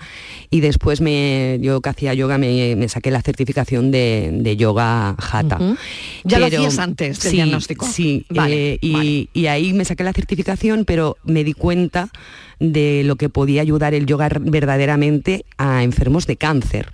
y 0.50 0.60
después 0.60 1.02
me, 1.02 1.58
yo 1.60 1.82
que 1.82 1.90
hacía 1.90 2.14
yoga 2.14 2.38
me, 2.38 2.74
me 2.74 2.88
saqué 2.88 3.10
la 3.10 3.20
certificación 3.20 3.90
de, 3.90 4.30
de 4.32 4.56
yoga 4.56 5.14
jata. 5.18 5.58
Ya 6.24 6.38
lo 6.38 6.46
hacías 6.46 6.78
antes 6.78 7.20
del 7.20 7.30
sí, 7.30 7.36
diagnóstico. 7.36 7.86
Sí, 7.86 8.24
Vale, 8.30 8.72
eh, 8.74 8.78
y, 8.80 9.28
y 9.34 9.46
ahí 9.48 9.74
me 9.74 9.84
saqué 9.84 10.04
la 10.04 10.14
certificación, 10.14 10.86
pero 10.86 11.18
me 11.24 11.44
di 11.44 11.52
cuenta 11.52 12.08
de 12.58 13.02
lo 13.04 13.16
que 13.16 13.28
podía 13.28 13.60
ayudar 13.60 13.92
el 13.92 14.06
yoga 14.06 14.30
verdaderamente 14.40 15.44
a 15.58 15.82
enfermos 15.82 16.26
de 16.26 16.36
cáncer. 16.36 16.92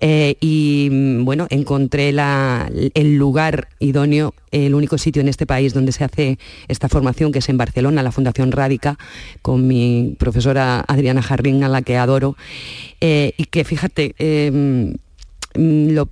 Eh, 0.00 0.36
y 0.40 0.88
bueno, 1.24 1.48
encontré 1.50 2.12
la- 2.12 2.70
el 2.94 3.16
lugar 3.16 3.66
idóneo, 3.80 4.32
el 4.52 4.74
único 4.76 4.98
sitio 4.98 5.20
en 5.20 5.26
este 5.28 5.44
país 5.44 5.74
donde 5.74 5.90
se 5.90 6.04
hace 6.04 6.38
esta 6.68 6.88
formación, 6.88 7.32
que 7.32 7.40
es 7.40 7.48
en 7.48 7.56
Barcelona, 7.58 8.04
la 8.04 8.12
Fundación 8.12 8.52
Rádica, 8.52 8.96
con 9.42 9.66
mi 9.66 10.11
profesora 10.18 10.84
Adriana 10.86 11.22
Jarrín, 11.22 11.64
a 11.64 11.68
la 11.68 11.82
que 11.82 11.96
adoro. 11.96 12.36
Eh, 13.00 13.34
y 13.36 13.44
que 13.46 13.64
fíjate, 13.64 14.14
mm, 14.52 14.94
lo, 15.54 16.08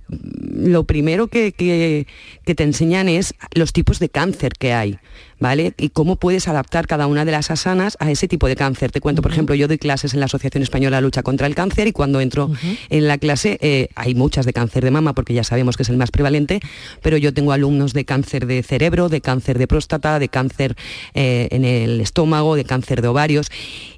lo 0.53 0.83
primero 0.85 1.27
que, 1.27 1.51
que- 1.51 2.07
que 2.45 2.55
te 2.55 2.63
enseñan 2.63 3.07
es 3.09 3.33
los 3.53 3.71
tipos 3.73 3.99
de 3.99 4.09
cáncer 4.09 4.53
que 4.59 4.73
hay, 4.73 4.97
¿vale? 5.39 5.73
Y 5.77 5.89
cómo 5.89 6.15
puedes 6.17 6.47
adaptar 6.47 6.87
cada 6.87 7.07
una 7.07 7.23
de 7.23 7.31
las 7.31 7.51
asanas 7.51 7.95
a 7.99 8.09
ese 8.11 8.27
tipo 8.27 8.47
de 8.47 8.55
cáncer. 8.55 8.91
Te 8.91 8.99
cuento, 8.99 9.21
por 9.21 9.31
ejemplo, 9.31 9.55
yo 9.55 9.67
doy 9.67 9.77
clases 9.77 10.13
en 10.13 10.19
la 10.19 10.25
Asociación 10.25 10.63
Española 10.63 10.97
de 10.97 11.01
Lucha 11.03 11.23
contra 11.23 11.47
el 11.47 11.55
Cáncer 11.55 11.87
y 11.87 11.91
cuando 11.91 12.19
entro 12.19 12.51
en 12.89 13.07
la 13.07 13.17
clase 13.17 13.57
eh, 13.61 13.89
hay 13.95 14.15
muchas 14.15 14.45
de 14.45 14.53
cáncer 14.53 14.83
de 14.83 14.91
mama 14.91 15.13
porque 15.13 15.33
ya 15.33 15.43
sabemos 15.43 15.77
que 15.77 15.83
es 15.83 15.89
el 15.89 15.97
más 15.97 16.11
prevalente, 16.11 16.59
pero 17.01 17.15
yo 17.17 17.33
tengo 17.33 17.51
alumnos 17.51 17.93
de 17.93 18.05
cáncer 18.05 18.45
de 18.47 18.63
cerebro, 18.63 19.07
de 19.09 19.21
cáncer 19.21 19.57
de 19.57 19.67
próstata, 19.67 20.19
de 20.19 20.29
cáncer 20.29 20.75
eh, 21.13 21.47
en 21.51 21.63
el 21.65 22.01
estómago, 22.01 22.55
de 22.55 22.65
cáncer 22.65 23.01
de 23.01 23.07
ovarios 23.07 23.47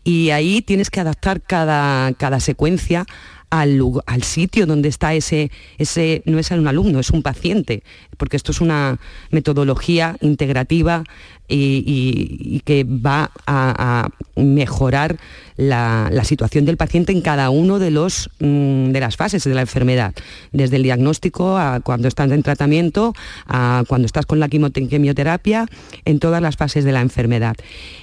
y 0.04 0.30
ahí 0.32 0.62
tienes 0.62 0.90
que 0.90 1.00
adaptar 1.00 1.42
cada, 1.42 2.12
cada 2.14 2.40
secuencia 2.40 3.06
al, 3.54 3.80
al 4.08 4.24
sitio 4.24 4.66
donde 4.66 4.90
está 4.90 5.14
ese, 5.14 5.52
ese, 5.78 6.24
no 6.26 6.40
es 6.40 6.50
un 6.50 6.68
alumno, 6.68 7.00
es 7.00 7.12
un 7.12 7.22
paciente, 7.22 7.84
porque 8.18 8.36
esto 8.36 8.52
es 8.52 8.62
una 8.62 8.98
metodología 9.30 10.18
integrativa 10.22 11.04
y, 11.48 12.62
que 12.66 12.84
va 12.84 13.30
a, 13.46 14.06
a 14.06 14.42
mejorar 14.42 15.18
la, 15.56 16.10
la 16.12 16.24
situación 16.24 16.66
del 16.66 16.78
paciente 16.78 17.12
en 17.12 17.22
cada 17.22 17.52
uno 17.52 17.78
de, 17.78 17.92
mm, 17.92 18.92
de 18.92 19.00
las 19.00 19.18
fases 19.18 19.44
de 19.44 19.54
la 19.54 19.62
enfermedad, 19.62 20.16
desde 20.52 20.78
el 20.78 20.84
diagnóstico 20.84 21.56
a 21.56 21.80
cuando 21.82 22.08
estás 22.08 22.32
en 22.32 22.42
tratamiento, 22.42 23.14
a 23.46 23.84
cuando 23.88 24.08
estás 24.08 24.26
con 24.26 24.40
la 24.40 24.48
quimiote- 24.48 24.90
quimioterapia, 24.90 25.68
en 26.06 26.18
todas 26.18 26.42
las 26.42 26.56
fases 26.58 26.86
de 26.86 26.92
la 26.92 27.02
enfermedad. 27.02 27.56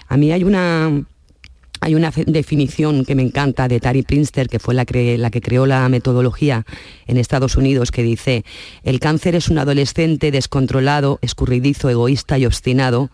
A 0.07 0.17
mí 0.17 0.31
hay 0.31 0.45
una 0.45 1.03
hay 1.81 1.95
una 1.95 2.13
definición 2.27 3.05
que 3.05 3.15
me 3.15 3.23
encanta 3.23 3.67
de 3.67 3.81
Tari 3.81 4.03
Prinster, 4.03 4.49
que 4.49 4.59
fue 4.59 4.75
la, 4.75 4.85
la, 4.85 5.31
que 5.31 5.41
creó 5.41 5.65
la 5.65 5.89
metodología 5.89 6.67
en 7.07 7.17
Estados 7.17 7.57
Unidos, 7.57 7.91
que 7.91 8.03
dice, 8.03 8.45
el 8.83 9.01
cáncer 9.01 9.35
es 9.35 9.49
un 9.49 9.59
adolescente 9.59 10.31
descontrolado, 10.31 11.19
escurridizo, 11.23 11.89
egoísta 11.89 12.39
y 12.39 12.45
obstinado. 12.45 13.11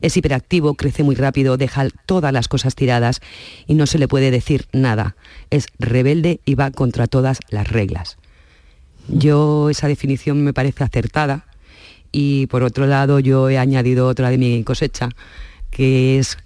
Es 0.00 0.16
hiperactivo, 0.16 0.74
crece 0.74 1.02
muy 1.02 1.14
rápido, 1.14 1.58
deja 1.58 1.88
todas 2.06 2.32
las 2.32 2.48
cosas 2.48 2.74
tiradas 2.74 3.20
y 3.66 3.74
no 3.74 3.86
se 3.86 3.98
le 3.98 4.08
puede 4.08 4.30
decir 4.30 4.66
nada. 4.72 5.16
Es 5.50 5.66
rebelde 5.78 6.40
y 6.46 6.54
va 6.54 6.70
contra 6.70 7.06
todas 7.06 7.40
las 7.50 7.68
reglas. 7.68 8.16
Yo 9.08 9.68
esa 9.68 9.88
definición 9.88 10.42
me 10.42 10.54
parece 10.54 10.84
acertada 10.84 11.46
y 12.12 12.46
por 12.46 12.62
otro 12.62 12.86
lado 12.86 13.20
yo 13.20 13.50
he 13.50 13.58
añadido 13.58 14.08
otra 14.08 14.30
de 14.30 14.38
mi 14.38 14.64
cosecha, 14.64 15.10
que 15.70 16.18
es 16.18 16.38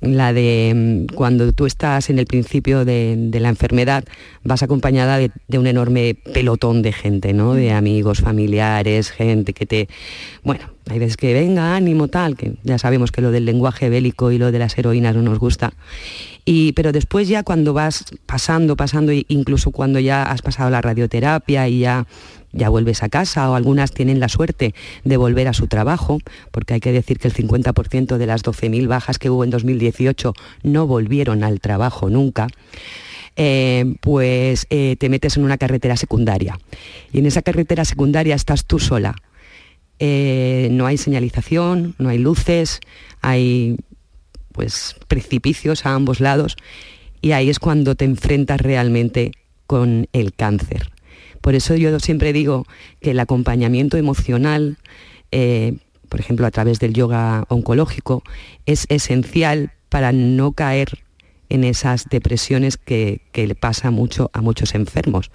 la 0.00 0.32
de 0.32 1.06
mm, 1.10 1.14
cuando 1.14 1.52
tú 1.52 1.66
estás 1.66 2.10
en 2.10 2.18
el 2.18 2.26
principio 2.26 2.84
de, 2.84 3.30
la 3.32 3.48
enfermedad, 3.48 4.04
vas 4.42 4.62
acompañada 4.62 5.18
de, 5.18 5.58
un 5.58 5.66
enorme 5.66 6.16
pelotón 6.32 6.82
de 6.82 6.92
gente, 6.92 7.32
¿no? 7.32 7.54
De 7.54 7.72
amigos, 7.72 8.20
familiares, 8.20 9.10
gente 9.10 9.52
que 9.52 9.66
te... 9.66 9.88
Bueno, 10.42 10.70
hay 10.88 10.98
veces 10.98 11.16
que 11.16 11.32
venga, 11.32 11.76
ánimo, 11.76 12.08
tal, 12.08 12.36
que 12.36 12.54
ya 12.62 12.78
sabemos 12.78 13.10
que 13.10 13.22
lo 13.22 13.30
del 13.30 13.44
lenguaje 13.44 13.88
bélico 13.88 14.30
y 14.32 14.38
lo 14.38 14.52
de 14.52 14.58
las 14.58 14.76
heroínas 14.76 15.16
no 15.16 15.22
nos 15.22 15.38
gusta. 15.38 15.72
Y, 16.44 16.72
pero 16.72 16.92
después 16.92 17.28
ya 17.28 17.42
cuando 17.42 17.72
vas 17.72 18.04
pasando, 18.26 18.76
pasando, 18.76 19.12
incluso 19.28 19.70
cuando 19.70 19.98
ya 19.98 20.24
has 20.24 20.42
pasado 20.42 20.68
la 20.68 20.82
radioterapia 20.82 21.68
y 21.68 21.80
ya 21.80 22.06
ya 22.54 22.68
vuelves 22.68 23.02
a 23.02 23.08
casa 23.08 23.50
o 23.50 23.54
algunas 23.54 23.92
tienen 23.92 24.20
la 24.20 24.28
suerte 24.28 24.74
de 25.04 25.16
volver 25.16 25.48
a 25.48 25.52
su 25.52 25.66
trabajo, 25.66 26.18
porque 26.50 26.74
hay 26.74 26.80
que 26.80 26.92
decir 26.92 27.18
que 27.18 27.28
el 27.28 27.34
50% 27.34 28.16
de 28.16 28.26
las 28.26 28.42
12.000 28.44 28.86
bajas 28.86 29.18
que 29.18 29.30
hubo 29.30 29.44
en 29.44 29.50
2018 29.50 30.32
no 30.62 30.86
volvieron 30.86 31.44
al 31.44 31.60
trabajo 31.60 32.08
nunca. 32.08 32.48
Eh, 33.36 33.96
pues 34.00 34.66
eh, 34.70 34.96
te 34.98 35.08
metes 35.08 35.36
en 35.36 35.44
una 35.44 35.58
carretera 35.58 35.96
secundaria. 35.96 36.58
Y 37.12 37.18
en 37.18 37.26
esa 37.26 37.42
carretera 37.42 37.84
secundaria 37.84 38.34
estás 38.34 38.64
tú 38.64 38.78
sola. 38.78 39.16
Eh, 39.98 40.68
no 40.70 40.86
hay 40.86 40.96
señalización, 40.96 41.94
no 41.98 42.08
hay 42.08 42.18
luces, 42.18 42.80
hay 43.20 43.76
pues 44.52 44.96
precipicios 45.08 45.84
a 45.84 45.94
ambos 45.94 46.20
lados 46.20 46.56
y 47.20 47.32
ahí 47.32 47.50
es 47.50 47.58
cuando 47.58 47.94
te 47.94 48.04
enfrentas 48.04 48.60
realmente 48.60 49.32
con 49.66 50.08
el 50.12 50.32
cáncer. 50.34 50.93
Por 51.44 51.54
eso 51.54 51.76
yo 51.76 52.00
siempre 52.00 52.32
digo 52.32 52.64
que 53.02 53.10
el 53.10 53.20
acompañamiento 53.20 53.98
emocional, 53.98 54.78
eh, 55.30 55.76
por 56.08 56.18
ejemplo, 56.18 56.46
a 56.46 56.50
través 56.50 56.80
del 56.80 56.94
yoga 56.94 57.44
oncológico, 57.48 58.22
es 58.64 58.86
esencial 58.88 59.70
para 59.90 60.12
no 60.12 60.52
caer 60.52 61.00
en 61.50 61.64
esas 61.64 62.06
depresiones 62.08 62.78
que, 62.78 63.20
le 63.34 63.54
pasa 63.54 63.90
mucho 63.90 64.30
a 64.32 64.40
muchos 64.40 64.74
enfermos, 64.74 65.30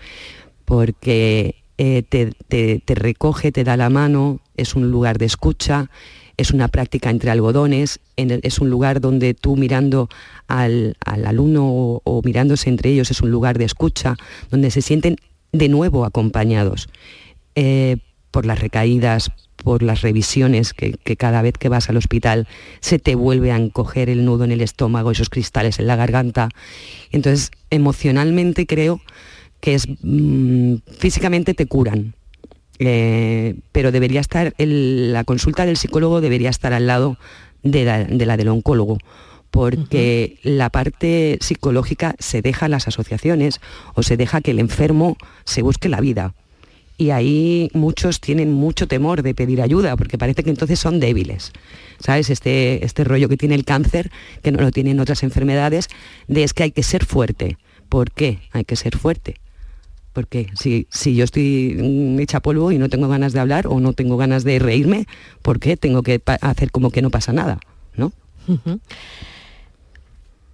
porque 0.65 1.61
eh, 1.77 2.01
te, 2.01 2.95
recoge, 2.95 3.51
te 3.51 3.63
da 3.63 3.77
la 3.77 3.91
mano, 3.91 4.39
es 4.57 4.73
un 4.73 4.89
lugar 4.89 5.19
de 5.19 5.25
escucha, 5.25 5.91
es 6.37 6.49
una 6.49 6.69
práctica 6.69 7.11
entre 7.11 7.29
algodones, 7.29 7.99
es 8.15 8.57
un 8.57 8.71
lugar 8.71 8.99
donde 8.99 9.35
tú 9.35 9.57
mirando 9.57 10.09
al, 10.47 10.97
alumno 11.05 11.67
o, 11.67 12.01
o, 12.03 12.21
mirándose 12.23 12.67
entre 12.67 12.89
ellos 12.89 13.11
es 13.11 13.21
un 13.21 13.29
lugar 13.29 13.59
de 13.59 13.65
escucha, 13.65 14.15
donde 14.49 14.71
se 14.71 14.81
sienten 14.81 15.17
de 15.51 15.69
nuevo 15.69 16.05
acompañados 16.05 16.89
eh, 17.55 17.97
por 18.31 18.45
las 18.45 18.59
recaídas, 18.59 19.31
por 19.63 19.83
las 19.83 20.01
revisiones, 20.01 20.73
que, 20.73 20.93
cada 21.17 21.41
vez 21.41 21.53
que 21.57 21.69
vas 21.69 21.89
al 21.89 21.97
hospital 21.97 22.47
se 22.79 22.99
te 22.99 23.15
vuelve 23.15 23.51
a 23.51 23.57
encoger 23.57 24.09
el 24.09 24.25
nudo 24.25 24.43
en 24.43 24.51
el 24.51 24.61
estómago, 24.61 25.11
esos 25.11 25.29
cristales 25.29 25.79
en 25.79 25.87
la 25.87 25.95
garganta. 25.95 26.49
Entonces, 27.11 27.51
emocionalmente 27.69 28.65
creo 28.65 29.01
que 29.59 29.75
es 29.75 29.87
mm, 30.01 30.75
físicamente 30.97 31.53
te 31.53 31.65
curan, 31.65 32.13
eh, 32.77 33.55
pero 33.71 33.91
debería 33.91 34.21
estar, 34.21 34.53
la 34.57 35.23
consulta 35.25 35.65
del 35.65 35.75
psicólogo 35.75 36.21
debería 36.21 36.49
estar 36.49 36.71
al 36.71 36.87
lado 36.87 37.17
de 37.61 37.83
la 37.83 38.37
del 38.37 38.47
oncólogo, 38.47 38.99
porque 39.51 40.37
la 40.43 40.69
parte 40.69 41.37
psicológica 41.41 42.15
se 42.19 42.41
deja 42.41 42.67
a 42.67 42.69
las 42.69 42.87
asociaciones 42.87 43.59
o 43.95 44.03
se 44.03 44.17
deja 44.17 44.41
que 44.41 44.51
el 44.51 44.59
enfermo 44.59 45.17
se 45.45 45.61
busque 45.61 45.89
la 45.89 46.01
vida. 46.01 46.33
Y 46.97 47.11
ahí 47.11 47.71
muchos 47.73 48.19
tienen 48.19 48.51
mucho 48.51 48.85
temor 48.87 49.23
de 49.23 49.33
pedir 49.33 49.61
ayuda, 49.61 49.95
porque 49.95 50.17
parece 50.17 50.43
que 50.43 50.49
entonces 50.49 50.79
son 50.79 50.99
débiles. 50.99 51.53
¿Sabes? 51.99 52.29
Este, 52.29 52.85
este 52.85 53.05
rollo 53.05 53.29
que 53.29 53.37
tiene 53.37 53.55
el 53.55 53.63
cáncer, 53.63 54.11
que 54.43 54.51
no 54.51 54.59
lo 54.59 54.71
tienen 54.71 54.99
otras 54.99 55.23
enfermedades, 55.23 55.87
de 56.27 56.43
es 56.43 56.53
que 56.53 56.63
hay 56.63 56.71
que 56.71 56.83
ser 56.83 57.05
fuerte. 57.05 57.57
¿Por 57.87 58.11
qué 58.11 58.39
hay 58.51 58.65
que 58.65 58.75
ser 58.75 58.97
fuerte? 58.97 59.35
Porque 60.11 60.47
si, 60.55 60.87
si 60.91 61.15
yo 61.15 61.23
estoy 61.23 62.17
hecha 62.19 62.41
polvo 62.41 62.71
y 62.73 62.77
no 62.77 62.89
tengo 62.89 63.07
ganas 63.07 63.31
de 63.31 63.39
hablar 63.39 63.67
o 63.67 63.79
no 63.79 63.93
tengo 63.93 64.17
ganas 64.17 64.43
de 64.43 64.59
reírme, 64.59 65.05
¿por 65.41 65.59
qué 65.59 65.77
tengo 65.77 66.03
que 66.03 66.21
hacer 66.41 66.71
como 66.71 66.91
que 66.91 67.01
no 67.01 67.09
pasa 67.09 67.31
nada? 67.31 67.59
¿No? 67.95 68.11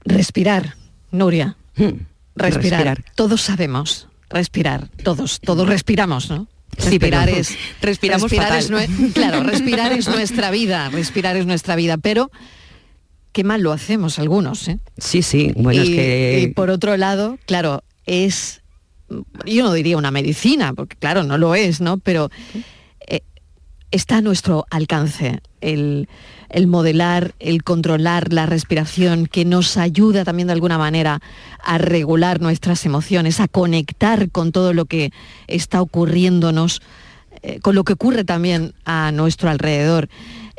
Respirar, 0.05 0.75
Nuria. 1.11 1.57
Hmm. 1.75 2.05
Respirar. 2.35 3.03
Todos 3.15 3.41
sabemos 3.41 4.07
respirar, 4.29 4.89
todos, 5.03 5.39
todos 5.39 5.67
respiramos, 5.67 6.29
¿no? 6.29 6.47
Respirar 6.77 7.29
es 7.29 7.55
respiramos 7.81 8.29
respirar 8.29 8.61
claro, 9.13 9.43
respirar 9.43 9.93
es 9.93 10.07
nuestra 10.09 10.51
vida, 10.51 10.89
respirar 10.89 11.37
es 11.37 11.45
nuestra 11.45 11.75
vida, 11.75 11.97
pero 11.97 12.31
qué 13.31 13.43
mal 13.45 13.61
lo 13.61 13.71
hacemos 13.71 14.19
algunos, 14.19 14.67
¿eh? 14.67 14.79
Sí, 14.97 15.21
sí, 15.21 15.53
bueno, 15.55 15.83
y, 15.83 15.87
es 15.87 15.95
que 15.95 16.39
y 16.41 16.47
por 16.47 16.69
otro 16.69 16.97
lado, 16.97 17.37
claro, 17.45 17.83
es 18.05 18.61
yo 19.45 19.63
no 19.63 19.73
diría 19.73 19.97
una 19.97 20.11
medicina, 20.11 20.73
porque 20.73 20.97
claro, 20.97 21.23
no 21.23 21.37
lo 21.37 21.55
es, 21.55 21.79
¿no? 21.79 21.97
Pero 21.97 22.29
eh, 23.07 23.21
está 23.91 24.17
a 24.17 24.21
nuestro 24.21 24.65
alcance 24.69 25.41
el 25.61 26.09
el 26.55 26.67
modelar, 26.67 27.35
el 27.39 27.63
controlar 27.63 28.31
la 28.31 28.45
respiración, 28.45 29.25
que 29.25 29.43
nos 29.43 29.75
ayuda 29.75 30.23
también 30.23 30.47
de 30.47 30.53
alguna 30.53 30.77
manera 30.77 31.19
a 31.61 31.77
regular 31.77 32.39
nuestras 32.39 32.85
emociones, 32.85 33.41
a 33.41 33.49
conectar 33.49 34.31
con 34.31 34.53
todo 34.53 34.71
lo 34.71 34.85
que 34.85 35.11
está 35.47 35.81
ocurriéndonos, 35.81 36.81
eh, 37.41 37.59
con 37.59 37.75
lo 37.75 37.83
que 37.83 37.91
ocurre 37.91 38.23
también 38.23 38.73
a 38.85 39.11
nuestro 39.11 39.49
alrededor. 39.49 40.07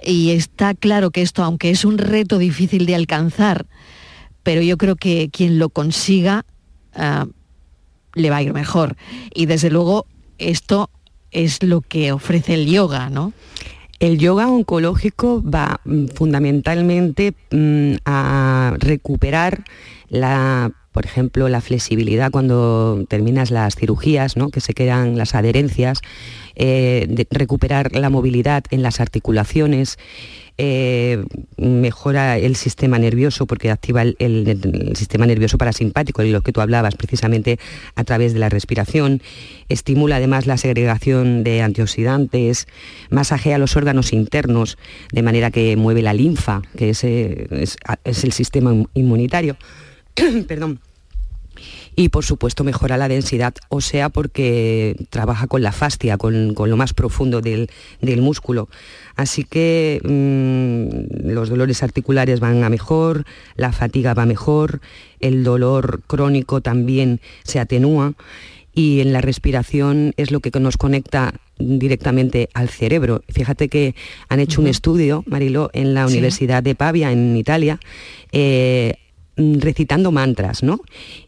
Y 0.04 0.32
está 0.32 0.74
claro 0.74 1.10
que 1.10 1.22
esto, 1.22 1.42
aunque 1.42 1.70
es 1.70 1.82
un 1.86 1.96
reto 1.96 2.36
difícil 2.36 2.84
de 2.84 2.94
alcanzar, 2.94 3.64
pero 4.42 4.60
yo 4.60 4.76
creo 4.76 4.96
que 4.96 5.30
quien 5.32 5.58
lo 5.58 5.70
consiga 5.70 6.44
ah, 6.94 7.24
le 8.12 8.28
va 8.28 8.36
a 8.36 8.42
ir 8.42 8.52
mejor. 8.52 8.98
Y 9.34 9.46
desde 9.46 9.70
luego 9.70 10.04
esto 10.36 10.90
es 11.30 11.62
lo 11.62 11.80
que 11.80 12.12
ofrece 12.12 12.52
el 12.52 12.66
yoga, 12.66 13.08
¿no? 13.08 13.32
El 13.98 14.18
yoga 14.18 14.48
oncológico 14.48 15.42
va 15.42 15.80
mm, 15.84 16.06
fundamentalmente 16.14 17.34
mm, 17.50 17.94
a 18.04 18.74
recuperar 18.78 19.64
la 20.08 20.72
por 20.96 21.04
ejemplo, 21.04 21.50
la 21.50 21.60
flexibilidad 21.60 22.30
cuando 22.30 23.04
terminas 23.06 23.50
las 23.50 23.74
cirugías, 23.74 24.34
que 24.50 24.62
se 24.62 24.72
quedan 24.72 25.18
las 25.18 25.34
adherencias, 25.34 26.00
eh, 26.54 27.26
recuperar 27.30 27.94
la 27.94 28.08
movilidad 28.08 28.64
en 28.70 28.80
las 28.80 28.98
articulaciones, 28.98 29.98
eh, 30.56 31.22
mejora 31.58 32.38
el 32.38 32.56
sistema 32.56 32.98
nervioso 32.98 33.44
porque 33.44 33.70
activa 33.70 34.00
el, 34.00 34.94
sistema 34.94 35.26
nervioso 35.26 35.58
parasimpático, 35.58 36.22
de 36.22 36.30
lo 36.30 36.40
que 36.40 36.52
tú 36.52 36.62
hablabas 36.62 36.94
precisamente 36.94 37.58
a 37.94 38.04
través 38.04 38.32
de 38.32 38.38
la 38.38 38.48
respiración, 38.48 39.20
estimula 39.68 40.16
además 40.16 40.46
la 40.46 40.56
segregación 40.56 41.44
de 41.44 41.60
antioxidantes, 41.60 42.68
masajea 43.10 43.58
los 43.58 43.76
órganos 43.76 44.14
internos 44.14 44.78
de 45.12 45.20
manera 45.20 45.50
que 45.50 45.76
mueve 45.76 46.00
la 46.00 46.14
linfa, 46.14 46.62
que 46.74 46.88
es, 46.88 47.04
es, 47.04 47.76
es 48.04 48.24
el 48.24 48.32
sistema 48.32 48.72
inmunitario. 48.94 49.58
Perdón 50.48 50.80
y 51.96 52.10
por 52.10 52.24
supuesto 52.26 52.62
mejora 52.62 52.98
la 52.98 53.08
densidad 53.08 53.54
ósea 53.70 54.10
porque 54.10 54.94
trabaja 55.08 55.46
con 55.46 55.62
la 55.62 55.72
fascia, 55.72 56.18
con, 56.18 56.54
lo 56.54 56.76
más 56.76 56.92
profundo 56.92 57.40
del, 57.40 57.70
músculo. 58.20 58.68
Así 59.16 59.44
que 59.44 60.00
mm, 60.04 61.30
los 61.30 61.48
dolores 61.48 61.82
articulares 61.82 62.38
van 62.38 62.62
a 62.64 62.68
mejor, 62.68 63.24
la 63.56 63.72
fatiga 63.72 64.12
va 64.12 64.26
mejor, 64.26 64.80
el 65.20 65.42
dolor 65.42 66.02
crónico 66.06 66.60
también 66.60 67.20
se 67.44 67.60
atenúa 67.60 68.12
y 68.74 69.00
en 69.00 69.14
la 69.14 69.22
respiración 69.22 70.12
es 70.18 70.30
lo 70.30 70.40
que 70.40 70.50
nos 70.60 70.76
conecta 70.76 71.32
directamente 71.58 72.50
al 72.52 72.68
cerebro. 72.68 73.22
Fíjate 73.30 73.70
que 73.70 73.94
han 74.28 74.38
hecho 74.38 74.60
un 74.60 74.66
estudio, 74.66 75.24
Marilo, 75.26 75.70
en 75.72 75.94
la 75.94 76.06
Universidad 76.06 76.62
de 76.62 76.74
Pavia, 76.74 77.10
en 77.10 77.34
Italia, 77.38 77.80
eh, 78.32 78.96
recitando 79.36 80.12
mantras, 80.12 80.62
¿no? 80.62 80.80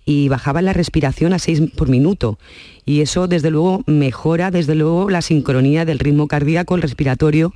Y 0.04 0.28
bajaban 0.28 0.64
la 0.64 0.72
respiración 0.72 1.32
a 1.32 1.38
6 1.38 1.62
por 1.76 1.88
minuto. 1.88 2.38
Y 2.86 3.02
eso, 3.02 3.28
desde 3.28 3.50
luego, 3.50 3.82
mejora, 3.86 4.50
desde 4.50 4.74
luego, 4.74 5.10
la 5.10 5.20
sincronía 5.20 5.84
del 5.84 5.98
ritmo 5.98 6.26
cardíaco, 6.26 6.74
el 6.74 6.80
respiratorio 6.80 7.52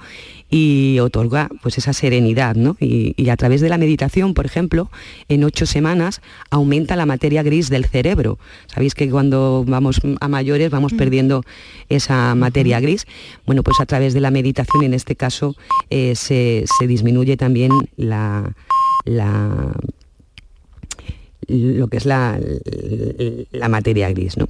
y 0.50 0.98
otorga 1.00 1.48
pues 1.62 1.78
esa 1.78 1.94
serenidad, 1.94 2.54
¿no? 2.54 2.76
Y, 2.78 3.14
y 3.16 3.30
a 3.30 3.36
través 3.38 3.62
de 3.62 3.70
la 3.70 3.78
meditación, 3.78 4.34
por 4.34 4.44
ejemplo, 4.44 4.90
en 5.30 5.44
ocho 5.44 5.64
semanas 5.64 6.20
aumenta 6.50 6.96
la 6.96 7.06
materia 7.06 7.42
gris 7.42 7.70
del 7.70 7.86
cerebro. 7.86 8.38
Sabéis 8.66 8.94
que 8.94 9.08
cuando 9.08 9.64
vamos 9.66 10.02
a 10.20 10.28
mayores 10.28 10.70
vamos 10.70 10.92
perdiendo 10.92 11.44
esa 11.88 12.34
materia 12.34 12.78
gris. 12.80 13.06
Bueno, 13.46 13.62
pues 13.62 13.80
a 13.80 13.86
través 13.86 14.12
de 14.12 14.20
la 14.20 14.30
meditación, 14.30 14.84
en 14.84 14.92
este 14.92 15.16
caso, 15.16 15.56
eh, 15.88 16.14
se, 16.14 16.64
se 16.78 16.86
disminuye 16.86 17.38
también 17.38 17.72
la, 17.96 18.52
la 19.06 19.72
lo 21.52 21.88
que 21.88 21.98
es 21.98 22.06
la, 22.06 22.38
la 23.52 23.68
materia 23.68 24.08
gris. 24.10 24.36
¿no? 24.36 24.48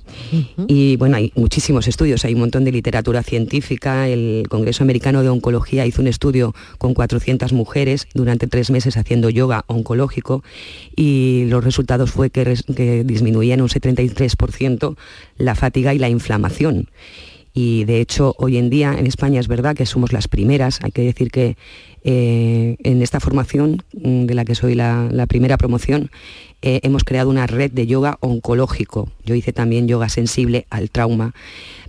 Y 0.66 0.96
bueno, 0.96 1.16
hay 1.16 1.32
muchísimos 1.34 1.88
estudios, 1.88 2.24
hay 2.24 2.34
un 2.34 2.40
montón 2.40 2.64
de 2.64 2.72
literatura 2.72 3.22
científica. 3.22 4.08
El 4.08 4.46
Congreso 4.48 4.84
Americano 4.84 5.22
de 5.22 5.28
Oncología 5.28 5.86
hizo 5.86 6.02
un 6.02 6.08
estudio 6.08 6.54
con 6.78 6.94
400 6.94 7.52
mujeres 7.52 8.06
durante 8.14 8.46
tres 8.46 8.70
meses 8.70 8.96
haciendo 8.96 9.30
yoga 9.30 9.64
oncológico 9.66 10.42
y 10.96 11.44
los 11.48 11.64
resultados 11.64 12.10
fue 12.10 12.30
que, 12.30 12.56
que 12.74 13.04
disminuían 13.04 13.60
un 13.60 13.68
73% 13.68 14.96
la 15.38 15.54
fatiga 15.54 15.94
y 15.94 15.98
la 15.98 16.08
inflamación. 16.08 16.88
Y 17.54 17.84
de 17.84 18.00
hecho, 18.00 18.34
hoy 18.38 18.56
en 18.56 18.70
día 18.70 18.94
en 18.98 19.06
España 19.06 19.38
es 19.38 19.48
verdad 19.48 19.76
que 19.76 19.84
somos 19.84 20.12
las 20.12 20.26
primeras. 20.26 20.80
Hay 20.82 20.90
que 20.90 21.02
decir 21.02 21.30
que 21.30 21.56
eh, 22.02 22.76
en 22.82 23.02
esta 23.02 23.20
formación, 23.20 23.82
mm, 23.92 24.24
de 24.24 24.34
la 24.34 24.44
que 24.44 24.54
soy 24.54 24.74
la, 24.74 25.26
primera 25.28 25.58
promoción, 25.58 26.10
eh, 26.62 26.80
hemos 26.82 27.04
creado 27.04 27.28
una 27.28 27.46
red 27.46 27.70
de 27.70 27.86
yoga 27.86 28.16
oncológico. 28.20 29.10
Yo 29.24 29.34
hice 29.34 29.52
también 29.52 29.86
yoga 29.86 30.08
sensible 30.08 30.66
al 30.70 30.90
trauma 30.90 31.34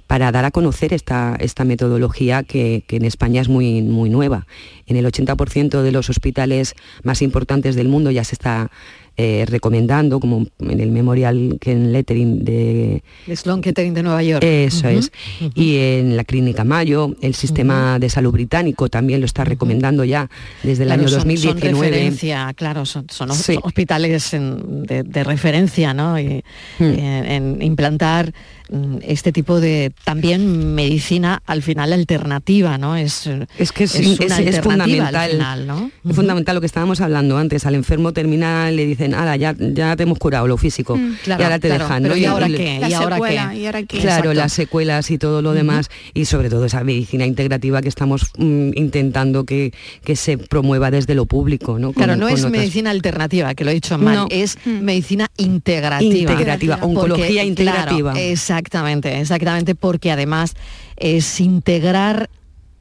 para 0.08 0.32
dar 0.32 0.44
a 0.46 0.52
conocer 0.52 0.94
esta, 0.94 1.36
esta 1.40 1.64
metodología 1.64 2.44
que, 2.44 2.84
que 2.86 2.98
en 2.98 3.06
España 3.06 3.42
es 3.42 3.48
muy, 3.48 3.82
muy 3.82 4.10
nueva. 4.10 4.46
En 4.86 4.98
el 4.98 5.06
80% 5.06 5.82
de 5.82 5.92
los 5.92 6.10
hospitales 6.10 6.76
más 7.04 7.22
importantes 7.22 7.76
del 7.76 7.88
mundo 7.88 8.12
ya 8.12 8.24
se 8.26 8.36
está 8.36 8.70
eh, 9.18 9.46
recomendando, 9.48 10.20
como 10.20 10.48
en 10.60 10.80
el 10.80 10.92
Memorial 10.92 11.58
Ken 11.62 11.92
Lettering 11.94 12.44
de, 12.44 13.04
De 13.28 13.36
Sloan 13.36 13.62
Kettering 13.62 13.94
de 13.94 14.04
Nueva 14.04 14.24
York. 14.24 14.44
eso 14.44 14.88
es. 14.88 15.12
Y 15.56 15.78
en 15.78 16.16
la 16.18 16.24
Clínica 16.24 16.64
Mayo, 16.64 17.16
el 17.22 17.36
sistema 17.36 18.00
de 18.00 18.10
salud 18.10 18.32
británico 18.32 18.90
también 18.90 19.20
lo 19.20 19.26
está 19.26 19.44
recomendando 19.44 20.04
ya 20.04 20.30
desde 20.64 20.84
el 20.84 20.88
Claro, 20.90 21.02
año 21.02 21.10
son- 21.10 21.18
2019. 21.20 21.72
Son 21.72 21.82
referencia, 21.82 22.54
claro, 22.56 22.86
son, 22.86 23.06
son 23.10 23.34
Sí. 23.34 23.58
hospitales 23.62 24.34
en- 24.34 24.84
de, 24.84 25.04
de 25.04 25.24
referencia, 25.24 25.94
¿no? 25.94 26.20
Y, 26.20 26.44
Hmm. 26.80 26.84
en, 26.84 27.26
en 27.26 27.62
implantar 27.62 28.34
mm, 28.72 28.98
este 29.04 29.32
tipo 29.32 29.60
de 29.60 29.92
también 30.06 30.74
medicina 30.74 31.44
al 31.46 31.62
final 31.62 31.94
alternativa, 31.94 32.78
¿no? 32.78 32.96
Es, 32.96 33.30
Es 33.60 33.72
que 33.72 33.84
es, 33.84 33.94
una 33.96 34.40
es- 34.40 34.60
fundamental. 34.62 35.16
al 35.16 35.32
final, 35.32 35.68
¿no? 35.68 35.92
Es 36.08 36.16
fundamental 36.16 36.56
lo 36.56 36.62
que 36.62 36.68
estábamos 36.68 37.02
hablando 37.02 37.38
antes. 37.38 37.66
Al 37.66 37.76
enfermo 37.76 38.14
terminal 38.14 38.76
le 38.76 38.86
dicen, 39.04 39.16
ala, 39.20 39.36
ya, 39.36 39.56
ya 39.58 39.96
te 39.96 40.04
hemos 40.04 40.18
curado 40.20 40.48
lo 40.48 40.58
físico. 40.58 40.96
Mm, 40.98 41.14
claro, 41.24 41.42
y 41.42 41.44
ahora 41.46 41.60
te 41.60 41.68
claro, 41.68 41.84
dejan, 41.86 42.04
¿no? 42.04 42.16
¿y 42.16 42.26
ahora 42.26 42.48
qué? 42.48 42.80
¿Y 42.90 42.94
ahora 42.94 43.16
secuela, 43.16 43.50
qué? 43.52 43.58
¿y 43.60 43.66
ahora 43.66 43.80
qué? 43.84 44.00
Claro, 44.00 44.10
Exacto. 44.18 44.34
las 44.34 44.54
secuelas 44.54 45.12
y 45.12 45.18
todo 45.18 45.42
lo 45.42 45.54
demás, 45.54 45.90
y 46.14 46.26
sobre 46.26 46.50
todo 46.50 46.66
esa 46.66 46.84
medicina 46.84 47.26
integrativa 47.26 47.82
que 47.82 47.90
estamos 47.90 48.32
mm, 48.38 48.72
intentando 48.76 49.44
que, 49.46 49.74
que 50.04 50.16
se 50.16 50.38
promueva 50.38 50.92
desde 50.92 51.16
lo 51.16 51.26
público. 51.26 51.80
¿no? 51.80 51.88
Con- 51.94 52.04
Claro, 52.04 52.16
no 52.16 52.28
es 52.28 52.40
otras- 52.40 52.52
medicina 52.52 52.90
alternativa, 52.92 53.54
que 53.56 53.64
lo 53.64 53.72
he 53.72 53.74
dicho 53.76 53.98
mal, 53.98 54.16
No. 54.16 54.28
es 54.30 54.58
medicina 54.66 55.30
integrativa. 55.38 56.16
Integrativa, 56.32 56.78
oncología 56.82 57.44
integrativa. 57.44 58.12
claro, 58.14 58.28
exactamente, 58.28 59.20
exactamente, 59.20 59.76
porque 59.76 60.12
además 60.12 60.54
es 60.98 61.40
integrar 61.40 62.30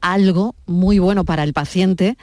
algo 0.01 0.55
muy 0.65 0.99
bueno 0.99 1.23
para 1.25 1.43
el 1.43 1.53
paciente. 1.53 2.17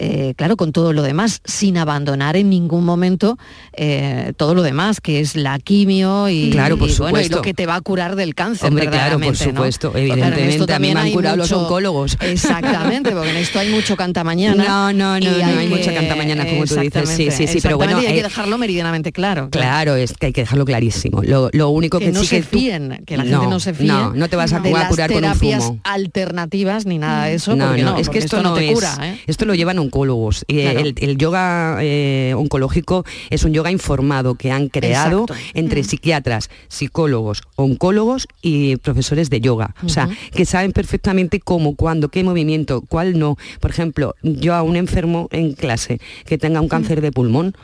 Eh, 0.00 0.32
claro, 0.36 0.56
con 0.56 0.70
todo 0.72 0.92
lo 0.92 1.02
demás, 1.02 1.40
sin 1.44 1.76
abandonar 1.76 2.36
en 2.36 2.48
ningún 2.50 2.84
momento 2.84 3.36
eh, 3.72 4.32
todo 4.36 4.54
lo 4.54 4.62
demás, 4.62 5.00
que 5.00 5.18
es 5.20 5.34
la 5.34 5.58
quimio 5.58 6.28
y, 6.28 6.50
Claro, 6.50 6.78
por 6.78 6.88
y, 6.88 6.92
bueno, 6.94 7.08
y 7.18 7.24
supuesto. 7.24 7.36
lo 7.36 7.42
que 7.42 7.52
te 7.52 7.66
va 7.66 7.74
a 7.74 7.80
curar 7.80 8.14
del 8.16 8.34
cáncer. 8.34 8.68
Hombre, 8.68 8.86
claro, 8.88 9.18
por 9.18 9.36
supuesto, 9.36 9.90
claro, 9.92 10.06
evidentemente, 10.06 10.66
también 10.66 10.94
me 10.94 11.00
han 11.00 11.06
hay 11.06 11.12
curado 11.12 11.36
los 11.36 11.50
oncólogos. 11.52 12.16
Exactamente, 12.20 13.10
porque 13.10 13.30
en 13.30 13.36
esto 13.38 13.58
hay 13.58 13.70
mucho 13.70 13.96
canta 13.96 14.22
mañana. 14.24 14.64
No, 14.64 14.92
no, 14.92 15.18
no, 15.20 15.30
no, 15.38 15.58
hay 15.58 15.68
mucha 15.68 15.92
cantamañana, 15.92 16.46
como 16.46 16.64
tú 16.64 16.76
dices, 16.76 17.08
sí, 17.08 17.30
sí, 17.30 17.46
sí, 17.48 17.58
pero 17.60 17.76
bueno, 17.76 18.00
y 18.00 18.06
hay 18.06 18.12
que 18.14 18.20
eh, 18.20 18.22
dejarlo 18.22 18.56
meridianamente 18.56 19.12
claro. 19.12 19.48
Claro, 19.50 19.96
es 19.96 20.12
que 20.14 20.26
hay 20.26 20.32
que 20.32 20.42
dejarlo 20.42 20.64
clarísimo. 20.64 21.22
Lo, 21.24 21.50
lo 21.52 21.70
único 21.70 21.98
que, 21.98 22.06
que 22.06 22.12
no 22.12 22.20
sí 22.20 22.26
se 22.26 22.36
que 22.36 22.42
tú- 22.44 22.58
fíen, 22.58 23.02
que 23.04 23.16
la 23.16 23.24
gente 23.24 23.46
no 23.48 23.58
se 23.60 23.74
fíe 23.74 23.88
No, 23.88 24.14
no 24.14 24.28
te 24.28 24.36
vas 24.36 24.52
a, 24.52 24.60
curar 24.62 24.88
con 24.88 25.00
un 25.00 25.06
terapias 25.22 25.64
fumo. 25.64 25.80
alternativas 25.84 26.86
ni 26.86 26.98
nada 26.98 27.24
de 27.26 27.34
eso, 27.34 27.56
no, 27.56 27.76
no, 27.76 27.96
es 27.98 28.08
que 28.08 28.18
esto, 28.18 28.42
no, 28.42 28.54
te 28.54 28.72
cura, 28.72 29.16
esto 29.26 29.44
lo 29.44 29.54
llevan 29.54 29.78
oncólogos. 29.88 30.44
Claro. 30.46 30.80
el, 30.80 30.94
el 30.98 31.16
yoga 31.16 31.78
eh, 31.80 32.34
oncológico 32.36 33.04
es 33.30 33.44
un 33.44 33.52
yoga 33.52 33.70
informado 33.70 34.34
que 34.34 34.50
han 34.50 34.68
creado 34.68 35.22
Exacto. 35.22 35.34
entre 35.54 35.82
psiquiatras, 35.82 36.50
psicólogos, 36.68 37.42
oncólogos 37.56 38.28
y 38.42 38.76
profesores 38.76 39.30
de 39.30 39.40
yoga. 39.40 39.74
O 39.84 39.88
sea, 39.88 40.08
que 40.32 40.44
saben 40.44 40.72
perfectamente 40.72 41.40
cómo, 41.40 41.74
cuándo, 41.74 42.08
qué 42.08 42.22
movimiento, 42.22 42.82
cuál 42.82 43.18
no. 43.18 43.36
Por 43.60 43.70
ejemplo, 43.70 44.14
yo 44.22 44.54
a 44.54 44.62
un 44.62 44.76
enfermo 44.76 45.28
en 45.30 45.54
clase 45.54 46.00
que 46.26 46.38
tenga 46.38 46.60
un 46.60 46.68
cáncer 46.68 47.00
de 47.00 47.12
pulmón, 47.12 47.54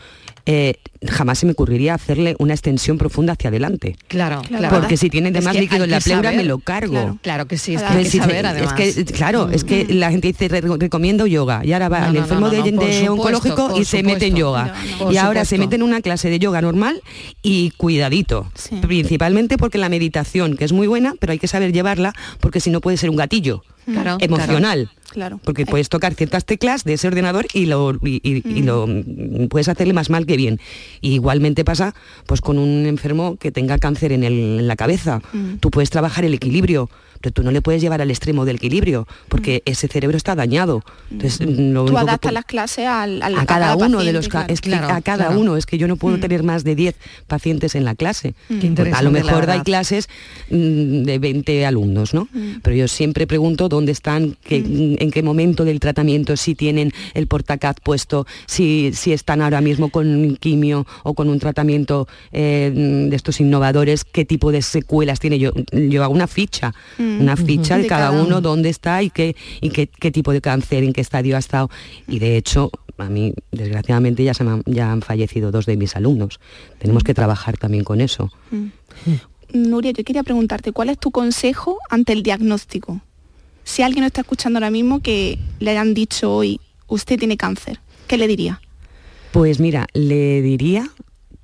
eh, 0.47 0.75
jamás 1.07 1.39
se 1.39 1.47
me 1.47 1.53
ocurriría 1.53 1.95
hacerle 1.95 2.37
una 2.39 2.53
extensión 2.55 2.99
profunda 2.99 3.33
hacia 3.33 3.49
adelante. 3.49 3.97
Claro, 4.09 4.43
claro. 4.47 4.69
Porque 4.79 4.97
si 4.97 5.09
tiene 5.11 5.31
de 5.31 5.39
Es 5.39 5.45
más 5.45 5.55
que 5.55 5.61
líquido 5.63 5.85
en 5.85 5.91
la 5.91 6.01
pleura, 6.01 6.25
saber. 6.31 6.37
me 6.37 6.45
lo 6.45 6.59
cargo. 6.59 6.93
Claro, 6.93 7.19
claro 7.23 7.47
que 7.49 7.57
sí, 7.59 7.75
es 7.75 7.83
que 7.83 7.87
hay 7.89 8.05
que 8.05 8.11
sí, 8.11 8.19
saber 8.19 8.37
es 8.37 8.51
además. 8.51 8.73
que, 8.75 9.05
claro, 9.07 9.49
es 9.51 9.65
que 9.65 9.87
la 9.89 10.11
gente 10.11 10.29
dice, 10.29 10.49
"Re- 10.49 10.61
recomiendo 10.61 11.27
yoga, 11.27 11.63
y 11.65 11.73
ahora 11.73 11.89
va 11.89 12.01
No, 12.01 12.07
el 12.07 12.13
no, 12.13 12.19
no, 12.19 12.25
enfermo 12.25 12.47
no, 12.47 12.51
de, 12.53 12.71
supuesto, 12.71 13.13
oncológico 13.13 13.81
y 13.81 13.85
se 13.87 14.03
mete 14.03 14.27
en 14.27 14.37
yoga. 14.37 14.75
No, 14.99 15.07
no. 15.07 15.13
Y 15.13 15.17
ahora 15.17 15.45
se 15.45 15.57
mete 15.59 15.77
en 15.77 15.83
una 15.83 16.01
clase 16.03 16.29
de 16.29 16.39
yoga 16.39 16.61
normal 16.61 17.01
y 17.43 17.71
cuidadito. 17.79 18.47
Principalmente 18.83 19.57
porque 19.59 19.79
la 19.79 19.89
meditación, 19.89 20.57
que 20.57 20.65
es 20.65 20.73
muy 20.73 20.87
buena, 20.87 21.15
pero 21.19 21.33
hay 21.33 21.39
que 21.39 21.49
saber 21.49 21.73
llevarla, 21.73 22.13
porque 22.41 22.61
si 22.61 22.71
no 22.71 22.81
puede 22.81 22.97
ser 22.97 23.11
un 23.11 23.17
gatillo 23.17 23.63
Claro, 23.87 24.17
emocional. 24.21 24.89
Claro. 24.91 25.04
Porque 25.45 25.67
puedes 25.67 25.89
tocar 25.89 26.15
ciertas 26.15 26.45
teclas 26.45 26.85
de 26.85 26.95
ese 26.95 27.07
ordenador 27.09 27.47
y 27.53 27.67
lo, 27.67 27.93
y, 28.03 28.21
y- 28.23 28.43
y 28.49 28.63
lo 28.63 28.87
mm, 28.87 29.49
puedes 29.49 29.69
hacerle 29.69 29.93
más 29.93 30.11
mal 30.11 30.27
que 30.27 30.37
bien. 30.37 30.61
Y 31.01 31.13
igualmente 31.15 31.65
pasa 31.65 31.95
pues 32.27 32.41
con 32.41 32.59
un 32.59 32.87
enfermo 32.87 33.37
que 33.37 33.51
tenga 33.53 33.79
cáncer 33.79 34.13
en, 34.13 34.25
el- 34.25 34.59
en 34.61 34.69
la 34.69 34.77
cabeza. 34.77 35.21
Mm. 35.33 35.55
Tú 35.61 35.71
puedes 35.71 35.91
trabajar 35.91 36.25
el 36.25 36.35
equilibrio, 36.35 36.89
pero 37.25 37.33
tú 37.33 37.43
no 37.43 37.51
le 37.53 37.63
puedes 37.63 37.81
llevar 37.81 38.03
al 38.03 38.11
extremo 38.11 38.45
del 38.45 38.57
equilibrio, 38.57 39.09
porque 39.31 39.63
ese 39.65 39.89
cerebro 39.89 40.15
está 40.19 40.35
dañado. 40.35 40.85
Entonces, 41.11 41.41
lo 41.41 41.47
Mm. 41.47 41.57
Tú 41.57 41.81
único 41.81 41.95
que 41.95 42.01
adaptas 42.03 42.33
las 42.35 42.45
clases 42.45 42.87
al, 42.87 43.23
al- 43.23 43.39
a 43.39 43.47
cada 43.47 43.77
uno 43.77 44.05
de 44.05 44.13
los 44.13 44.29
es 44.49 44.61
que 44.61 44.69
claro. 44.69 44.89
a 44.93 45.01
cada 45.01 45.25
Claro. 45.29 45.41
uno 45.41 45.57
es 45.57 45.65
que 45.65 45.79
yo 45.79 45.89
no 45.89 45.97
puedo 45.97 46.19
Mm. 46.19 46.21
tener 46.21 46.43
más 46.43 46.65
de 46.65 46.75
10 46.75 46.97
pacientes 47.27 47.75
en 47.77 47.85
la 47.87 47.95
clase 47.95 48.35
Qué 48.49 48.75
a 48.93 49.01
lo 49.03 49.11
mejor 49.11 49.49
hay 49.49 49.61
clases 49.61 50.09
mm, 50.51 51.03
de 51.05 51.19
20 51.19 51.65
alumnos 51.65 52.13
no 52.13 52.29
Mm. 52.31 52.61
pero 52.63 52.77
yo 52.77 52.89
siempre 52.89 53.27
pregunto 53.27 53.71
dónde 53.71 53.93
están 53.93 54.37
qué- 54.45 54.97
en 55.01 55.11
qué 55.11 55.23
momento 55.23 55.65
del 55.65 55.81
tratamiento 55.81 56.37
si 56.37 56.55
tienen 56.55 56.93
el 57.15 57.27
portacaz 57.27 57.77
puesto 57.83 58.27
si 58.47 58.91
si 58.93 59.13
están 59.15 59.41
ahora 59.41 59.63
mismo 59.63 59.89
con 59.89 60.07
un 60.09 60.37
quimio 60.37 60.87
o 61.05 61.15
con 61.15 61.31
un 61.31 61.39
tratamiento 61.39 62.07
eh, 62.33 62.71
de 63.09 63.17
estos 63.17 63.41
innovadores 63.41 64.05
qué 64.05 64.27
tipo 64.27 64.53
de 64.53 64.61
secuelas 64.61 65.21
tiene 65.21 65.39
yo 65.39 65.53
yo 65.73 66.05
hago 66.05 66.13
una 66.13 66.27
ficha 66.27 66.75
Mm. 66.99 67.14
Una 67.21 67.37
ficha 67.37 67.79
de 67.79 67.87
cada 67.87 68.11
uno 68.11 68.41
dónde 68.41 68.69
está 68.69 69.03
y 69.03 69.11
qué 69.11 69.37
y 69.61 69.71
qué, 69.71 69.87
qué 69.87 70.11
tipo 70.11 70.33
de 70.33 70.41
cáncer, 70.41 70.85
en 70.85 70.93
qué 70.93 71.01
estadio 71.01 71.37
ha 71.37 71.39
estado. 71.39 71.71
Y 72.09 72.19
de 72.19 72.37
hecho, 72.37 72.71
a 72.99 73.09
mí, 73.09 73.35
desgraciadamente, 73.51 74.25
ya, 74.25 74.35
se 74.35 74.45
me 74.45 74.53
han, 74.53 74.63
ya 74.67 74.93
han 74.93 75.03
fallecido 75.03 75.51
dos 75.51 75.67
de 75.67 75.77
mis 75.77 75.97
alumnos. 75.97 76.41
Tenemos 76.79 77.03
que 77.03 77.15
trabajar 77.15 77.57
también 77.57 77.85
con 77.85 78.01
eso. 78.01 78.31
Nuria, 79.53 79.93
yo 79.93 80.05
quería 80.05 80.23
preguntarte, 80.23 80.73
¿cuál 80.73 80.91
es 80.91 80.99
tu 80.99 81.11
consejo 81.11 81.79
ante 81.89 82.13
el 82.13 82.23
diagnóstico? 82.23 83.01
Si 83.65 83.83
alguien 83.83 84.03
no 84.03 84.07
está 84.07 84.21
escuchando 84.21 84.59
ahora 84.59 84.71
mismo 84.71 85.01
que 85.01 85.39
le 85.59 85.71
hayan 85.71 85.95
dicho 85.95 86.33
hoy, 86.33 86.61
usted 86.87 87.19
tiene 87.19 87.37
cáncer, 87.37 87.81
¿qué 88.07 88.19
le 88.19 88.27
diría? 88.27 88.61
Pues 89.33 89.59
mira, 89.59 89.87
le 89.95 90.43
diría 90.43 90.91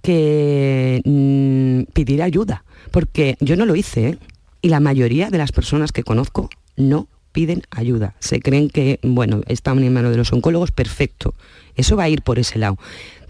que 0.03 1.01
mm, 1.05 1.93
pidiera 1.93 2.25
ayuda, 2.25 2.65
porque 2.91 3.37
yo 3.41 3.57
no 3.57 3.65
lo 3.67 3.75
hice, 3.75 4.09
¿eh? 4.11 4.19
Y 4.63 4.69
la 4.69 4.81
mayoría 4.81 5.31
de 5.31 5.39
las 5.39 5.53
personas 5.53 5.93
que 5.93 6.03
conozco 6.03 6.51
no 6.77 7.09
piden 7.33 7.63
ayuda. 7.71 8.15
Se 8.19 8.41
creen 8.41 8.71
que, 8.71 8.99
bueno, 9.03 9.43
están 9.47 9.83
en 9.83 9.93
manos 9.93 10.11
de 10.11 10.17
los 10.19 10.33
oncólogos, 10.33 10.73
perfecto. 10.73 11.35
Eso 11.77 11.97
va 11.97 12.05
a 12.05 12.09
ir 12.09 12.23
por 12.23 12.39
ese 12.39 12.59
lado. 12.59 12.77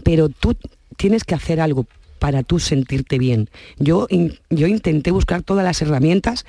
Pero 0.03 0.29
tú 0.29 0.55
tienes 0.97 1.23
que 1.23 1.35
hacer 1.35 1.61
algo 1.61 1.85
para 2.19 2.43
tú 2.43 2.59
sentirte 2.59 3.17
bien. 3.17 3.49
Yo, 3.77 4.07
yo 4.49 4.67
intenté 4.67 5.11
buscar 5.11 5.41
todas 5.41 5.63
las 5.63 5.81
herramientas 5.81 6.45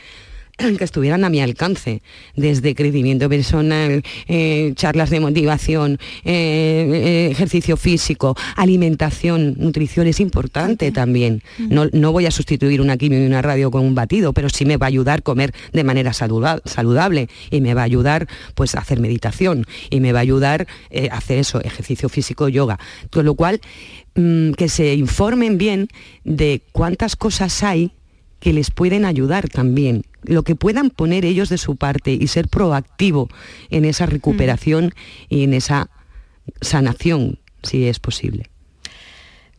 que 0.78 0.84
estuvieran 0.84 1.24
a 1.24 1.30
mi 1.30 1.40
alcance, 1.40 2.03
desde 2.36 2.74
crecimiento 2.74 3.28
personal, 3.28 4.03
eh, 4.28 4.72
charlas 4.74 5.11
de 5.11 5.20
motivación, 5.20 5.98
eh, 6.24 6.90
eh, 6.92 7.28
ejercicio 7.30 7.76
físico, 7.76 8.36
alimentación, 8.57 9.55
nutrición 9.59 10.07
es 10.07 10.20
importante 10.20 10.92
también. 10.92 11.42
No, 11.59 11.86
no 11.92 12.12
voy 12.12 12.26
a 12.26 12.30
sustituir 12.30 12.80
una 12.80 12.96
quimio 12.96 13.22
y 13.22 13.26
una 13.26 13.42
radio 13.42 13.70
con 13.70 13.82
un 13.82 13.94
batido, 13.94 14.32
pero 14.32 14.48
sí 14.48 14.64
me 14.64 14.76
va 14.76 14.86
a 14.86 14.88
ayudar 14.88 15.20
a 15.20 15.22
comer 15.22 15.55
de 15.72 15.84
manera 15.84 16.12
saluda- 16.12 16.61
saludable 16.64 17.28
y 17.50 17.61
me 17.61 17.74
va 17.74 17.82
a 17.82 17.84
ayudar 17.84 18.28
pues 18.55 18.74
a 18.74 18.80
hacer 18.80 19.00
meditación 19.00 19.64
y 19.90 20.00
me 20.00 20.12
va 20.12 20.20
a 20.20 20.22
ayudar 20.22 20.66
eh, 20.90 21.09
a 21.11 21.16
hacer 21.16 21.38
eso, 21.38 21.61
ejercicio 21.62 22.09
físico, 22.09 22.48
yoga. 22.48 22.78
Con 23.11 23.24
lo 23.24 23.34
cual, 23.34 23.61
mm, 24.14 24.53
que 24.53 24.68
se 24.68 24.94
informen 24.94 25.59
bien 25.59 25.88
de 26.24 26.62
cuántas 26.72 27.16
cosas 27.16 27.62
hay 27.62 27.92
que 28.40 28.53
les 28.53 28.70
pueden 28.70 29.05
ayudar 29.05 29.48
también, 29.48 30.05
lo 30.22 30.42
que 30.42 30.56
puedan 30.56 30.90
poner 30.90 31.24
ellos 31.24 31.48
de 31.48 31.58
su 31.58 31.76
parte 31.76 32.12
y 32.12 32.26
ser 32.26 32.48
proactivo 32.48 33.28
en 33.70 33.84
esa 33.84 34.06
recuperación 34.06 34.94
y 35.28 35.44
en 35.44 35.54
esa 35.54 35.90
sanación, 36.60 37.38
si 37.62 37.86
es 37.86 37.98
posible. 37.98 38.50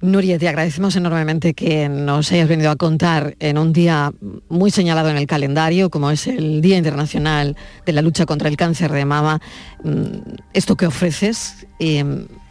Nuria, 0.02 0.38
te 0.38 0.50
agradecemos 0.50 0.98
enormemente 0.98 1.54
que 1.54 1.88
nos 1.88 2.30
hayas 2.34 2.50
venido 2.50 2.70
a 2.72 2.76
contar 2.76 3.38
en 3.40 3.58
un 3.58 3.72
día 3.72 4.12
muy 4.50 4.70
señalado 4.70 5.10
en 5.10 5.16
el 5.16 5.28
calendario, 5.28 5.90
como 5.90 6.12
es 6.12 6.28
el 6.28 6.60
Día 6.60 6.78
Internacional 6.78 7.56
de 7.86 7.94
la 7.94 8.02
Lucha 8.02 8.26
contra 8.26 8.50
el 8.50 8.58
Cáncer 8.58 8.92
de 8.92 9.06
Mama, 9.06 9.40
mm, 9.82 10.40
esto 10.54 10.76
que 10.76 10.88
ofreces 10.88 11.68
y, 11.80 12.02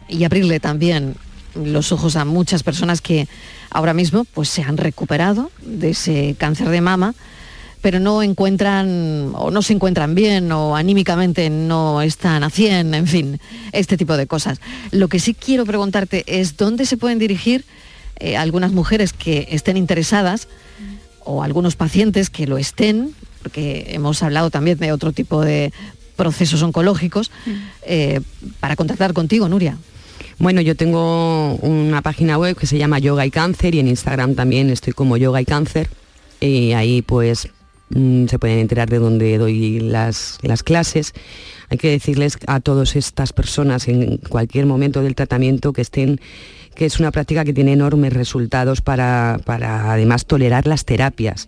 y 0.09 0.23
abrirle 0.23 0.59
también 0.59 1.15
los 1.55 1.91
ojos 1.91 2.15
a 2.15 2.25
muchas 2.25 2.63
personas 2.63 3.01
que 3.01 3.27
ahora 3.69 3.93
mismo 3.93 4.25
pues, 4.25 4.49
se 4.49 4.63
han 4.63 4.77
recuperado 4.77 5.51
de 5.61 5.91
ese 5.91 6.35
cáncer 6.37 6.69
de 6.69 6.81
mama, 6.81 7.13
pero 7.83 7.99
no 7.99 8.23
encuentran 8.23 9.33
o 9.35 9.51
no 9.51 9.61
se 9.61 9.73
encuentran 9.73 10.15
bien 10.15 10.49
o 10.53 10.77
anímicamente 10.77 11.49
no 11.49 12.01
están 12.01 12.41
a 12.45 12.49
100, 12.49 12.93
en 12.93 13.07
fin, 13.07 13.41
este 13.73 13.97
tipo 13.97 14.15
de 14.15 14.25
cosas. 14.25 14.61
Lo 14.91 15.09
que 15.09 15.19
sí 15.19 15.33
quiero 15.33 15.65
preguntarte 15.65 16.23
es 16.25 16.55
dónde 16.55 16.85
se 16.85 16.95
pueden 16.95 17.19
dirigir 17.19 17.65
eh, 18.19 18.37
algunas 18.37 18.71
mujeres 18.71 19.11
que 19.11 19.49
estén 19.51 19.75
interesadas 19.75 20.47
o 21.25 21.43
algunos 21.43 21.75
pacientes 21.75 22.29
que 22.29 22.47
lo 22.47 22.57
estén, 22.57 23.13
porque 23.41 23.87
hemos 23.89 24.23
hablado 24.23 24.49
también 24.49 24.77
de 24.77 24.93
otro 24.93 25.11
tipo 25.11 25.41
de 25.41 25.73
procesos 26.15 26.63
oncológicos, 26.63 27.31
eh, 27.85 28.21
para 28.61 28.77
contactar 28.77 29.11
contigo, 29.11 29.49
Nuria. 29.49 29.77
Bueno, 30.39 30.61
yo 30.61 30.77
tengo 30.77 31.55
una 31.55 32.01
página 32.01 32.37
web 32.37 32.55
que 32.55 32.65
se 32.65 32.77
llama 32.77 32.99
Yoga 32.99 33.25
y 33.25 33.31
Cáncer 33.31 33.75
y 33.75 33.79
en 33.79 33.89
Instagram 33.89 34.35
también 34.35 34.69
estoy 34.69 34.93
como 34.93 35.17
Yoga 35.17 35.41
y 35.41 35.45
Cáncer 35.45 35.89
y 36.39 36.71
ahí 36.71 37.01
pues 37.01 37.49
mm, 37.95 38.27
se 38.27 38.39
pueden 38.39 38.59
enterar 38.59 38.89
de 38.89 38.99
dónde 38.99 39.37
doy 39.37 39.79
las, 39.79 40.39
las 40.41 40.63
clases. 40.63 41.13
Hay 41.69 41.77
que 41.77 41.89
decirles 41.89 42.37
a 42.47 42.59
todas 42.59 42.95
estas 42.95 43.33
personas 43.33 43.87
en 43.87 44.17
cualquier 44.17 44.65
momento 44.65 45.01
del 45.01 45.15
tratamiento 45.15 45.73
que 45.73 45.81
estén 45.81 46.19
que 46.75 46.85
es 46.85 46.99
una 46.99 47.11
práctica 47.11 47.45
que 47.45 47.53
tiene 47.53 47.73
enormes 47.73 48.13
resultados 48.13 48.81
para, 48.81 49.39
para 49.45 49.91
además 49.93 50.25
tolerar 50.25 50.65
las 50.65 50.85
terapias 50.85 51.47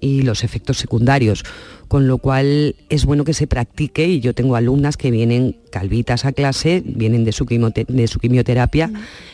y 0.00 0.22
los 0.22 0.44
efectos 0.44 0.76
secundarios, 0.76 1.44
con 1.88 2.06
lo 2.06 2.18
cual 2.18 2.76
es 2.90 3.06
bueno 3.06 3.24
que 3.24 3.32
se 3.32 3.46
practique 3.46 4.06
y 4.06 4.20
yo 4.20 4.34
tengo 4.34 4.56
alumnas 4.56 4.96
que 4.96 5.10
vienen 5.10 5.56
calvitas 5.70 6.24
a 6.24 6.32
clase, 6.32 6.82
vienen 6.84 7.24
de 7.24 7.32
su, 7.32 7.46
de 7.46 8.06
su 8.06 8.18
quimioterapia 8.18 8.90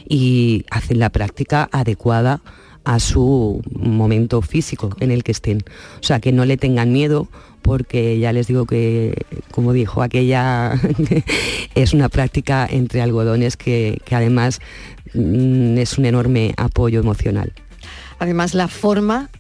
y 0.08 0.64
hacen 0.70 1.00
la 1.00 1.11
práctica 1.11 1.68
adecuada 1.72 2.40
a 2.84 2.98
su 3.00 3.62
momento 3.72 4.42
físico 4.42 4.90
en 5.00 5.10
el 5.10 5.22
que 5.22 5.32
estén. 5.32 5.64
O 6.00 6.02
sea, 6.02 6.20
que 6.20 6.32
no 6.32 6.44
le 6.44 6.56
tengan 6.56 6.92
miedo 6.92 7.28
porque 7.62 8.18
ya 8.18 8.32
les 8.32 8.46
digo 8.46 8.66
que, 8.66 9.14
como 9.50 9.72
dijo 9.72 10.02
aquella, 10.02 10.80
es 11.74 11.92
una 11.92 12.08
práctica 12.08 12.66
entre 12.70 13.02
algodones 13.02 13.56
que, 13.56 14.00
que 14.04 14.14
además 14.14 14.60
mm, 15.14 15.78
es 15.78 15.98
un 15.98 16.06
enorme 16.06 16.54
apoyo 16.56 17.00
emocional. 17.00 17.52
Además, 18.18 18.54
la 18.54 18.68
forma 18.68 19.30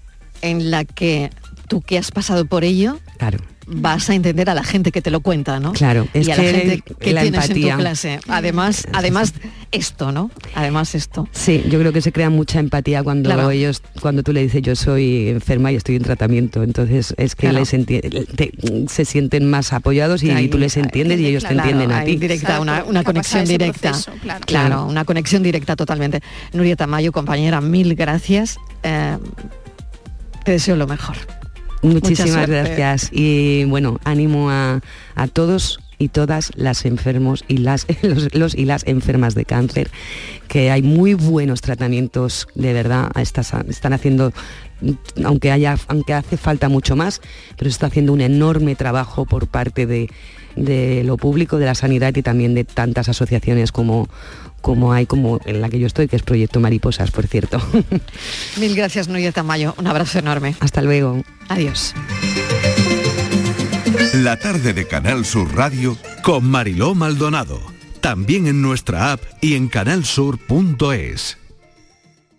en 0.42 0.70
la 0.70 0.84
que 0.84 1.30
tú 1.68 1.80
que 1.80 1.98
has 1.98 2.10
pasado 2.10 2.44
por 2.44 2.64
ello, 2.64 2.98
Claro. 3.18 3.38
Vas 3.72 4.10
a 4.10 4.14
entender 4.14 4.50
a 4.50 4.54
la 4.54 4.64
gente 4.64 4.90
que 4.92 5.00
te 5.00 5.10
lo 5.10 5.20
cuenta, 5.20 5.60
¿no? 5.60 5.72
Claro, 5.72 6.08
es 6.12 6.26
y 6.26 6.30
a 6.32 6.36
la 6.36 6.42
que 6.42 6.50
gente 6.52 6.82
que 6.98 7.12
la 7.12 7.22
tienes 7.22 7.44
en 7.44 7.50
empatía. 7.52 7.74
tu 7.76 7.80
clase. 7.80 8.20
Además, 8.28 8.86
además 8.92 9.32
esto, 9.72 10.10
¿no? 10.12 10.30
Además 10.54 10.94
esto. 10.94 11.28
Sí, 11.32 11.62
yo 11.70 11.78
creo 11.78 11.92
que 11.92 12.00
se 12.02 12.10
crea 12.12 12.30
mucha 12.30 12.58
empatía 12.58 13.02
cuando 13.04 13.30
Claro. 13.30 13.50
ellos, 13.50 13.82
cuando 14.00 14.22
tú 14.22 14.32
le 14.32 14.42
dices 14.42 14.62
yo 14.62 14.74
soy 14.76 15.28
enferma 15.28 15.70
y 15.72 15.76
estoy 15.76 15.96
en 15.96 16.02
tratamiento, 16.02 16.62
entonces 16.62 17.14
es 17.16 17.34
que 17.36 17.48
Claro. 17.48 17.60
les 17.60 17.70
te- 17.70 18.52
se 18.88 19.04
sienten 19.04 19.48
más 19.48 19.72
apoyados 19.72 20.22
y 20.22 20.30
Ahí- 20.30 20.48
tú 20.48 20.58
les 20.58 20.76
entiendes 20.76 21.20
y 21.20 21.26
ellos 21.26 21.44
te 21.44 21.50
Claro, 21.54 21.70
entienden 21.70 21.96
a 21.96 22.04
ti. 22.04 22.16
Directa, 22.16 22.60
una, 22.60 22.84
una 22.84 23.04
conexión 23.04 23.44
directa. 23.44 23.90
proceso, 23.90 24.12
claro. 24.22 24.40
claro. 24.46 24.86
una 24.86 25.04
conexión 25.04 25.42
directa 25.42 25.76
totalmente. 25.76 26.20
Nuria 26.52 26.74
Tamayo, 26.76 27.12
compañera, 27.12 27.60
mil 27.60 27.94
gracias. 27.94 28.56
Eh, 28.82 29.16
te 30.44 30.52
deseo 30.52 30.74
lo 30.76 30.86
mejor. 30.86 31.16
Muchísimas 31.82 32.46
gracias. 32.48 33.08
Y 33.12 33.64
bueno, 33.64 33.98
ánimo 34.04 34.50
a, 34.50 34.80
a 35.14 35.26
todos 35.28 35.78
y 35.98 36.08
todas 36.08 36.52
las 36.56 36.84
enfermos 36.86 37.44
y 37.48 37.58
las 37.58 37.86
los, 38.02 38.34
los 38.34 38.54
y 38.54 38.64
las 38.64 38.86
enfermas 38.86 39.34
de 39.34 39.44
cáncer, 39.44 39.90
que 40.48 40.70
hay 40.70 40.82
muy 40.82 41.14
buenos 41.14 41.60
tratamientos 41.60 42.48
de 42.54 42.72
verdad, 42.72 43.10
estas- 43.16 43.52
están 43.68 43.92
haciendo 43.92 44.32
aunque 45.24 45.52
haya 45.52 45.76
aunque 45.88 46.14
hace 46.14 46.36
falta 46.38 46.68
mucho 46.70 46.96
más, 46.96 47.20
pero 47.58 47.70
se 47.70 47.74
está 47.74 47.86
haciendo 47.88 48.12
un 48.14 48.22
enorme 48.22 48.76
trabajo 48.76 49.26
por 49.26 49.46
parte 49.46 49.84
de, 49.86 50.08
de 50.56 51.04
lo 51.04 51.18
público, 51.18 51.58
de 51.58 51.66
la 51.66 51.74
sanidad 51.74 52.16
y 52.16 52.22
también 52.22 52.54
de 52.54 52.64
tantas 52.64 53.10
asociaciones 53.10 53.72
como 53.72 54.08
como 54.60 54.92
hay 54.92 55.06
como 55.06 55.40
en 55.44 55.60
la 55.60 55.68
que 55.68 55.78
yo 55.78 55.86
estoy, 55.86 56.08
que 56.08 56.16
es 56.16 56.22
Proyecto 56.22 56.60
Mariposas, 56.60 57.10
por 57.10 57.26
cierto. 57.26 57.60
Mil 58.58 58.74
gracias, 58.74 59.08
Nuria 59.08 59.32
Tamayo. 59.32 59.74
Un 59.78 59.86
abrazo 59.86 60.18
enorme. 60.18 60.54
Hasta 60.60 60.82
luego. 60.82 61.22
Adiós. 61.48 61.94
La 64.14 64.38
tarde 64.38 64.72
de 64.72 64.86
Canal 64.86 65.24
Sur 65.24 65.54
Radio 65.54 65.96
con 66.22 66.44
Mariló 66.44 66.94
Maldonado. 66.94 67.60
También 68.00 68.46
en 68.46 68.62
nuestra 68.62 69.12
app 69.12 69.20
y 69.40 69.54
en 69.54 69.68
canalsur.es. 69.68 71.39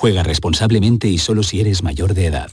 Juega 0.00 0.22
responsablemente 0.22 1.08
y 1.08 1.18
solo 1.18 1.42
si 1.42 1.60
eres 1.60 1.82
mayor 1.82 2.14
de 2.14 2.24
edad. 2.24 2.52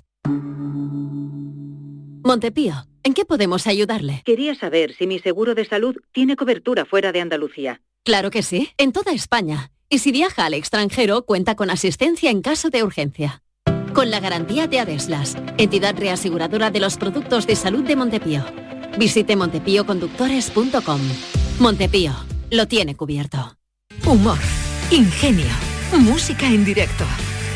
Montepío, 2.22 2.74
¿en 3.04 3.14
qué 3.14 3.24
podemos 3.24 3.68
ayudarle? 3.68 4.22
Quería 4.26 4.54
saber 4.54 4.94
si 4.98 5.08
mi 5.08 5.20
seguro 5.20 5.56
de 5.56 5.64
salud 5.64 5.96
tiene 6.12 6.36
cobertura 6.36 6.84
fuera 6.84 7.14
de 7.14 7.22
Andalucía. 7.22 7.80
Claro 8.04 8.32
que 8.32 8.44
sí, 8.44 8.72
en 8.78 8.92
toda 8.92 9.14
España. 9.14 9.72
Y 9.88 10.00
si 10.00 10.12
viaja 10.12 10.44
al 10.44 10.56
extranjero, 10.56 11.22
cuenta 11.22 11.56
con 11.56 11.70
asistencia 11.70 12.32
en 12.32 12.42
caso 12.42 12.70
de 12.70 12.84
urgencia. 12.84 13.42
Con 13.94 14.12
la 14.12 14.20
garantía 14.20 14.68
de 14.68 14.82
Adeslas, 14.82 15.38
entidad 15.58 15.96
reaseguradora 15.98 16.70
de 16.70 16.82
los 16.82 16.98
productos 16.98 17.48
de 17.48 17.56
salud 17.56 17.86
de 17.86 17.96
Montepío. 17.96 18.44
Visite 19.00 19.38
montepíoconductores.com. 19.38 21.02
Montepío, 21.60 22.12
lo 22.52 22.68
tiene 22.68 22.98
cubierto. 22.98 23.56
Humor, 24.06 24.38
ingenio, 24.92 25.48
música 25.94 26.46
en 26.48 26.66
directo, 26.66 27.06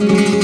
Thank 0.00 0.34
you. 0.34 0.39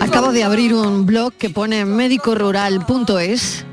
Acabo 0.00 0.32
de 0.32 0.44
abrir 0.44 0.74
un 0.74 1.06
blog 1.06 1.32
que 1.34 1.50
pone 1.50 1.84
médicorural.es 1.84 3.64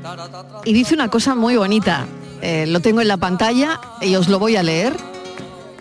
y 0.64 0.72
dice 0.72 0.94
una 0.94 1.08
cosa 1.08 1.34
muy 1.34 1.56
bonita. 1.56 2.06
Eh, 2.42 2.66
lo 2.66 2.80
tengo 2.80 3.00
en 3.00 3.08
la 3.08 3.16
pantalla 3.16 3.80
y 4.00 4.14
os 4.16 4.28
lo 4.28 4.38
voy 4.38 4.56
a 4.56 4.62
leer. 4.62 4.96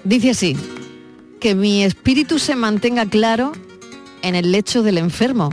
Dice 0.03 0.32
así, 0.32 0.57
que 1.39 1.55
mi 1.55 1.84
espíritu 1.84 2.39
se 2.39 2.55
mantenga 2.55 3.05
claro 3.05 3.51
en 4.22 4.36
el 4.36 4.51
lecho 4.51 4.82
del 4.82 4.97
enfermo, 4.97 5.51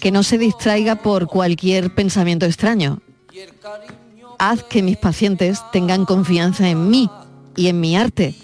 que 0.00 0.10
no 0.10 0.22
se 0.22 0.38
distraiga 0.38 0.96
por 0.96 1.26
cualquier 1.26 1.94
pensamiento 1.94 2.46
extraño. 2.46 3.00
Haz 4.38 4.62
que 4.62 4.82
mis 4.82 4.96
pacientes 4.96 5.60
tengan 5.72 6.04
confianza 6.04 6.68
en 6.68 6.88
mí 6.88 7.10
y 7.56 7.68
en 7.68 7.80
mi 7.80 7.96
arte 7.96 8.34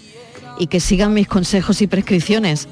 y 0.57 0.67
que 0.67 0.79
sigan 0.79 1.13
mis 1.13 1.27
consejos 1.27 1.81
y 1.81 1.87
prescripciones. 1.87 2.67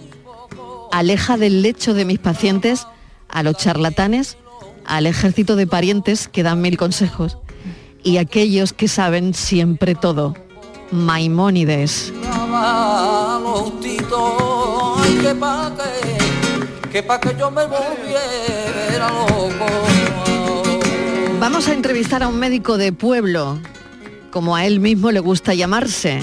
Aleja 0.91 1.37
del 1.37 1.61
lecho 1.61 1.93
de 1.93 2.05
mis 2.05 2.19
pacientes 2.19 2.87
a 3.29 3.43
los 3.43 3.57
charlatanes, 3.57 4.37
al 4.85 5.05
ejército 5.05 5.55
de 5.55 5.67
parientes 5.67 6.27
que 6.27 6.43
dan 6.43 6.61
mil 6.61 6.77
consejos 6.77 7.37
y 8.03 8.17
aquellos 8.17 8.73
que 8.73 8.87
saben 8.87 9.33
siempre 9.33 9.95
todo. 9.95 10.35
Maimónides. 10.91 12.13
Vamos 21.39 21.67
a 21.67 21.73
entrevistar 21.73 22.23
a 22.23 22.27
un 22.27 22.37
médico 22.37 22.77
de 22.77 22.91
pueblo, 22.91 23.59
como 24.31 24.55
a 24.55 24.65
él 24.65 24.79
mismo 24.79 25.11
le 25.11 25.21
gusta 25.21 25.53
llamarse. 25.53 26.19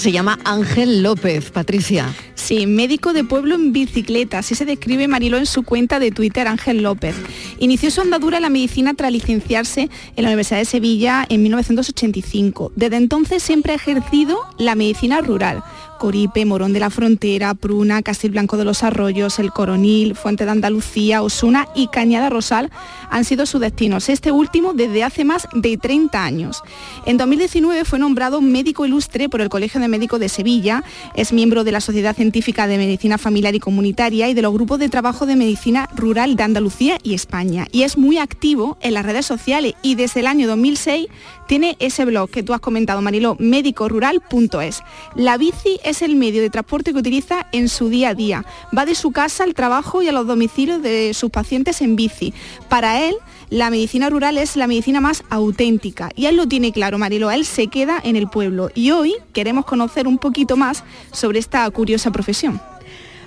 Se 0.00 0.12
llama 0.12 0.38
Ángel 0.44 1.02
López, 1.02 1.50
Patricia. 1.50 2.06
Sí, 2.34 2.66
médico 2.66 3.12
de 3.12 3.22
pueblo 3.22 3.54
en 3.54 3.74
bicicleta, 3.74 4.38
así 4.38 4.54
se 4.54 4.64
describe 4.64 5.08
Mariló 5.08 5.36
en 5.36 5.44
su 5.44 5.62
cuenta 5.62 5.98
de 5.98 6.10
Twitter 6.10 6.48
Ángel 6.48 6.82
López. 6.82 7.14
Inició 7.58 7.90
su 7.90 8.00
andadura 8.00 8.38
en 8.38 8.44
la 8.44 8.48
medicina 8.48 8.94
tras 8.94 9.12
licenciarse 9.12 9.90
en 10.16 10.24
la 10.24 10.30
Universidad 10.30 10.58
de 10.58 10.64
Sevilla 10.64 11.26
en 11.28 11.42
1985. 11.42 12.72
Desde 12.76 12.96
entonces 12.96 13.42
siempre 13.42 13.74
ha 13.74 13.76
ejercido 13.76 14.38
la 14.56 14.74
medicina 14.74 15.20
rural. 15.20 15.62
Coripe, 16.00 16.46
Morón 16.46 16.72
de 16.72 16.80
la 16.80 16.88
Frontera, 16.88 17.52
Pruna, 17.52 18.00
Castilblanco 18.00 18.56
de 18.56 18.64
los 18.64 18.82
Arroyos, 18.82 19.38
El 19.38 19.52
Coronil, 19.52 20.14
Fuente 20.14 20.46
de 20.46 20.50
Andalucía, 20.50 21.20
Osuna 21.20 21.68
y 21.74 21.88
Cañada 21.88 22.30
Rosal 22.30 22.70
han 23.10 23.26
sido 23.26 23.44
sus 23.44 23.60
destinos, 23.60 24.08
este 24.08 24.32
último 24.32 24.72
desde 24.72 25.04
hace 25.04 25.24
más 25.24 25.46
de 25.52 25.76
30 25.76 26.24
años. 26.24 26.62
En 27.04 27.18
2019 27.18 27.84
fue 27.84 27.98
nombrado 27.98 28.40
médico 28.40 28.86
ilustre 28.86 29.28
por 29.28 29.42
el 29.42 29.50
Colegio 29.50 29.78
de 29.78 29.88
Médicos 29.88 30.20
de 30.20 30.30
Sevilla, 30.30 30.82
es 31.14 31.34
miembro 31.34 31.64
de 31.64 31.72
la 31.72 31.82
Sociedad 31.82 32.16
Científica 32.16 32.66
de 32.66 32.78
Medicina 32.78 33.18
Familiar 33.18 33.54
y 33.54 33.60
Comunitaria 33.60 34.28
y 34.30 34.34
de 34.34 34.40
los 34.40 34.54
grupos 34.54 34.78
de 34.78 34.88
trabajo 34.88 35.26
de 35.26 35.36
medicina 35.36 35.86
rural 35.94 36.34
de 36.34 36.44
Andalucía 36.44 36.96
y 37.02 37.12
España. 37.12 37.66
Y 37.72 37.82
es 37.82 37.98
muy 37.98 38.16
activo 38.16 38.78
en 38.80 38.94
las 38.94 39.04
redes 39.04 39.26
sociales 39.26 39.74
y 39.82 39.96
desde 39.96 40.20
el 40.20 40.28
año 40.28 40.48
2006 40.48 41.08
tiene 41.46 41.76
ese 41.80 42.04
blog 42.04 42.30
que 42.30 42.42
tú 42.42 42.54
has 42.54 42.60
comentado, 42.60 43.02
Mariló, 43.02 43.36
médicorural.es. 43.40 44.82
La 45.16 45.36
bici 45.36 45.80
el 46.02 46.16
medio 46.16 46.40
de 46.40 46.50
transporte 46.50 46.92
que 46.92 46.98
utiliza 46.98 47.46
en 47.52 47.68
su 47.68 47.88
día 47.88 48.10
a 48.10 48.14
día. 48.14 48.44
Va 48.76 48.86
de 48.86 48.94
su 48.94 49.10
casa 49.10 49.44
al 49.44 49.54
trabajo 49.54 50.02
y 50.02 50.08
a 50.08 50.12
los 50.12 50.26
domicilios 50.26 50.82
de 50.82 51.12
sus 51.14 51.30
pacientes 51.30 51.80
en 51.82 51.96
bici. 51.96 52.32
Para 52.68 53.06
él, 53.06 53.16
la 53.50 53.68
medicina 53.68 54.08
rural 54.08 54.38
es 54.38 54.56
la 54.56 54.66
medicina 54.66 55.00
más 55.00 55.24
auténtica 55.28 56.10
y 56.14 56.26
él 56.26 56.36
lo 56.36 56.46
tiene 56.46 56.72
claro, 56.72 56.98
Mariló, 56.98 57.30
él 57.30 57.44
se 57.44 57.66
queda 57.66 58.00
en 58.02 58.14
el 58.14 58.28
pueblo 58.28 58.70
y 58.74 58.92
hoy 58.92 59.14
queremos 59.32 59.64
conocer 59.64 60.06
un 60.06 60.18
poquito 60.18 60.56
más 60.56 60.84
sobre 61.12 61.40
esta 61.40 61.68
curiosa 61.70 62.10
profesión. 62.12 62.60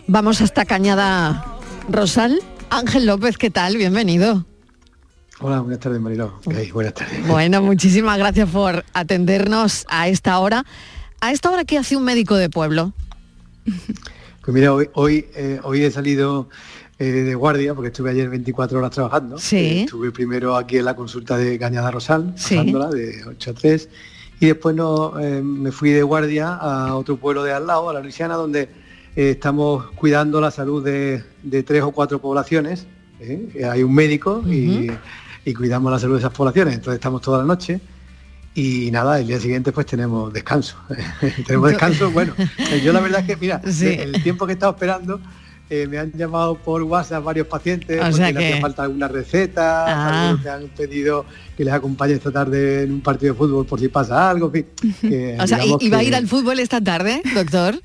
Vamos 0.08 0.42
hasta 0.42 0.66
Cañada 0.66 1.46
Rosal. 1.90 2.42
Ángel 2.70 3.06
López, 3.06 3.38
¿qué 3.38 3.50
tal? 3.50 3.78
Bienvenido. 3.78 4.46
Hola, 5.40 5.60
buenas 5.60 5.80
tardes, 5.80 6.00
Mariló. 6.00 6.40
Ok, 6.46 6.56
buenas 6.72 6.94
tardes. 6.94 7.28
Bueno, 7.28 7.62
muchísimas 7.62 8.18
gracias 8.18 8.50
por 8.50 8.86
atendernos 8.94 9.86
a 9.90 10.08
esta 10.08 10.40
hora. 10.40 10.66
¿A 11.24 11.32
esta 11.32 11.50
hora 11.50 11.64
qué 11.64 11.78
hace 11.78 11.96
un 11.96 12.04
médico 12.04 12.36
de 12.36 12.50
pueblo? 12.50 12.92
Pues 13.64 14.54
mira, 14.54 14.74
hoy, 14.74 14.90
hoy, 14.94 15.26
eh, 15.36 15.58
hoy 15.64 15.82
he 15.86 15.90
salido 15.90 16.50
eh, 17.00 17.06
de 17.06 17.34
guardia 17.34 17.74
porque 17.74 17.88
estuve 17.88 18.10
ayer 18.12 18.30
24 18.30 18.78
horas 18.78 18.92
trabajando. 18.92 19.38
Sí. 19.38 19.56
Eh, 19.56 19.82
estuve 19.84 20.12
primero 20.12 20.58
aquí 20.58 20.80
en 20.80 20.84
la 20.84 20.98
consulta 20.98 21.38
de 21.38 21.58
Cañada 21.58 21.92
Rosal, 21.92 22.34
Sí. 22.36 22.58
de 22.58 23.24
8 23.26 23.52
a 23.52 23.54
3. 23.54 23.90
Y 24.42 24.48
después 24.48 24.76
no, 24.76 25.14
me 25.42 25.72
fui 25.72 25.92
de 25.92 26.04
guardia 26.04 26.56
a 26.56 26.94
otro 26.98 27.16
pueblo 27.16 27.42
de 27.46 27.54
al 27.54 27.68
lado, 27.68 27.90
a 27.90 27.94
la 27.94 28.02
Luisiana, 28.02 28.36
donde 28.36 28.68
estamos 29.16 29.92
cuidando 29.92 30.42
la 30.42 30.52
salud 30.52 30.84
de, 30.84 31.24
de 31.42 31.64
tres 31.64 31.84
o 31.84 31.92
cuatro 31.92 32.20
poblaciones. 32.20 32.86
Hay 33.72 33.82
un 33.82 33.96
médico 33.96 34.44
y, 34.46 34.92
y 35.46 35.54
cuidamos 35.54 35.90
la 35.90 36.00
salud 36.00 36.16
de 36.16 36.20
esas 36.20 36.34
poblaciones. 36.34 36.74
Entonces 36.74 36.96
estamos 36.96 37.22
toda 37.22 37.38
la 37.38 37.46
noche. 37.46 37.80
Y 38.56 38.92
nada, 38.92 39.20
el 39.20 39.28
día 39.28 39.40
siguiente 39.40 39.72
pues 39.72 39.86
tenemos 39.88 40.32
descanso. 40.32 40.76
tenemos 41.48 41.70
descanso, 41.70 42.12
bueno, 42.12 42.34
eh, 42.38 42.82
yo 42.84 42.94
la 42.94 43.00
verdad 43.00 43.22
es 43.22 43.28
que, 43.28 43.36
mira, 43.38 43.62
Sí. 43.72 43.88
el 43.88 44.22
tiempo 44.22 44.46
que 44.46 44.52
he 44.52 44.56
estado 44.56 44.74
esperando, 44.74 45.20
eh, 45.70 45.88
me 45.88 45.98
han 45.98 46.12
llamado 46.12 46.56
por 46.56 46.84
WhatsApp 46.84 47.24
varios 47.24 47.48
pacientes 47.48 47.98
O 47.98 48.02
porque 48.02 48.16
sea 48.16 48.28
le 48.32 48.40
que- 48.40 48.48
hacía 48.50 48.62
falta 48.62 48.84
alguna 48.84 49.08
receta, 49.08 49.86
Ah. 49.88 50.30
algunos 50.30 50.46
han 50.46 50.68
pedido 50.68 51.26
que 51.58 51.64
les 51.66 51.74
acompañe 51.74 52.14
esta 52.14 52.32
tarde 52.32 52.84
en 52.84 52.92
un 52.92 53.02
partido 53.02 53.34
de 53.34 53.38
fútbol 53.40 53.66
por 53.66 53.80
si 53.80 53.88
pasa 53.88 54.30
algo, 54.30 54.52
en 54.54 54.66
fin, 54.80 54.94
que 55.02 55.38
O 55.40 55.48
sea, 55.48 55.60
¿y, 55.80 55.90
va 55.90 55.98
a 56.00 56.04
ir 56.04 56.14
al 56.14 56.28
fútbol 56.28 56.60
esta 56.60 56.80
tarde, 56.80 57.24
doctor? 57.34 57.82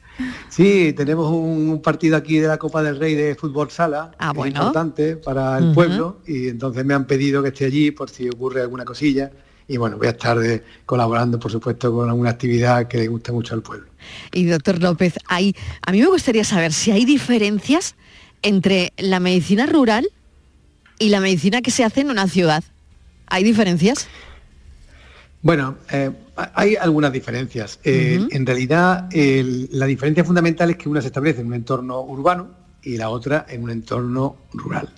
Sí, 0.51 0.93
tenemos 0.95 1.31
un, 1.31 1.71
un 1.71 1.81
partido 1.81 2.17
aquí 2.17 2.39
de 2.41 2.49
la 2.49 2.59
Copa 2.59 2.83
del 2.83 2.99
Rey 2.99 3.15
de 3.15 3.37
fútbol 3.37 3.71
sala, 3.71 4.11
Ah, 4.19 4.33
bueno. 4.35 4.57
importante 4.61 5.17
para 5.17 5.57
el 5.57 5.73
pueblo, 5.73 6.19
y 6.27 6.49
entonces 6.49 6.85
me 6.85 6.93
han 6.93 7.07
pedido 7.07 7.43
que 7.43 7.49
esté 7.49 7.65
allí 7.65 7.91
por 7.91 8.11
si 8.11 8.29
ocurre 8.29 8.61
alguna 8.61 8.85
cosilla, 8.85 9.31
y 9.69 9.77
bueno, 9.77 9.99
voy 9.99 10.07
a 10.07 10.11
estar 10.11 10.39
de- 10.39 10.65
colaborando, 10.87 11.39
por 11.39 11.53
supuesto, 11.53 11.93
con 11.93 12.09
alguna 12.09 12.31
actividad 12.31 12.89
que 12.89 12.97
le 12.99 13.09
guste 13.09 13.31
mucho 13.33 13.55
al 13.55 13.63
pueblo. 13.63 13.87
Y 14.33 14.47
doctor 14.47 14.81
López, 14.83 15.15
hay, 15.29 15.55
a 15.87 15.93
mí 15.93 16.01
me 16.01 16.07
gustaría 16.07 16.43
saber 16.45 16.73
si 16.73 16.91
hay 16.91 17.05
diferencias 17.05 17.95
entre 18.43 18.93
la 18.97 19.21
medicina 19.21 19.67
rural 19.67 20.09
y 20.99 21.11
la 21.11 21.21
medicina 21.21 21.61
que 21.61 21.71
se 21.71 21.85
hace 21.85 22.01
en 22.01 22.11
una 22.11 22.27
ciudad. 22.29 22.65
¿Hay 23.27 23.45
diferencias? 23.45 24.09
Bueno, 25.43 25.77
eh, 25.93 26.11
hay 26.55 26.77
algunas 26.77 27.13
diferencias. 27.13 27.79
Eh, 27.85 28.27
En 28.31 28.47
realidad, 28.47 29.07
el- 29.13 29.69
la 29.73 29.85
diferencia 29.87 30.25
fundamental 30.25 30.71
es 30.71 30.77
que 30.77 30.89
una 30.89 31.01
se 31.03 31.09
establece 31.09 31.43
en 31.43 31.49
un 31.49 31.55
entorno 31.55 32.01
urbano 32.01 32.49
y 32.83 32.97
la 32.97 33.11
otra 33.11 33.45
en 33.49 33.63
un 33.65 33.71
entorno 33.71 34.37
rural. 34.55 34.89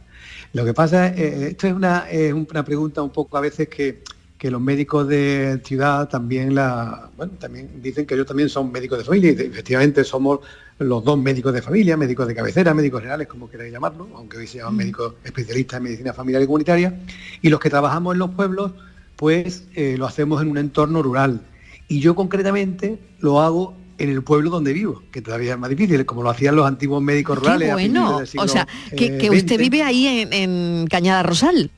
Lo 0.53 0.65
que 0.65 0.75
pasa, 0.75 1.09
eh, 1.09 1.49
esto 1.51 1.67
es 1.67 1.73
una, 1.75 2.09
es 2.11 2.33
una 2.33 2.65
pregunta 2.65 3.03
un 3.03 3.11
poco 3.11 3.37
a 3.37 3.41
veces 3.41 3.69
que, 3.69 4.03
que 4.41 4.51
los 4.51 4.61
médicos 4.63 5.07
de 5.07 5.61
ciudad 5.63 6.09
también 6.09 6.55
la, 6.55 7.11
bueno, 7.15 7.35
también 7.39 7.83
dicen 7.83 8.07
que 8.07 8.15
ellos 8.15 8.27
también 8.27 8.49
son 8.49 8.73
médicos 8.73 8.97
de 8.97 9.05
familia 9.05 9.33
y 9.33 9.35
efectivamente 9.35 10.03
somos 10.03 10.41
los 10.79 11.05
dos 11.05 11.19
médicos 11.19 11.53
de 11.53 11.61
familia, 11.61 11.95
médicos 11.99 12.27
de 12.27 12.35
cabecera, 12.35 12.73
médicos 12.73 13.03
generales, 13.03 13.29
como 13.29 13.51
queráis 13.51 13.71
llamarlo, 13.71 14.09
aunque 14.15 14.39
hoy 14.39 14.47
se 14.47 14.57
llaman 14.57 14.77
médicos 14.77 15.13
especialistas 15.25 15.77
en 15.77 15.83
medicina 15.83 16.15
familiar 16.15 16.43
y 16.43 16.47
comunitaria, 16.47 16.99
y 17.43 17.51
los 17.51 17.61
que 17.61 17.69
trabajamos 17.69 18.15
en 18.15 18.19
los 18.19 18.31
pueblos, 18.31 18.73
pues 19.17 19.65
eh, 19.75 19.97
lo 19.99 20.07
hacemos 20.07 20.41
en 20.41 20.49
un 20.49 20.57
entorno 20.57 21.03
rural. 21.03 21.43
Y 21.89 22.01
yo 22.01 22.15
concretamente 22.15 22.99
lo 23.19 23.43
hago 23.43 23.75
en 23.99 24.09
el 24.09 24.23
pueblo 24.23 24.49
donde 24.49 24.73
vivo, 24.73 25.03
que 25.13 25.21
todavía 25.21 25.53
es 25.53 25.59
más 25.59 25.69
difícil, 25.69 26.07
como 26.07 26.23
lo 26.23 26.31
hacían 26.31 26.57
los 26.57 26.67
antiguos 26.67 27.03
médicos 27.03 27.41
rurales. 27.41 27.67
Qué 27.67 27.73
a 27.73 27.75
bueno. 27.75 28.17
del 28.17 28.27
siglo, 28.27 28.45
O 28.45 28.49
sea, 28.49 28.67
que, 28.97 29.05
eh, 29.05 29.19
que 29.19 29.29
usted 29.29 29.57
XX. 29.57 29.59
vive 29.59 29.83
ahí 29.83 30.07
en, 30.07 30.33
en 30.33 30.87
Cañada 30.87 31.25
Rosal. 31.25 31.71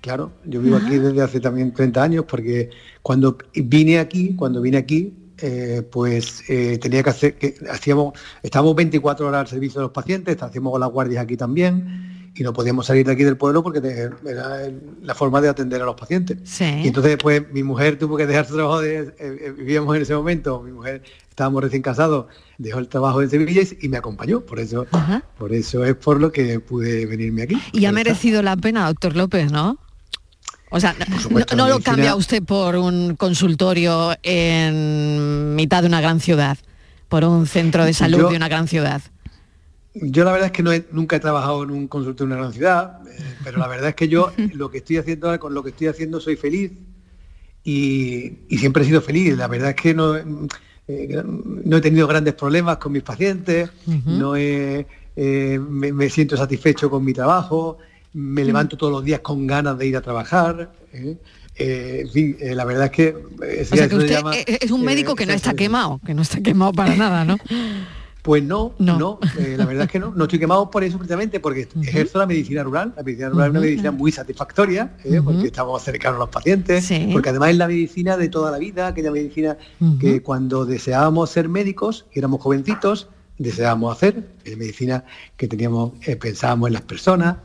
Claro, 0.00 0.32
yo 0.44 0.60
vivo 0.60 0.76
aquí 0.76 0.96
desde 0.98 1.20
hace 1.22 1.40
también 1.40 1.72
30 1.74 2.02
años 2.02 2.24
porque 2.26 2.70
cuando 3.02 3.36
vine 3.54 3.98
aquí, 3.98 4.34
cuando 4.34 4.60
vine 4.62 4.78
aquí, 4.78 5.12
eh, 5.42 5.82
pues 5.90 6.42
eh, 6.48 6.78
tenía 6.80 7.02
que 7.02 7.10
hacer, 7.10 7.34
que 7.36 7.54
hacíamos, 7.70 8.12
estábamos 8.42 8.74
24 8.76 9.26
horas 9.26 9.40
al 9.42 9.46
servicio 9.48 9.80
de 9.80 9.84
los 9.84 9.92
pacientes, 9.92 10.42
hacíamos 10.42 10.78
las 10.80 10.90
guardias 10.90 11.22
aquí 11.24 11.36
también 11.36 12.30
y 12.34 12.42
no 12.42 12.52
podíamos 12.52 12.86
salir 12.86 13.04
de 13.06 13.12
aquí 13.12 13.24
del 13.24 13.36
pueblo 13.36 13.62
porque 13.62 13.80
te- 13.80 14.10
era 14.26 14.70
la 15.02 15.14
forma 15.14 15.40
de 15.40 15.48
atender 15.48 15.82
a 15.82 15.84
los 15.84 15.96
pacientes. 15.96 16.38
Y 16.84 16.88
entonces 16.88 17.16
pues 17.20 17.42
mi 17.52 17.62
mujer 17.62 17.98
tuvo 17.98 18.16
que 18.16 18.26
dejar 18.26 18.46
su 18.46 18.54
trabajo, 18.54 18.80
de, 18.80 19.12
eh, 19.18 19.52
vivíamos 19.56 19.96
en 19.96 20.02
ese 20.02 20.14
momento, 20.14 20.62
mi 20.62 20.72
mujer 20.72 21.02
estábamos 21.28 21.62
recién 21.62 21.82
casados, 21.82 22.26
dejó 22.58 22.78
el 22.78 22.88
trabajo 22.88 23.20
en 23.22 23.30
Sevilla 23.30 23.62
y, 23.62 23.86
y 23.86 23.88
me 23.88 23.96
acompañó, 23.96 24.40
por 24.40 24.60
eso, 24.60 24.86
por 25.38 25.52
eso 25.52 25.84
es 25.84 25.94
por 25.94 26.20
lo 26.20 26.30
que 26.32 26.60
pude 26.60 27.04
venirme 27.06 27.42
aquí. 27.42 27.56
Y 27.72 27.84
ha 27.86 27.92
merecido 27.92 28.42
la 28.42 28.56
pena, 28.56 28.86
doctor 28.86 29.16
López, 29.16 29.50
¿no? 29.50 29.78
O 30.70 30.78
sea, 30.80 30.94
no- 31.08 31.20
supuesto, 31.20 31.56
no, 31.56 31.68
la 31.68 31.74
lo 31.74 31.80
cambia 31.80 32.14
usted 32.14 32.42
por 32.42 32.76
un 32.76 33.16
consultorio 33.16 34.12
en 34.22 35.54
mitad 35.56 35.82
de 35.82 35.88
una 35.88 36.00
gran 36.00 36.20
ciudad, 36.20 36.58
por 37.08 37.24
un 37.24 37.46
centro 37.46 37.84
de 37.84 37.92
salud 37.92 38.18
Yo- 38.18 38.30
de 38.30 38.36
una 38.36 38.48
gran 38.48 38.68
ciudad. 38.68 39.02
Yo 39.94 40.22
la 40.24 40.30
verdad 40.30 40.46
es 40.46 40.52
que 40.52 40.62
no 40.62 40.72
he- 40.72 40.86
nunca 40.92 41.16
he 41.16 41.20
trabajado 41.20 41.64
en 41.64 41.70
un 41.72 41.88
consultorio 41.88 42.26
en 42.32 42.38
una 42.38 42.40
gran 42.42 42.52
ciudad, 42.54 43.00
eh, 43.08 43.34
pero 43.42 43.58
la 43.58 43.66
verdad 43.66 43.88
es 43.88 43.94
que 43.96 44.06
yo 44.08 44.32
lo 44.54 44.70
que 44.70 44.78
estoy 44.78 44.98
haciendo 44.98 45.26
ahora, 45.26 45.38
con 45.40 45.52
lo 45.52 45.64
que 45.64 45.70
estoy 45.70 45.88
haciendo 45.88 46.20
soy 46.20 46.36
feliz 46.36 46.70
y, 47.64 48.32
y 48.48 48.58
siempre 48.58 48.82
he 48.84 48.86
sido 48.86 49.00
feliz. 49.02 49.36
La 49.36 49.48
verdad 49.48 49.70
es 49.70 49.76
que 49.76 49.92
no, 49.94 50.16
eh, 50.16 51.22
no 51.24 51.76
he 51.76 51.80
tenido 51.80 52.06
grandes 52.06 52.34
problemas 52.34 52.76
con 52.78 52.92
mis 52.92 53.02
pacientes, 53.02 53.70
no 54.06 54.36
he, 54.36 54.86
eh, 55.16 55.58
me, 55.58 55.92
me 55.92 56.08
siento 56.08 56.36
satisfecho 56.36 56.88
con 56.88 57.04
mi 57.04 57.12
trabajo, 57.12 57.78
me 58.12 58.44
levanto 58.44 58.76
todos 58.76 58.92
los 58.92 59.04
días 59.04 59.20
con 59.20 59.46
ganas 59.46 59.78
de 59.78 59.86
ir 59.86 59.96
a 59.96 60.00
trabajar. 60.00 60.72
¿eh? 60.92 61.16
Eh, 61.56 62.00
en 62.02 62.10
fin, 62.10 62.36
eh, 62.40 62.54
la 62.54 62.64
verdad 62.64 62.86
es 62.86 62.90
que... 62.90 63.14
O 63.14 63.76
sea, 63.76 63.88
que 63.88 63.96
usted 63.96 64.10
llama, 64.10 64.32
es 64.34 64.70
un 64.70 64.82
médico 64.82 65.14
que 65.14 65.26
no 65.26 65.32
está 65.32 65.54
quemado, 65.54 66.00
que 66.04 66.14
no 66.14 66.22
está 66.22 66.40
quemado 66.40 66.72
para 66.72 66.96
nada, 66.96 67.24
¿no? 67.24 67.36
Pues 68.22 68.42
no, 68.42 68.74
no, 68.78 69.18
eh, 69.38 69.54
la 69.56 69.64
verdad 69.64 69.84
es 69.84 69.90
que 69.90 69.98
no. 69.98 70.12
No 70.14 70.24
estoy 70.24 70.38
quemado 70.38 70.70
por 70.70 70.84
eso 70.84 70.98
precisamente, 70.98 71.40
porque 71.40 71.66
ejerzo 71.82 72.18
la 72.18 72.26
medicina 72.26 72.62
rural. 72.62 72.92
La 72.94 73.02
medicina 73.02 73.30
rural 73.30 73.46
es 73.46 73.50
una 73.52 73.60
medicina 73.60 73.90
muy 73.92 74.12
satisfactoria, 74.12 74.94
porque 75.24 75.46
estamos 75.46 75.82
cercanos 75.82 76.16
a 76.16 76.20
los 76.20 76.28
pacientes, 76.28 76.86
porque 77.12 77.30
además 77.30 77.48
es 77.48 77.56
la 77.56 77.66
medicina 77.66 78.18
de 78.18 78.28
toda 78.28 78.50
la 78.50 78.58
vida, 78.58 78.88
aquella 78.88 79.10
medicina 79.10 79.56
que 79.98 80.22
cuando 80.22 80.66
deseábamos 80.66 81.30
ser 81.30 81.48
médicos, 81.48 82.04
y 82.12 82.18
éramos 82.18 82.42
jovencitos, 82.42 83.08
deseábamos 83.38 83.96
hacer, 83.96 84.28
es 84.44 84.54
medicina 84.58 85.02
que 85.38 85.48
teníamos, 85.48 85.92
pensábamos 86.20 86.68
en 86.68 86.74
las 86.74 86.82
personas, 86.82 87.36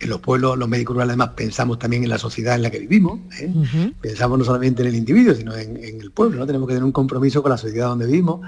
en 0.00 0.08
los 0.10 0.20
pueblos, 0.20 0.56
los 0.58 0.68
médicos 0.68 0.94
rurales 0.94 1.10
además 1.10 1.30
pensamos 1.36 1.78
también 1.78 2.04
en 2.04 2.08
la 2.08 2.18
sociedad 2.18 2.54
en 2.54 2.62
la 2.62 2.70
que 2.70 2.78
vivimos, 2.78 3.18
¿eh? 3.40 3.52
pensamos 4.00 4.38
no 4.38 4.44
solamente 4.44 4.82
en 4.82 4.88
el 4.88 4.94
individuo, 4.94 5.34
sino 5.34 5.56
en, 5.56 5.76
en 5.76 6.00
el 6.00 6.10
pueblo, 6.12 6.38
¿no? 6.38 6.46
Tenemos 6.46 6.68
que 6.68 6.74
tener 6.74 6.84
un 6.84 6.92
compromiso 6.92 7.42
con 7.42 7.50
la 7.50 7.58
sociedad 7.58 7.88
donde 7.88 8.06
vivimos. 8.06 8.40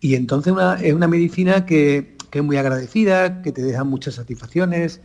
Y 0.00 0.14
entonces 0.14 0.52
una- 0.52 0.74
es 0.74 0.92
una 0.92 1.08
medicina 1.08 1.64
que, 1.64 2.16
que 2.30 2.38
es 2.40 2.44
muy 2.44 2.56
agradecida, 2.58 3.40
que 3.42 3.50
te 3.52 3.62
deja 3.62 3.82
muchas 3.84 4.14
satisfacciones 4.16 5.00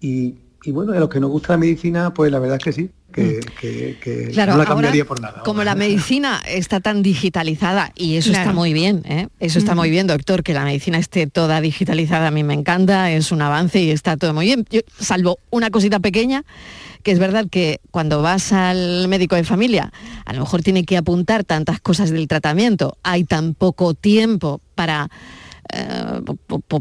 y, 0.00 0.36
y 0.64 0.72
bueno, 0.72 0.92
a 0.92 0.96
los 1.00 1.08
que 1.08 1.20
nos 1.20 1.30
gusta 1.30 1.54
la 1.54 1.58
medicina, 1.58 2.12
pues 2.12 2.30
la 2.30 2.38
verdad 2.38 2.56
es 2.58 2.62
que 2.64 2.72
sí, 2.72 2.90
que, 3.12 3.40
que- 3.60 3.96
que 4.00 4.28
Claro, 4.32 4.52
no 4.52 4.58
la 4.58 4.64
ahora, 4.64 4.74
cambiaría 4.74 5.04
por 5.04 5.20
nada. 5.20 5.42
Como 5.42 5.64
la 5.64 5.74
medicina 5.74 6.40
está 6.46 6.80
tan 6.80 7.02
digitalizada, 7.02 7.92
y 7.96 8.16
eso 8.16 8.30
está 8.30 8.52
muy 8.52 8.72
bien, 8.72 9.02
¿eh? 9.06 9.28
eso 9.40 9.58
está 9.58 9.74
muy 9.74 9.90
bien, 9.90 10.06
doctor, 10.06 10.42
que 10.42 10.54
la 10.54 10.64
medicina 10.64 10.98
esté 10.98 11.26
toda 11.26 11.60
digitalizada, 11.60 12.28
a 12.28 12.30
mí 12.30 12.44
me 12.44 12.54
encanta, 12.54 13.10
es 13.10 13.32
un 13.32 13.42
avance 13.42 13.80
y 13.82 13.90
está 13.90 14.16
todo 14.16 14.34
muy 14.34 14.46
bien, 14.46 14.64
Yo- 14.70 14.80
salvo 14.98 15.38
una 15.50 15.70
cosita 15.70 15.98
pequeña, 15.98 16.44
que 17.02 17.12
es 17.12 17.18
verdad 17.18 17.46
que 17.50 17.80
cuando 17.90 18.20
vas 18.22 18.52
al 18.52 19.08
médico 19.08 19.34
de 19.36 19.44
familia, 19.44 19.90
a 20.26 20.32
lo 20.34 20.40
mejor 20.40 20.62
tiene 20.62 20.84
que 20.84 20.96
apuntar 20.98 21.44
tantas 21.44 21.80
cosas 21.80 22.10
del 22.10 22.28
tratamiento, 22.28 22.96
hay 23.02 23.24
tan 23.24 23.54
poco 23.54 23.94
tiempo 23.94 24.60
para... 24.74 25.08
eh, 25.72 26.20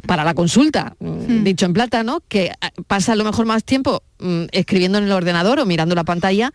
para 0.06 0.24
la 0.24 0.34
consulta, 0.34 0.96
mm, 1.00 1.44
dicho 1.44 1.66
en 1.66 1.74
plata, 1.74 2.04
¿no? 2.04 2.22
Que 2.28 2.46
eh, 2.46 2.52
pasa 2.88 3.14
a 3.14 3.16
lo 3.16 3.24
mejor 3.24 3.46
más 3.46 3.64
tiempo 3.64 4.04
mm, 4.20 4.46
escribiendo 4.52 4.98
en 4.98 5.06
el 5.06 5.12
ordenador 5.12 5.60
o 5.60 5.66
mirando 5.66 5.96
la 5.96 6.04
pantalla 6.04 6.52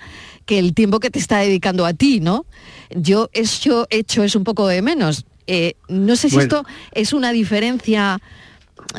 que 0.47 0.59
el 0.59 0.75
tiempo 0.75 1.01
que 1.01 1.11
te 1.11 1.19
está 1.19 1.39
dedicando 1.39 1.87
a 1.87 1.93
ti, 1.95 2.21
¿no? 2.21 2.47
Yo 2.95 3.31
eso 3.33 3.87
hecho 3.91 4.23
es 4.23 4.35
un 4.37 4.45
poco 4.45 4.67
de 4.69 4.83
menos. 4.83 5.25
Eh, 5.47 5.75
no 5.89 6.17
sé 6.17 6.29
si 6.29 6.37
Bueno. 6.37 6.57
esto 6.57 6.67
es 6.93 7.13
una 7.13 7.33
diferencia 7.33 8.21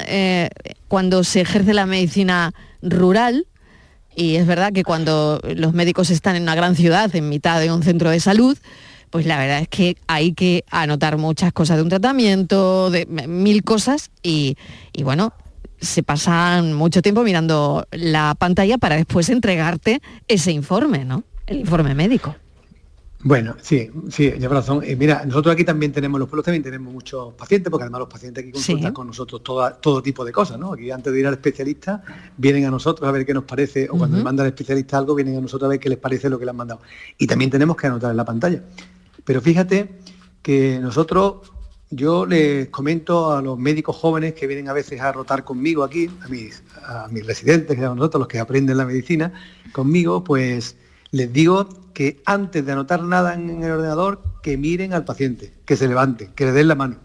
eh, 0.08 0.50
cuando 0.88 1.24
se 1.24 1.42
ejerce 1.42 1.74
la 1.74 1.86
medicina 1.86 2.54
rural. 2.82 3.48
Y 4.16 4.36
es 4.36 4.48
verdad 4.48 4.72
que 4.72 4.84
cuando 4.84 5.42
los 5.56 5.74
médicos 5.74 6.10
están 6.10 6.36
en 6.38 6.44
una 6.44 6.56
gran 6.56 6.76
ciudad, 6.76 7.14
en 7.16 7.28
mitad 7.28 7.60
de 7.60 7.72
un 7.72 7.84
centro 7.84 8.10
de 8.10 8.20
salud, 8.22 8.58
pues 9.16 9.26
la 9.28 9.38
verdad 9.40 9.62
es 9.62 9.70
que 9.70 9.96
hay 10.08 10.34
que 10.34 10.66
anotar 10.70 11.18
muchas 11.18 11.54
cosas 11.54 11.78
de 11.78 11.84
un 11.84 11.88
tratamiento, 11.88 12.90
de 12.92 13.06
mil 13.06 13.64
cosas, 13.64 14.12
y, 14.22 14.58
y 14.92 15.04
bueno, 15.04 15.32
se 15.80 16.04
pasan 16.04 16.74
mucho 16.74 17.02
tiempo 17.02 17.24
mirando 17.24 17.88
la 17.92 18.36
pantalla 18.38 18.78
para 18.78 18.98
después 18.98 19.30
entregarte 19.30 20.02
ese 20.28 20.52
informe, 20.52 21.06
¿no? 21.06 21.24
El 21.48 21.60
informe 21.62 21.96
médico. 21.96 22.36
Bueno, 23.28 23.56
sí, 23.62 23.90
sí, 24.10 24.32
lleva 24.38 24.56
razón. 24.56 24.82
Eh, 24.84 24.96
mira, 24.98 25.24
nosotros 25.26 25.54
aquí 25.54 25.64
también 25.64 25.92
tenemos, 25.94 26.20
los 26.20 26.28
pueblos 26.30 26.44
también 26.46 26.62
tenemos 26.62 26.94
muchos 26.94 27.34
pacientes, 27.36 27.72
porque 27.72 27.84
además 27.84 28.00
los 28.02 28.10
pacientes 28.10 28.44
aquí 28.44 28.52
consultan 28.52 28.90
Sí. 28.92 28.94
con 28.94 29.08
nosotros 29.08 29.42
toda- 29.42 29.72
todo 29.78 30.04
tipo 30.04 30.26
de 30.26 30.32
cosas, 30.34 30.60
¿no? 30.60 30.74
Aquí 30.74 30.92
antes 30.92 31.12
de 31.14 31.20
ir 31.22 31.26
al 31.26 31.34
especialista, 31.36 32.04
vienen 32.38 32.66
a 32.66 32.70
nosotros 32.70 33.08
a 33.08 33.12
ver 33.14 33.26
qué 33.26 33.34
nos 33.34 33.46
parece, 33.46 33.86
o 33.90 33.98
cuando 33.98 34.10
Ujú. 34.10 34.18
le 34.18 34.24
manda 34.26 34.44
al 34.44 34.50
especialista 34.50 34.98
algo, 34.98 35.16
vienen 35.16 35.38
a 35.38 35.42
nosotros 35.42 35.68
a 35.68 35.70
ver 35.70 35.80
qué 35.80 35.88
les 35.90 35.98
parece 35.98 36.30
lo 36.30 36.38
que 36.38 36.44
le 36.46 36.52
han 36.52 36.58
mandado. 36.58 36.82
Y 37.18 37.26
también 37.26 37.50
tenemos 37.50 37.78
que 37.78 37.88
anotar 37.88 38.12
en 38.12 38.18
la 38.18 38.26
pantalla. 38.26 38.62
Pero 39.26 39.42
fíjate 39.42 39.90
que 40.42 40.80
nosotros, 40.80 41.52
yo 41.90 42.26
les 42.26 42.70
comento 42.70 43.34
a 43.34 43.42
los 43.42 43.58
médicos 43.58 43.96
jóvenes 43.96 44.34
que 44.34 44.48
vienen 44.48 44.70
a 44.70 44.74
veces 44.74 45.02
a 45.02 45.12
rotar 45.12 45.44
conmigo 45.44 45.84
aquí, 45.84 46.10
a 46.24 46.28
mis, 46.28 46.64
a 46.84 47.08
residentes, 47.08 47.76
que 47.76 47.84
son 47.84 47.98
nosotros 47.98 48.20
los 48.20 48.28
que 48.28 48.40
aprenden 48.40 48.78
la 48.78 48.86
medicina 48.86 49.34
conmigo, 49.74 50.24
pues 50.24 50.78
les 51.12 51.34
digo 51.34 51.68
que 51.94 52.22
antes 52.26 52.66
de 52.66 52.72
anotar 52.72 53.04
nada 53.04 53.34
en 53.34 53.64
el 53.64 53.72
ordenador, 53.72 54.22
que 54.44 54.58
miren 54.58 54.94
al 54.94 55.06
paciente, 55.06 55.54
que 55.66 55.76
se 55.76 55.88
levanten, 55.88 56.32
que 56.34 56.46
le 56.46 56.52
den 56.52 56.68
la 56.68 56.76
mano. 56.76 56.98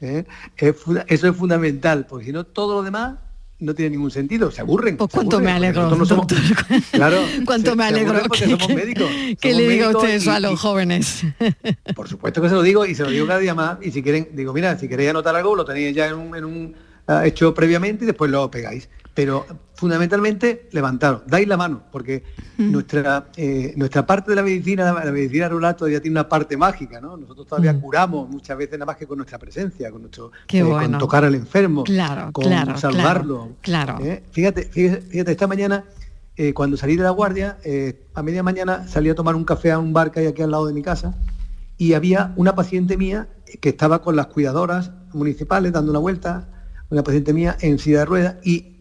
¿eh? 0.00 0.24
Eso 0.56 1.28
es 1.28 1.36
fundamental, 1.36 2.06
porque 2.08 2.26
si 2.26 2.32
no, 2.32 2.44
todo 2.44 2.76
lo 2.76 2.82
demás 2.82 3.18
no 3.60 3.74
tiene 3.74 3.90
ningún 3.90 4.10
sentido, 4.10 4.50
se 4.50 4.60
aburren. 4.60 4.96
Pues 4.96 5.10
cuánto 5.12 5.40
me 5.40 5.50
aburren, 5.50 5.56
alegro, 5.76 5.96
nosotros 5.96 6.28
no 6.30 6.46
somos- 6.68 6.84
Claro, 6.92 7.18
Cuánto 7.44 7.70
se- 7.70 7.76
me 7.76 7.84
alegro 7.84 8.22
que, 8.30 8.38
somos 8.44 8.66
que- 8.66 8.74
médicos. 8.74 9.10
que 9.40 9.50
Somos 9.50 9.56
le 9.66 9.68
diga 9.68 9.88
usted 9.90 10.08
eso 10.10 10.30
y- 10.30 10.34
a 10.34 10.40
los 10.40 10.52
y- 10.52 10.56
jóvenes. 10.56 11.22
por 11.96 12.08
supuesto 12.08 12.40
que 12.40 12.48
se 12.48 12.54
lo 12.54 12.62
digo 12.62 12.86
y 12.86 12.94
se 12.94 13.02
lo 13.04 13.10
digo 13.10 13.26
cada 13.26 13.40
día 13.40 13.54
más. 13.54 13.78
Y 13.82 13.90
si 13.90 14.02
quieren, 14.02 14.28
digo, 14.32 14.52
mira, 14.52 14.78
si 14.78 14.88
queréis 14.88 15.10
anotar 15.10 15.34
algo, 15.34 15.56
lo 15.56 15.64
tenéis 15.64 15.94
ya 15.94 16.06
en 16.06 16.14
un, 16.14 16.36
en 16.36 16.44
un, 16.44 16.74
ah, 17.06 17.26
hecho 17.26 17.52
previamente 17.54 18.04
y 18.04 18.06
después 18.06 18.30
lo 18.30 18.50
pegáis. 18.50 18.88
Pero 19.18 19.44
fundamentalmente 19.74 20.68
levantaros, 20.70 21.22
dais 21.26 21.48
la 21.48 21.56
mano, 21.56 21.82
porque 21.90 22.22
nuestra, 22.56 23.30
eh, 23.36 23.74
nuestra 23.76 24.06
parte 24.06 24.30
de 24.30 24.36
la 24.36 24.44
medicina, 24.44 24.92
la, 24.92 25.10
medicina 25.10 25.48
rural 25.48 25.74
todavía 25.74 26.00
tiene 26.00 26.20
una 26.20 26.28
parte 26.28 26.56
mágica, 26.56 27.00
¿no? 27.00 27.16
Nosotros 27.16 27.48
todavía 27.48 27.76
curamos 27.80 28.30
muchas 28.30 28.56
veces 28.56 28.74
nada 28.74 28.86
más 28.86 28.96
que 28.96 29.08
con 29.08 29.16
nuestra 29.18 29.36
presencia, 29.36 29.90
con 29.90 30.02
nuestro 30.02 30.30
eh, 30.52 30.62
bueno. 30.62 30.90
con 30.90 30.98
tocar 31.00 31.24
al 31.24 31.34
enfermo, 31.34 31.82
Claro, 31.82 32.30
con 32.30 32.44
claro, 32.44 32.78
saludarlo. 32.78 33.56
claro. 33.60 33.98
¿eh? 34.04 34.22
Fíjate, 34.30 34.66
fíjate, 34.66 35.32
esta 35.32 35.48
mañana 35.48 35.82
eh, 36.36 36.54
cuando 36.54 36.76
salí 36.76 36.94
de 36.94 37.02
la 37.02 37.10
guardia, 37.10 37.58
a 38.14 38.22
media 38.22 38.44
mañana 38.44 38.86
salí 38.86 39.10
a 39.10 39.16
tomar 39.16 39.34
un 39.34 39.42
café 39.42 39.72
a 39.72 39.80
un 39.80 39.92
bar 39.92 40.12
que 40.12 40.20
hay 40.20 40.26
aquí 40.28 40.42
al 40.42 40.52
lado 40.52 40.68
de 40.68 40.74
mi 40.74 40.82
casa 40.82 41.18
y 41.76 41.94
había 41.94 42.34
una 42.36 42.54
paciente 42.54 42.96
mía 42.96 43.26
que 43.60 43.70
estaba 43.70 44.00
con 44.00 44.14
las 44.14 44.28
cuidadoras 44.28 44.92
municipales 45.12 45.72
dando 45.72 45.90
una 45.90 45.98
vuelta, 45.98 46.46
una 46.88 47.02
paciente 47.02 47.32
mía 47.32 47.56
en 47.60 47.80
silla 47.80 47.98
de 47.98 48.04
ruedas 48.04 48.36
y, 48.44 48.77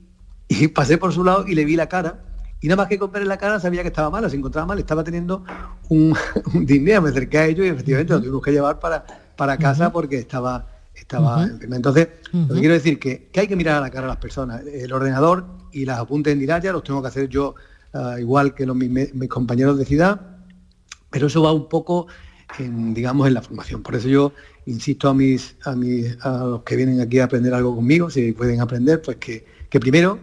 y 0.47 0.67
pasé 0.69 0.97
por 0.97 1.13
su 1.13 1.23
lado 1.23 1.45
y 1.47 1.55
le 1.55 1.65
vi 1.65 1.75
la 1.75 1.87
cara. 1.87 2.23
Y 2.59 2.67
nada 2.67 2.77
más 2.77 2.87
que 2.87 2.97
compré 2.97 3.23
la 3.25 3.37
cara 3.37 3.59
sabía 3.59 3.83
que 3.83 3.89
estaba 3.89 4.09
mala, 4.09 4.29
se 4.29 4.35
encontraba 4.35 4.65
mal, 4.65 4.79
estaba 4.79 5.03
teniendo 5.03 5.43
un, 5.89 6.15
un 6.53 6.65
disnea, 6.65 6.99
me 7.01 7.09
acerqué 7.09 7.37
a 7.37 7.45
ellos 7.45 7.65
y 7.65 7.69
efectivamente 7.69 8.13
lo 8.13 8.19
tuvimos 8.19 8.41
que 8.41 8.51
llevar 8.51 8.79
para, 8.79 9.05
para 9.35 9.57
casa 9.57 9.91
porque 9.91 10.17
estaba, 10.17 10.67
estaba 10.95 11.43
enferma. 11.43 11.75
Entonces, 11.75 12.07
lo 12.31 12.55
que 12.55 12.59
quiero 12.59 12.73
decir 12.73 12.99
que, 12.99 13.29
que 13.31 13.41
hay 13.41 13.47
que 13.47 13.55
mirar 13.55 13.77
a 13.77 13.81
la 13.81 13.89
cara 13.89 14.05
a 14.05 14.09
las 14.09 14.17
personas. 14.17 14.63
El 14.65 14.91
ordenador 14.91 15.45
y 15.71 15.85
las 15.85 15.99
apuntes 15.99 16.33
en 16.33 16.39
Diraya 16.39 16.71
los 16.71 16.83
tengo 16.83 17.01
que 17.01 17.09
hacer 17.09 17.29
yo 17.29 17.53
ah, 17.93 18.15
igual 18.19 18.55
que 18.55 18.65
los, 18.65 18.75
mis, 18.75 19.13
mis 19.13 19.29
compañeros 19.29 19.77
de 19.77 19.85
ciudad, 19.85 20.19
pero 21.11 21.27
eso 21.27 21.43
va 21.43 21.51
un 21.51 21.69
poco 21.69 22.07
en, 22.57 22.93
digamos, 22.93 23.27
en 23.27 23.35
la 23.35 23.41
formación. 23.43 23.83
Por 23.83 23.95
eso 23.95 24.07
yo 24.07 24.33
insisto 24.65 25.09
a 25.09 25.13
mis, 25.13 25.55
a 25.63 25.75
mis, 25.75 26.17
a 26.25 26.43
los 26.43 26.63
que 26.63 26.75
vienen 26.75 27.01
aquí 27.01 27.19
a 27.19 27.25
aprender 27.25 27.53
algo 27.53 27.75
conmigo, 27.75 28.09
si 28.09 28.31
pueden 28.31 28.61
aprender, 28.61 29.01
pues 29.01 29.17
que, 29.17 29.45
que 29.69 29.79
primero 29.79 30.19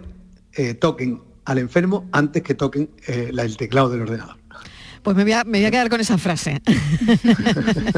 eh, 0.57 0.74
toquen 0.74 1.20
al 1.44 1.59
enfermo 1.59 2.09
antes 2.12 2.42
que 2.42 2.55
toquen 2.55 2.88
eh, 3.07 3.30
la- 3.32 3.42
el 3.42 3.57
teclado 3.57 3.90
del 3.90 4.02
ordenador. 4.02 4.36
Pues 5.02 5.16
me 5.18 5.24
voy, 5.24 5.32
a, 5.32 5.44
me 5.44 5.59
voy 5.59 5.66
a 5.66 5.70
quedar 5.70 5.90
con 5.90 6.00
esa 6.00 6.16
frase. 6.16 6.62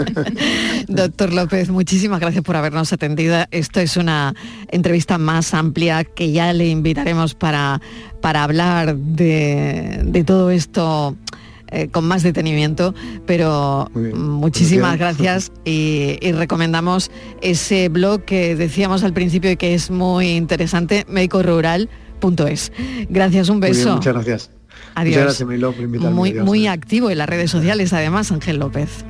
Doctor 0.89 1.33
López, 1.33 1.71
muchísimas 1.71 2.21
gracias 2.21 2.43
por 2.43 2.57
habernos 2.57 2.93
atendido. 2.93 3.37
Esto 3.51 3.81
es 3.81 3.97
una 3.97 4.35
entrevista 4.69 5.19
más 5.19 5.55
amplia 5.55 6.05
que 6.05 6.33
ya 6.33 6.53
le 6.53 6.69
invitaremos 6.69 7.35
para, 7.35 7.81
para 8.21 8.43
hablar 8.43 8.97
de, 8.97 10.01
de 10.05 10.25
todo 10.25 10.51
esto 10.51 11.17
eh, 11.69 11.89
con 11.89 12.07
más 12.07 12.23
detenimiento, 12.23 12.95
pero 13.27 13.91
muchísimas 13.95 14.99
gracias 14.99 15.53
y, 15.65 16.19
y 16.21 16.33
recomendamos 16.33 17.11
ese 17.41 17.89
blog 17.89 18.25
que 18.25 18.57
decíamos 18.57 19.05
al 19.05 19.13
principio 19.13 19.51
y 19.51 19.57
que 19.57 19.75
es 19.75 19.91
muy 19.91 20.37
interesante, 20.37 21.05
médicorural.es. 22.23 22.73
Gracias, 23.09 23.49
un 23.49 23.59
Muy 23.59 23.71
bien, 23.71 23.79
beso. 23.79 23.95
muchas 23.95 24.15
gracias. 24.15 24.51
Adiós. 24.95 25.11
Muchas 25.15 25.25
gracias, 25.25 25.47
Mariló, 25.47 25.73
por 25.73 25.85
invitarme. 25.85 26.15
Muy, 26.15 26.31
Adiós. 26.31 26.45
muy 26.45 26.67
activo 26.67 27.11
en 27.11 27.19
las 27.19 27.29
redes 27.29 27.51
sociales, 27.51 27.93
además, 27.93 28.33
Ángel 28.33 28.59
López. 28.59 29.05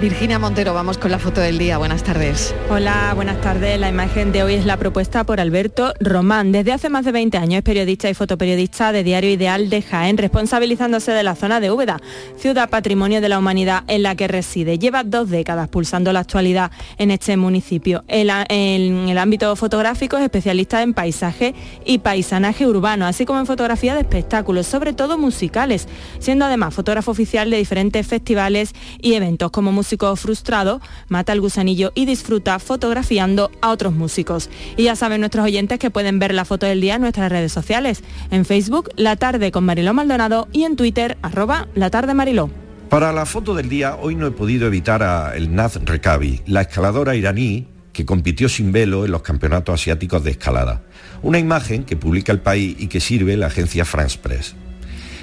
Virginia 0.00 0.38
Montero, 0.38 0.74
vamos 0.74 0.96
con 0.96 1.10
la 1.10 1.18
foto 1.18 1.40
del 1.40 1.58
día. 1.58 1.76
Buenas 1.76 2.04
tardes. 2.04 2.54
Hola, 2.70 3.10
buenas 3.16 3.40
tardes. 3.40 3.80
La 3.80 3.88
imagen 3.88 4.30
de 4.30 4.44
hoy 4.44 4.54
es 4.54 4.64
la 4.64 4.76
propuesta 4.76 5.24
por 5.24 5.40
Alberto 5.40 5.92
Román. 5.98 6.52
Desde 6.52 6.70
hace 6.70 6.88
más 6.88 7.04
de 7.04 7.10
20 7.10 7.36
años 7.36 7.58
es 7.58 7.62
periodista 7.64 8.08
y 8.08 8.14
fotoperiodista 8.14 8.92
de 8.92 9.02
Diario 9.02 9.28
Ideal 9.28 9.68
de 9.68 9.82
Jaén, 9.82 10.16
responsabilizándose 10.16 11.10
de 11.10 11.24
la 11.24 11.34
zona 11.34 11.58
de 11.58 11.72
Úbeda, 11.72 11.98
ciudad 12.36 12.70
patrimonio 12.70 13.20
de 13.20 13.28
la 13.28 13.40
humanidad 13.40 13.82
en 13.88 14.04
la 14.04 14.14
que 14.14 14.28
reside. 14.28 14.78
Lleva 14.78 15.02
dos 15.02 15.30
décadas 15.30 15.68
pulsando 15.68 16.12
la 16.12 16.20
actualidad 16.20 16.70
en 16.96 17.10
este 17.10 17.36
municipio. 17.36 18.04
En 18.06 19.08
el 19.08 19.18
ámbito 19.18 19.56
fotográfico 19.56 20.16
es 20.16 20.22
especialista 20.22 20.80
en 20.82 20.94
paisaje 20.94 21.56
y 21.84 21.98
paisanaje 21.98 22.68
urbano, 22.68 23.04
así 23.04 23.26
como 23.26 23.40
en 23.40 23.46
fotografía 23.46 23.96
de 23.96 24.02
espectáculos, 24.02 24.68
sobre 24.68 24.92
todo 24.92 25.18
musicales, 25.18 25.88
siendo 26.20 26.44
además 26.44 26.72
fotógrafo 26.72 27.10
oficial 27.10 27.50
de 27.50 27.56
diferentes 27.56 28.06
festivales 28.06 28.76
y 29.02 29.14
eventos 29.14 29.50
como 29.50 29.72
frustrado, 30.16 30.80
mata 31.08 31.32
el 31.32 31.40
gusanillo 31.40 31.92
y 31.94 32.04
disfruta 32.04 32.58
fotografiando 32.58 33.50
a 33.60 33.70
otros 33.70 33.94
músicos. 33.94 34.50
Y 34.76 34.84
ya 34.84 34.96
saben 34.96 35.20
nuestros 35.20 35.44
oyentes 35.44 35.78
que 35.78 35.90
pueden 35.90 36.18
ver 36.18 36.34
la 36.34 36.44
foto 36.44 36.66
del 36.66 36.80
día 36.80 36.96
en 36.96 37.02
nuestras 37.02 37.30
redes 37.30 37.52
sociales, 37.52 38.02
en 38.30 38.44
Facebook 38.44 38.90
La 38.96 39.16
Tarde 39.16 39.50
con 39.50 39.64
Mariló 39.64 39.94
Maldonado 39.94 40.48
y 40.52 40.64
en 40.64 40.76
Twitter 40.76 41.16
arroba 41.22 41.68
La 41.74 41.90
Tarde 41.90 42.14
Mariló. 42.14 42.50
Para 42.88 43.12
la 43.12 43.26
foto 43.26 43.54
del 43.54 43.68
día, 43.68 43.96
hoy 44.00 44.14
no 44.14 44.26
he 44.26 44.30
podido 44.30 44.66
evitar 44.66 45.02
a 45.02 45.36
el 45.36 45.54
Naz 45.54 45.76
Rekabi, 45.84 46.42
la 46.46 46.62
escaladora 46.62 47.14
iraní 47.14 47.66
que 47.92 48.06
compitió 48.06 48.48
sin 48.48 48.72
velo 48.72 49.04
en 49.04 49.10
los 49.10 49.22
campeonatos 49.22 49.74
asiáticos 49.74 50.22
de 50.24 50.30
escalada. 50.30 50.82
Una 51.20 51.38
imagen 51.38 51.84
que 51.84 51.96
publica 51.96 52.32
el 52.32 52.40
país 52.40 52.76
y 52.78 52.86
que 52.86 53.00
sirve 53.00 53.36
la 53.36 53.48
agencia 53.48 53.84
France 53.84 54.18
Press. 54.22 54.54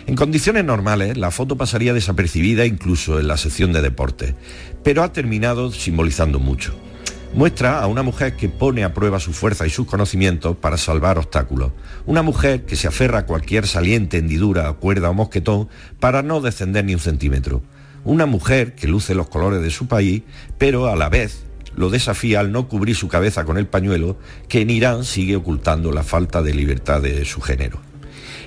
En 0.08 0.16
condiciones 0.16 0.64
normales, 0.64 1.18
la 1.18 1.32
foto 1.32 1.58
pasaría 1.58 1.92
desapercibida 1.92 2.68
incluso 2.68 3.20
en 3.20 3.28
la 3.28 3.38
sección 3.38 3.74
de 3.74 3.82
deporte, 3.82 4.36
pero 4.84 5.02
ha 5.02 5.12
terminado 5.12 5.72
simbolizando 5.72 6.40
mucho. 6.40 6.76
Muestra 7.34 7.80
a 7.82 7.88
una 7.88 8.04
mujer 8.04 8.36
que 8.36 8.48
pone 8.48 8.84
a 8.84 8.94
prueba 8.94 9.20
su 9.20 9.34
fuerza 9.34 9.66
y 9.66 9.72
sus 9.72 9.88
conocimientos 9.88 10.58
para 10.58 10.78
salvar 10.78 11.18
obstáculos. 11.18 11.72
Una 12.06 12.22
mujer 12.22 12.66
que 12.66 12.76
se 12.76 12.88
aferra 12.88 13.20
a 13.20 13.26
cualquier 13.26 13.66
saliente, 13.66 14.20
hendidura, 14.20 14.72
cuerda 14.74 15.10
o 15.10 15.16
mosquetón 15.16 15.70
para 16.00 16.22
no 16.22 16.40
descender 16.40 16.86
ni 16.86 16.94
un 16.94 17.00
centímetro. 17.00 17.64
Una 18.04 18.28
mujer 18.28 18.76
que 18.76 18.88
luce 18.88 19.16
los 19.16 19.28
colores 19.28 19.64
de 19.64 19.72
su 19.72 19.88
país, 19.88 20.22
pero 20.60 20.88
a 20.88 20.96
la 20.96 21.10
vez 21.10 21.46
lo 21.76 21.90
desafía 21.90 22.42
al 22.42 22.52
no 22.52 22.68
cubrir 22.68 22.96
su 22.96 23.08
cabeza 23.08 23.44
con 23.44 23.58
el 23.58 23.66
pañuelo 23.66 24.18
que 24.48 24.62
en 24.62 24.70
Irán 24.70 25.04
sigue 25.04 25.36
ocultando 25.36 25.92
la 25.92 26.04
falta 26.04 26.44
de 26.44 26.54
libertad 26.54 27.02
de 27.02 27.26
su 27.26 27.42
género. 27.42 27.85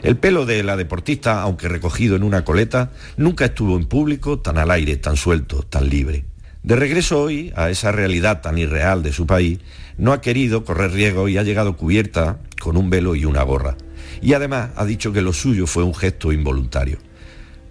El 0.03 0.17
pelo 0.17 0.47
de 0.47 0.63
la 0.63 0.77
deportista, 0.77 1.43
aunque 1.43 1.69
recogido 1.69 2.15
en 2.15 2.23
una 2.23 2.45
coleta, 2.45 2.93
nunca 3.17 3.47
estuvo 3.47 3.77
en 3.77 3.87
público 3.87 4.39
tan 4.39 4.59
al 4.59 4.71
aire, 4.71 4.97
tan 4.97 5.17
suelto, 5.17 5.63
tan 5.63 5.89
libre. 5.89 6.25
De 6.63 6.77
regreso 6.77 7.21
hoy 7.21 7.53
a 7.57 7.71
esa 7.71 7.93
realidad 7.93 8.41
tan 8.41 8.59
irreal 8.59 9.03
de 9.03 9.13
su 9.13 9.27
país, 9.27 9.59
no 9.97 10.13
ha 10.13 10.21
querido 10.21 10.65
correr 10.65 10.93
riesgo 10.93 11.29
y 11.29 11.39
ha 11.39 11.43
llegado 11.43 11.77
cubierta 11.77 12.39
con 12.61 12.77
un 12.77 12.91
velo 12.91 13.15
y 13.15 13.25
una 13.25 13.43
gorra. 13.43 13.77
Y 14.23 14.35
además 14.35 14.71
ha 14.77 14.85
dicho 14.85 15.13
que 15.13 15.23
lo 15.23 15.33
suyo 15.33 15.67
fue 15.67 15.83
un 15.83 15.95
gesto 15.95 16.33
involuntario. 16.33 16.99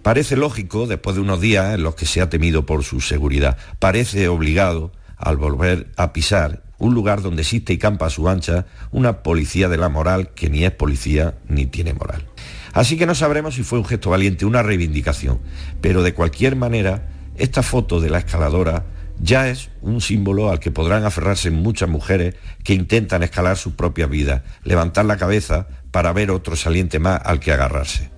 Parece 0.02 0.36
lógico 0.36 0.86
después 0.86 1.16
de 1.16 1.22
unos 1.22 1.40
días 1.40 1.74
en 1.74 1.82
los 1.82 1.94
que 1.94 2.06
se 2.06 2.20
ha 2.20 2.30
temido 2.30 2.64
por 2.66 2.84
su 2.84 3.00
seguridad. 3.00 3.56
Parece 3.78 4.28
obligado 4.28 4.92
al 5.16 5.36
volver 5.36 5.88
a 5.96 6.12
pisar 6.12 6.62
un 6.78 6.94
lugar 6.94 7.22
donde 7.22 7.42
existe 7.42 7.72
y 7.72 7.78
campa 7.78 8.06
a 8.06 8.10
su 8.10 8.28
ancha 8.28 8.66
una 8.90 9.22
policía 9.22 9.68
de 9.68 9.76
la 9.76 9.88
moral 9.88 10.30
que 10.34 10.48
ni 10.48 10.64
es 10.64 10.70
policía 10.70 11.34
ni 11.48 11.66
tiene 11.66 11.92
moral. 11.92 12.24
Así 12.72 12.96
que 12.96 13.06
no 13.06 13.14
sabremos 13.14 13.54
si 13.54 13.62
fue 13.62 13.78
un 13.78 13.84
gesto 13.84 14.10
valiente, 14.10 14.46
una 14.46 14.62
reivindicación, 14.62 15.40
pero 15.80 16.02
de 16.02 16.14
cualquier 16.14 16.56
manera, 16.56 17.08
esta 17.36 17.62
foto 17.62 18.00
de 18.00 18.10
la 18.10 18.18
escaladora 18.18 18.84
ya 19.20 19.48
es 19.48 19.70
un 19.82 20.00
símbolo 20.00 20.50
al 20.50 20.60
que 20.60 20.70
podrán 20.70 21.04
aferrarse 21.04 21.50
muchas 21.50 21.88
mujeres 21.88 22.36
que 22.62 22.74
intentan 22.74 23.22
escalar 23.22 23.56
sus 23.56 23.72
propias 23.72 24.08
vidas, 24.08 24.42
levantar 24.62 25.06
la 25.06 25.16
cabeza 25.16 25.66
para 25.90 26.12
ver 26.12 26.30
otro 26.30 26.56
saliente 26.56 26.98
más 26.98 27.20
al 27.24 27.40
que 27.40 27.52
agarrarse. 27.52 28.10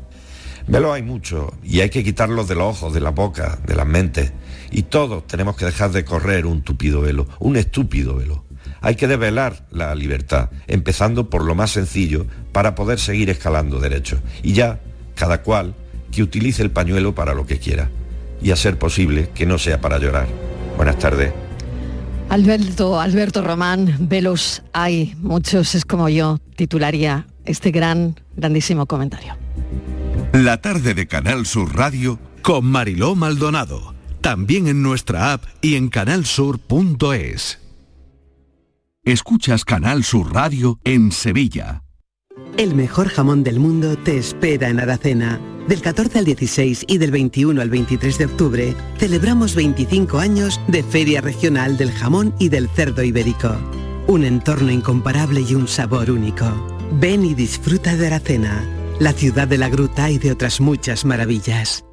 Velo 0.67 0.93
hay 0.93 1.03
mucho 1.03 1.55
y 1.63 1.81
hay 1.81 1.91
que 1.91 2.05
quitarlos 2.05 2.49
de 2.49 2.55
los 2.55 2.77
ojos, 2.77 2.93
de 2.95 3.01
la 3.01 3.11
boca, 3.11 3.59
de 3.67 3.75
las 3.75 3.87
mentes. 3.87 4.33
Y 4.71 4.83
todos 4.83 5.27
tenemos 5.27 5.57
que 5.57 5.65
dejar 5.65 5.91
de 5.91 6.05
correr 6.05 6.47
un 6.47 6.63
tupido 6.63 7.01
velo, 7.01 7.27
un 7.41 7.57
estúpido 7.57 8.17
velo. 8.17 8.45
Hay 8.81 8.97
que 8.97 9.09
develar 9.09 9.67
la 9.71 9.95
libertad, 9.95 10.51
empezando 10.67 11.29
por 11.29 11.45
lo 11.45 11.55
más 11.55 11.71
sencillo 11.73 12.27
para 12.53 12.75
poder 12.75 12.99
seguir 12.99 13.31
escalando 13.31 13.79
derechos. 13.79 14.21
Y 14.43 14.53
ya, 14.53 14.81
cada 15.15 15.43
cual 15.43 15.75
que 16.11 16.23
utilice 16.23 16.63
el 16.63 16.71
pañuelo 16.71 17.15
para 17.15 17.35
lo 17.35 17.47
que 17.47 17.59
quiera. 17.59 17.91
Y 18.43 18.53
a 18.53 18.57
ser 18.57 18.79
posible 18.79 19.31
que 19.35 19.47
no 19.47 19.59
sea 19.59 19.81
para 19.81 19.99
llorar. 19.99 20.27
Buenas 20.77 20.99
tardes. 20.99 21.33
Alberto, 22.31 23.01
Alberto 23.01 23.43
Román, 23.43 23.97
velos 24.09 24.63
hay, 24.73 25.15
muchos 25.19 25.75
es 25.75 25.85
como 25.85 26.09
yo, 26.09 26.39
titularía 26.57 27.27
este 27.45 27.71
gran, 27.71 28.19
grandísimo 28.37 28.87
comentario. 28.87 29.37
La 30.33 30.61
tarde 30.61 30.95
de 30.95 31.09
Canal 31.09 31.45
Sur 31.45 31.75
Radio 31.75 32.19
con 32.43 32.65
Mariló 32.65 33.17
Maldonado. 33.17 33.95
También 34.21 34.69
en 34.69 34.83
nuestra 34.83 35.33
app 35.33 35.45
y 35.61 35.75
en 35.75 35.89
canalsur.es. 35.89 37.60
Escuchas 39.11 39.65
Canal 39.65 40.05
Sur 40.05 40.33
Radio 40.33 40.79
en 40.85 41.11
Sevilla. 41.11 41.83
El 42.57 42.77
mejor 42.77 43.09
jamón 43.09 43.43
del 43.43 43.59
mundo 43.59 43.99
te 43.99 44.17
espera 44.17 44.69
en 44.69 44.79
Aracena. 44.79 45.41
Del 45.67 45.83
14 45.83 46.21
al 46.21 46.25
16 46.25 46.85
y 46.87 46.99
del 46.99 47.11
21 47.11 47.61
al 47.61 47.71
23 47.71 48.19
de 48.19 48.27
octubre 48.27 48.77
celebramos 48.99 49.57
25 49.57 50.21
años 50.21 50.61
de 50.69 50.85
Feria 50.85 51.21
Regional 51.21 51.77
del 51.77 51.91
Jamón 51.91 52.33
y 52.39 52.51
del 52.51 52.69
Cerdo 52.69 53.03
Ibérico. 53.03 53.57
Un 54.07 54.25
entorno 54.25 54.71
incomparable 54.71 55.41
y 55.41 55.57
un 55.57 55.67
sabor 55.67 56.09
único. 56.09 56.47
Ven 56.93 57.25
y 57.25 57.35
disfruta 57.35 57.97
de 57.97 58.07
Aracena, 58.07 58.65
la 59.01 59.13
ciudad 59.13 59.49
de 59.49 59.59
la 59.59 59.71
gruta 59.71 60.09
y 60.13 60.19
de 60.19 60.31
otras 60.31 60.61
muchas 60.61 61.05
maravillas. 61.05 61.85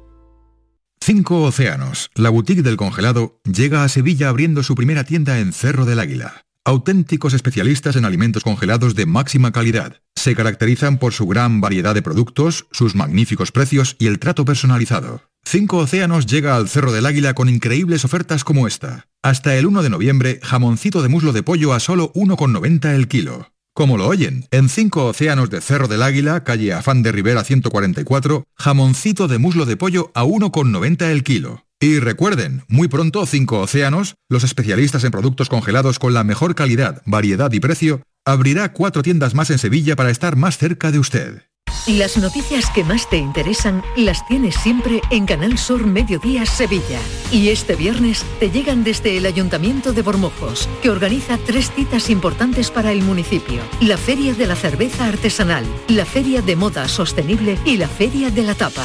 Cinco 1.00 1.42
Océanos, 1.42 2.10
la 2.14 2.30
boutique 2.30 2.62
del 2.62 2.76
congelado, 2.76 3.40
llega 3.44 3.82
a 3.82 3.88
Sevilla 3.88 4.28
abriendo 4.28 4.62
su 4.62 4.76
primera 4.76 5.02
tienda 5.02 5.40
en 5.40 5.52
Cerro 5.52 5.84
del 5.84 5.98
Águila. 5.98 6.44
Auténticos 6.68 7.32
especialistas 7.32 7.96
en 7.96 8.04
alimentos 8.04 8.44
congelados 8.44 8.94
de 8.94 9.06
máxima 9.06 9.52
calidad. 9.52 10.02
Se 10.14 10.34
caracterizan 10.34 10.98
por 10.98 11.14
su 11.14 11.26
gran 11.26 11.62
variedad 11.62 11.94
de 11.94 12.02
productos, 12.02 12.66
sus 12.72 12.94
magníficos 12.94 13.52
precios 13.52 13.96
y 13.98 14.06
el 14.06 14.18
trato 14.18 14.44
personalizado. 14.44 15.22
Cinco 15.46 15.78
Océanos 15.78 16.26
llega 16.26 16.56
al 16.56 16.68
Cerro 16.68 16.92
del 16.92 17.06
Águila 17.06 17.32
con 17.32 17.48
increíbles 17.48 18.04
ofertas 18.04 18.44
como 18.44 18.66
esta. 18.66 19.06
Hasta 19.22 19.56
el 19.56 19.64
1 19.64 19.82
de 19.82 19.88
noviembre, 19.88 20.40
jamoncito 20.42 21.00
de 21.00 21.08
muslo 21.08 21.32
de 21.32 21.42
pollo 21.42 21.72
a 21.72 21.80
solo 21.80 22.12
1,90 22.12 22.94
el 22.94 23.08
kilo. 23.08 23.50
Como 23.72 23.96
lo 23.96 24.06
oyen, 24.06 24.44
en 24.50 24.68
5 24.68 25.06
océanos 25.06 25.48
de 25.48 25.62
Cerro 25.62 25.88
del 25.88 26.02
Águila, 26.02 26.44
calle 26.44 26.74
Afán 26.74 27.02
de 27.02 27.12
Rivera 27.12 27.44
144, 27.44 28.44
jamoncito 28.54 29.26
de 29.26 29.38
muslo 29.38 29.64
de 29.64 29.78
pollo 29.78 30.12
a 30.14 30.24
1,90 30.24 31.02
el 31.04 31.24
kilo. 31.24 31.64
Y 31.80 32.00
recuerden, 32.00 32.64
muy 32.66 32.88
pronto 32.88 33.24
5 33.24 33.60
océanos, 33.60 34.16
los 34.28 34.42
especialistas 34.42 35.04
en 35.04 35.12
productos 35.12 35.48
congelados 35.48 36.00
con 36.00 36.12
la 36.12 36.24
mejor 36.24 36.56
calidad, 36.56 37.02
variedad 37.06 37.52
y 37.52 37.60
precio, 37.60 38.02
abrirá 38.26 38.72
cuatro 38.72 39.02
tiendas 39.02 39.34
más 39.34 39.50
en 39.50 39.58
Sevilla 39.58 39.94
para 39.94 40.10
estar 40.10 40.34
más 40.34 40.58
cerca 40.58 40.90
de 40.90 40.98
usted. 40.98 41.42
Las 41.86 42.18
noticias 42.18 42.68
que 42.70 42.82
más 42.82 43.08
te 43.08 43.16
interesan 43.16 43.82
las 43.96 44.26
tienes 44.26 44.56
siempre 44.56 45.00
en 45.10 45.24
Canal 45.24 45.56
Sur 45.56 45.86
Mediodía 45.86 46.44
Sevilla. 46.46 46.98
Y 47.30 47.48
este 47.48 47.76
viernes 47.76 48.26
te 48.40 48.50
llegan 48.50 48.82
desde 48.82 49.16
el 49.16 49.24
Ayuntamiento 49.24 49.92
de 49.92 50.02
Bormujos, 50.02 50.68
que 50.82 50.90
organiza 50.90 51.38
tres 51.46 51.70
citas 51.70 52.10
importantes 52.10 52.72
para 52.72 52.90
el 52.90 53.02
municipio. 53.02 53.62
La 53.80 53.96
Feria 53.96 54.34
de 54.34 54.46
la 54.46 54.56
Cerveza 54.56 55.06
Artesanal, 55.06 55.64
la 55.86 56.04
Feria 56.04 56.42
de 56.42 56.56
Moda 56.56 56.88
Sostenible 56.88 57.56
y 57.64 57.76
la 57.76 57.88
Feria 57.88 58.30
de 58.30 58.42
la 58.42 58.54
Tapa. 58.54 58.84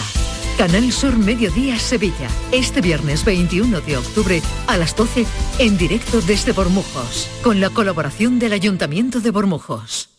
Canal 0.57 0.91
Sur 0.91 1.17
Mediodía 1.17 1.79
Sevilla. 1.79 2.29
Este 2.51 2.79
viernes 2.79 3.25
21 3.25 3.81
de 3.81 3.97
octubre 3.97 4.41
a 4.67 4.77
las 4.77 4.95
12 4.95 5.25
en 5.57 5.77
directo 5.77 6.21
desde 6.21 6.51
Bormujos, 6.51 7.27
con 7.41 7.59
la 7.59 7.71
colaboración 7.71 8.37
del 8.37 8.53
Ayuntamiento 8.53 9.19
de 9.19 9.31
Bormujos. 9.31 10.09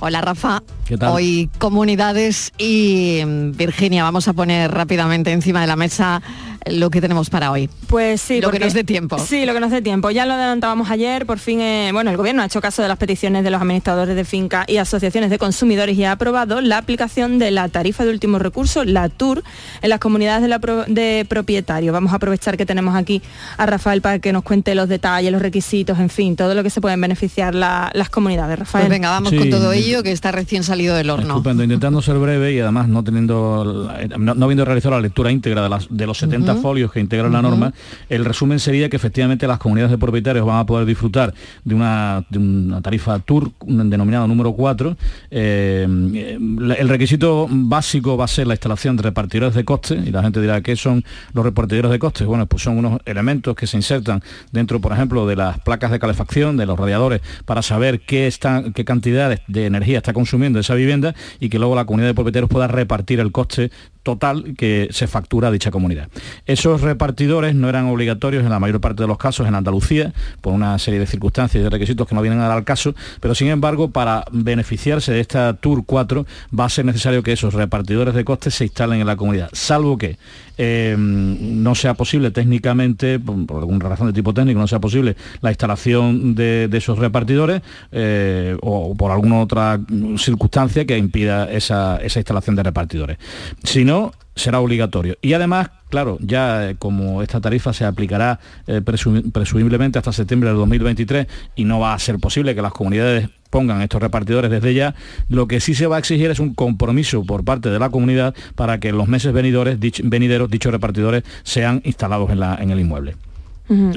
Hola 0.00 0.20
Rafa. 0.20 0.62
¿Qué 0.84 0.98
tal? 0.98 1.12
Hoy 1.12 1.48
comunidades 1.58 2.52
y 2.58 3.22
mm, 3.24 3.52
Virginia, 3.52 4.02
vamos 4.02 4.26
a 4.26 4.32
poner 4.32 4.70
rápidamente 4.70 5.32
encima 5.32 5.60
de 5.60 5.68
la 5.68 5.76
mesa 5.76 6.20
lo 6.66 6.90
que 6.90 7.00
tenemos 7.00 7.30
para 7.30 7.50
hoy. 7.50 7.68
Pues 7.88 8.20
sí, 8.20 8.40
Lo 8.40 8.50
que 8.50 8.58
nos 8.58 8.72
dé 8.74 8.84
tiempo. 8.84 9.18
Sí, 9.18 9.44
lo 9.46 9.52
que 9.54 9.60
nos 9.60 9.70
dé 9.70 9.82
tiempo. 9.82 10.10
Ya 10.10 10.26
lo 10.26 10.32
adelantábamos 10.34 10.90
ayer, 10.90 11.26
por 11.26 11.38
fin, 11.38 11.60
eh, 11.60 11.90
bueno, 11.92 12.10
el 12.10 12.16
gobierno 12.16 12.42
ha 12.42 12.46
hecho 12.46 12.60
caso 12.60 12.82
de 12.82 12.88
las 12.88 12.98
peticiones 12.98 13.44
de 13.44 13.50
los 13.50 13.60
administradores 13.60 14.16
de 14.16 14.24
finca 14.24 14.64
y 14.66 14.76
asociaciones 14.78 15.30
de 15.30 15.38
consumidores 15.38 15.96
y 15.96 16.04
ha 16.04 16.12
aprobado 16.12 16.60
la 16.60 16.78
aplicación 16.78 17.38
de 17.38 17.50
la 17.50 17.68
tarifa 17.68 18.04
de 18.04 18.10
último 18.10 18.38
recurso, 18.38 18.84
la 18.84 19.08
TUR, 19.08 19.42
en 19.82 19.90
las 19.90 19.98
comunidades 20.00 20.42
de, 20.42 20.48
la 20.48 20.58
pro- 20.58 20.84
de 20.86 21.26
propietarios. 21.28 21.92
Vamos 21.92 22.12
a 22.12 22.16
aprovechar 22.16 22.56
que 22.56 22.66
tenemos 22.66 22.94
aquí 22.96 23.22
a 23.56 23.66
Rafael 23.66 24.00
para 24.00 24.18
que 24.18 24.32
nos 24.32 24.42
cuente 24.42 24.74
los 24.74 24.88
detalles, 24.88 25.30
los 25.32 25.42
requisitos, 25.42 25.98
en 25.98 26.08
fin, 26.10 26.36
todo 26.36 26.54
lo 26.54 26.62
que 26.62 26.70
se 26.70 26.80
pueden 26.80 27.00
beneficiar 27.00 27.54
la- 27.54 27.90
las 27.94 28.10
comunidades. 28.10 28.58
Rafael. 28.58 28.84
Pues 28.86 28.90
venga, 28.90 29.10
vamos 29.10 29.30
Sí, 29.30 29.36
con 29.38 29.50
todo 29.50 29.72
sí. 29.72 29.78
ello 29.80 30.02
que 30.02 30.12
está 30.12 30.32
recién 30.32 30.64
salido 30.64 30.94
del 30.96 31.10
horno. 31.10 31.28
Estupendo, 31.36 31.62
intentando 31.62 32.00
ser 32.02 32.16
breve 32.18 32.52
y 32.54 32.60
además 32.60 32.88
no 32.88 33.02
teniendo 33.04 33.90
no, 34.18 34.34
no 34.34 34.44
habiendo 34.44 34.64
realizado 34.64 34.94
la 34.94 35.00
lectura 35.00 35.30
íntegra 35.30 35.62
de, 35.62 35.68
las- 35.68 35.86
de 35.90 36.06
los 36.06 36.18
70 36.18 36.53
Folios 36.56 36.92
que 36.92 37.00
integran 37.00 37.32
la 37.32 37.42
norma, 37.42 37.72
el 38.08 38.24
resumen 38.24 38.58
sería 38.58 38.88
que 38.88 38.96
efectivamente 38.96 39.46
las 39.46 39.58
comunidades 39.58 39.90
de 39.90 39.98
propietarios 39.98 40.46
van 40.46 40.58
a 40.58 40.66
poder 40.66 40.86
disfrutar 40.86 41.34
de 41.64 41.74
una, 41.74 42.24
de 42.28 42.38
una 42.38 42.80
tarifa 42.80 43.18
TUR 43.18 43.52
denominada 43.66 44.26
número 44.26 44.52
4. 44.52 44.96
Eh, 45.30 45.82
el 45.84 46.88
requisito 46.88 47.46
básico 47.50 48.16
va 48.16 48.24
a 48.24 48.28
ser 48.28 48.46
la 48.46 48.54
instalación 48.54 48.96
de 48.96 49.02
repartidores 49.02 49.54
de 49.54 49.64
coste 49.64 49.94
y 49.94 50.10
la 50.10 50.22
gente 50.22 50.40
dirá 50.40 50.60
¿qué 50.60 50.76
son 50.76 51.04
los 51.32 51.44
repartidores 51.44 51.90
de 51.90 51.98
costes? 51.98 52.26
Bueno, 52.26 52.46
pues 52.46 52.62
son 52.62 52.78
unos 52.78 53.00
elementos 53.04 53.54
que 53.54 53.66
se 53.66 53.76
insertan 53.76 54.22
dentro, 54.52 54.80
por 54.80 54.92
ejemplo, 54.92 55.26
de 55.26 55.36
las 55.36 55.60
placas 55.60 55.90
de 55.90 55.98
calefacción, 55.98 56.56
de 56.56 56.66
los 56.66 56.78
radiadores, 56.78 57.20
para 57.44 57.62
saber 57.62 58.00
qué, 58.00 58.26
está, 58.26 58.64
qué 58.74 58.84
cantidades 58.84 59.40
de 59.48 59.66
energía 59.66 59.98
está 59.98 60.12
consumiendo 60.12 60.58
esa 60.58 60.74
vivienda 60.74 61.14
y 61.40 61.48
que 61.48 61.58
luego 61.58 61.74
la 61.74 61.84
comunidad 61.84 62.08
de 62.08 62.14
propietarios 62.14 62.50
pueda 62.50 62.68
repartir 62.68 63.20
el 63.20 63.32
coste 63.32 63.70
total 64.04 64.54
que 64.56 64.88
se 64.92 65.08
factura 65.08 65.50
dicha 65.50 65.72
comunidad. 65.72 66.08
Esos 66.46 66.82
repartidores 66.82 67.56
no 67.56 67.68
eran 67.68 67.86
obligatorios 67.86 68.44
en 68.44 68.50
la 68.50 68.60
mayor 68.60 68.80
parte 68.80 69.02
de 69.02 69.08
los 69.08 69.18
casos 69.18 69.48
en 69.48 69.56
Andalucía, 69.56 70.12
por 70.40 70.52
una 70.52 70.78
serie 70.78 71.00
de 71.00 71.06
circunstancias 71.06 71.60
y 71.60 71.64
de 71.64 71.70
requisitos 71.70 72.06
que 72.06 72.14
no 72.14 72.22
vienen 72.22 72.40
a 72.40 72.48
dar 72.48 72.58
al 72.58 72.64
caso, 72.64 72.94
pero 73.20 73.34
sin 73.34 73.48
embargo, 73.48 73.90
para 73.90 74.24
beneficiarse 74.30 75.12
de 75.12 75.20
esta 75.20 75.54
Tour 75.54 75.84
4 75.84 76.26
va 76.58 76.66
a 76.66 76.68
ser 76.68 76.84
necesario 76.84 77.22
que 77.22 77.32
esos 77.32 77.54
repartidores 77.54 78.14
de 78.14 78.24
costes 78.24 78.54
se 78.54 78.64
instalen 78.64 79.00
en 79.00 79.06
la 79.06 79.16
comunidad, 79.16 79.48
salvo 79.52 79.98
que 79.98 80.18
eh, 80.58 80.96
no 80.98 81.74
sea 81.74 81.94
posible 81.94 82.30
técnicamente, 82.30 83.18
por, 83.18 83.58
alguna 83.58 83.88
razón 83.88 84.06
de 84.08 84.12
tipo 84.12 84.34
técnico, 84.34 84.60
no 84.60 84.68
sea 84.68 84.80
posible 84.80 85.16
la 85.40 85.50
instalación 85.50 86.34
de, 86.34 86.68
esos 86.72 86.98
repartidores 86.98 87.62
eh, 87.92 88.56
o 88.60 88.94
por 88.96 89.10
alguna 89.10 89.40
otra 89.40 89.80
circunstancia 90.16 90.84
que 90.84 90.98
impida 90.98 91.50
esa, 91.50 91.98
esa 91.98 92.18
instalación 92.18 92.56
de 92.56 92.62
repartidores. 92.62 93.18
Si 93.62 93.84
no, 93.84 94.12
será 94.34 94.60
obligatorio. 94.60 95.16
Y 95.22 95.32
además, 95.32 95.70
claro, 95.88 96.18
ya 96.20 96.70
eh, 96.70 96.76
como 96.78 97.22
esta 97.22 97.40
tarifa 97.40 97.72
se 97.72 97.84
aplicará 97.84 98.40
eh, 98.66 98.80
presu- 98.84 99.30
presumiblemente 99.32 99.98
hasta 99.98 100.12
septiembre 100.12 100.50
del 100.50 100.58
2023 100.58 101.26
y 101.56 101.64
no 101.64 101.80
va 101.80 101.94
a 101.94 101.98
ser 101.98 102.18
posible 102.18 102.54
que 102.54 102.62
las 102.62 102.72
comunidades 102.72 103.28
pongan 103.54 103.82
estos 103.82 104.02
repartidores 104.02 104.50
desde 104.50 104.74
ya, 104.74 104.96
lo 105.28 105.46
que 105.46 105.60
sí 105.60 105.74
se 105.76 105.86
va 105.86 105.94
a 105.94 105.98
exigir 106.00 106.28
es 106.28 106.40
un 106.40 106.54
compromiso 106.54 107.22
por 107.24 107.44
parte 107.44 107.68
de 107.70 107.78
la 107.78 107.88
comunidad 107.88 108.34
para 108.56 108.80
que 108.80 108.90
los 108.90 109.06
meses 109.06 109.32
venideros 109.32 110.50
dichos 110.50 110.72
repartidores 110.72 111.22
sean 111.44 111.80
instalados 111.84 112.30
en, 112.30 112.40
la- 112.40 112.58
en 112.60 112.70
el 112.72 112.80
inmueble. 112.80 113.14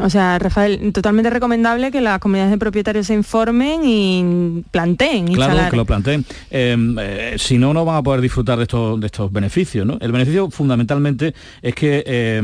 O 0.01 0.09
sea, 0.09 0.39
Rafael, 0.39 0.93
totalmente 0.93 1.29
recomendable 1.29 1.91
que 1.91 1.99
las 1.99 2.19
comunidades 2.19 2.51
de 2.51 2.57
propietarios 2.57 3.07
se 3.07 3.13
informen 3.13 3.81
y 3.83 4.63
planteen 4.71 5.25
Claro, 5.27 5.51
instalar. 5.51 5.71
que 5.71 5.75
lo 5.77 5.85
planteen. 5.85 6.25
Eh, 6.51 6.77
eh, 7.01 7.35
si 7.37 7.57
no, 7.57 7.73
no 7.73 7.83
van 7.83 7.97
a 7.97 8.01
poder 8.03 8.21
disfrutar 8.21 8.57
de 8.57 8.63
estos, 8.63 8.97
de 8.99 9.07
estos 9.07 9.29
beneficios. 9.31 9.85
¿no? 9.85 9.97
El 9.99 10.13
beneficio 10.13 10.49
fundamentalmente 10.51 11.33
es 11.61 11.75
que 11.75 12.01
eh, 12.07 12.41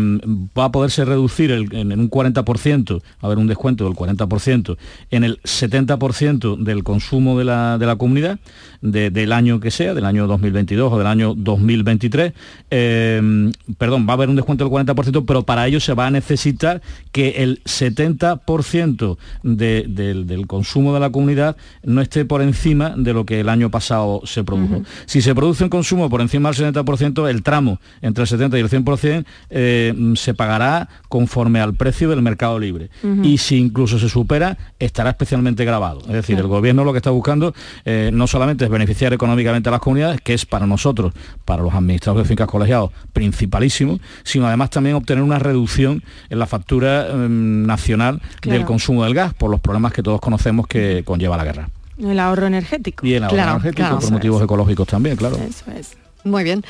va 0.58 0.66
a 0.66 0.72
poderse 0.74 1.06
reducir 1.06 1.52
el- 1.52 1.74
en, 1.74 1.98
un 1.98 2.10
40%, 2.10 3.02
va 3.02 3.04
a 3.22 3.26
haber 3.28 3.38
un 3.38 3.48
descuento 3.48 3.86
del 3.86 3.94
40%, 3.94 4.78
en 5.12 5.24
el 5.24 5.40
70% 5.44 6.58
del 6.58 6.84
consumo 6.84 7.40
de 7.40 7.46
la, 7.46 7.78
de 7.78 7.86
la 7.86 7.96
comunidad, 7.96 8.38
de- 8.82 9.12
del 9.12 9.32
año 9.32 9.60
que 9.62 9.72
sea, 9.72 9.94
del 9.94 10.06
año 10.06 10.28
2022 10.28 10.92
o 10.92 10.98
del 10.98 11.08
año 11.08 11.34
2023. 11.36 12.34
Eh, 12.70 13.52
perdón, 13.78 14.06
va 14.08 14.12
a 14.12 14.14
haber 14.16 14.28
un 14.30 14.36
descuento 14.36 14.66
del 14.66 14.74
40%, 14.74 15.24
pero 15.26 15.44
para 15.44 15.66
ello 15.68 15.80
se 15.80 15.94
va 15.94 16.08
a 16.08 16.12
necesitar 16.12 16.82
que 17.14 17.42
el 17.44 17.62
70% 17.64 19.18
de- 19.44 19.86
del, 19.88 20.28
del 20.28 20.48
consumo 20.48 20.94
de 20.94 21.00
la 21.00 21.10
comunidad 21.12 21.56
no 21.84 22.02
esté 22.02 22.26
por 22.26 22.42
encima 22.42 22.94
de 22.98 23.14
lo 23.14 23.26
que 23.26 23.40
el 23.40 23.50
año 23.50 23.70
pasado 23.70 24.22
se 24.26 24.44
produjo. 24.44 24.84
Si 25.06 25.22
se 25.22 25.34
produce 25.36 25.64
un 25.64 25.70
consumo 25.70 26.10
por 26.10 26.22
encima 26.22 26.52
del 26.52 26.74
70%, 26.74 27.30
el 27.30 27.44
tramo 27.44 27.80
entre 28.02 28.24
el 28.24 28.28
70 28.28 28.58
y 28.58 28.62
el 28.62 28.70
100% 28.70 29.26
eh, 29.50 30.14
se 30.16 30.34
pagará 30.34 30.90
conforme 31.10 31.60
al 31.62 31.74
precio 31.76 32.10
del 32.10 32.22
mercado 32.22 32.60
libre. 32.60 32.90
Y 33.24 33.38
si 33.38 33.58
incluso 33.58 34.00
se 34.00 34.10
supera, 34.10 34.58
estará 34.80 35.12
especialmente 35.12 35.66
grabado. 35.66 36.00
Es 36.02 36.14
decir, 36.14 36.38
el 36.40 36.48
gobierno 36.48 36.84
lo 36.84 36.92
que 36.92 36.98
está 36.98 37.12
buscando 37.12 37.54
eh, 37.86 38.10
no 38.14 38.28
solamente 38.28 38.66
es 38.66 38.72
beneficiar 38.72 39.14
económicamente 39.14 39.70
a 39.70 39.72
las 39.72 39.82
comunidades, 39.82 40.20
que 40.22 40.34
es 40.34 40.46
para 40.46 40.66
nosotros, 40.68 41.14
para 41.46 41.62
los 41.64 41.74
administradores 41.74 42.26
de 42.26 42.30
fincas 42.30 42.48
colegiados, 42.48 42.92
principalísimo, 43.14 44.00
sino 44.24 44.48
además 44.48 44.70
también 44.70 44.96
obtener 44.96 45.24
una 45.24 45.40
reducción 45.40 46.04
en 46.30 46.40
la 46.40 46.48
factura 46.48 47.03
em, 47.10 47.66
nacional 47.66 48.22
Claro. 48.42 48.58
del 48.60 48.66
consumo 48.68 49.04
del 49.04 49.14
gas 49.14 49.34
por 49.34 49.50
los 49.50 49.60
problemas 49.60 49.94
que 49.94 50.04
todos 50.04 50.20
conocemos 50.22 50.68
que 50.68 51.04
conlleva 51.06 51.38
la 51.38 51.44
guerra. 51.44 51.70
El 52.00 52.20
ahorro 52.20 52.48
energético. 52.48 53.06
Y 53.06 53.14
el 53.14 53.24
ahorro 53.24 53.38
energético 53.38 54.00
por 54.00 54.12
motivos 54.12 54.42
ecológicos 54.44 54.88
también, 54.88 55.16
claro. 55.16 55.36
Eso 55.38 55.66
es. 55.78 55.96
Muy 56.24 56.44
bien. 56.46 56.64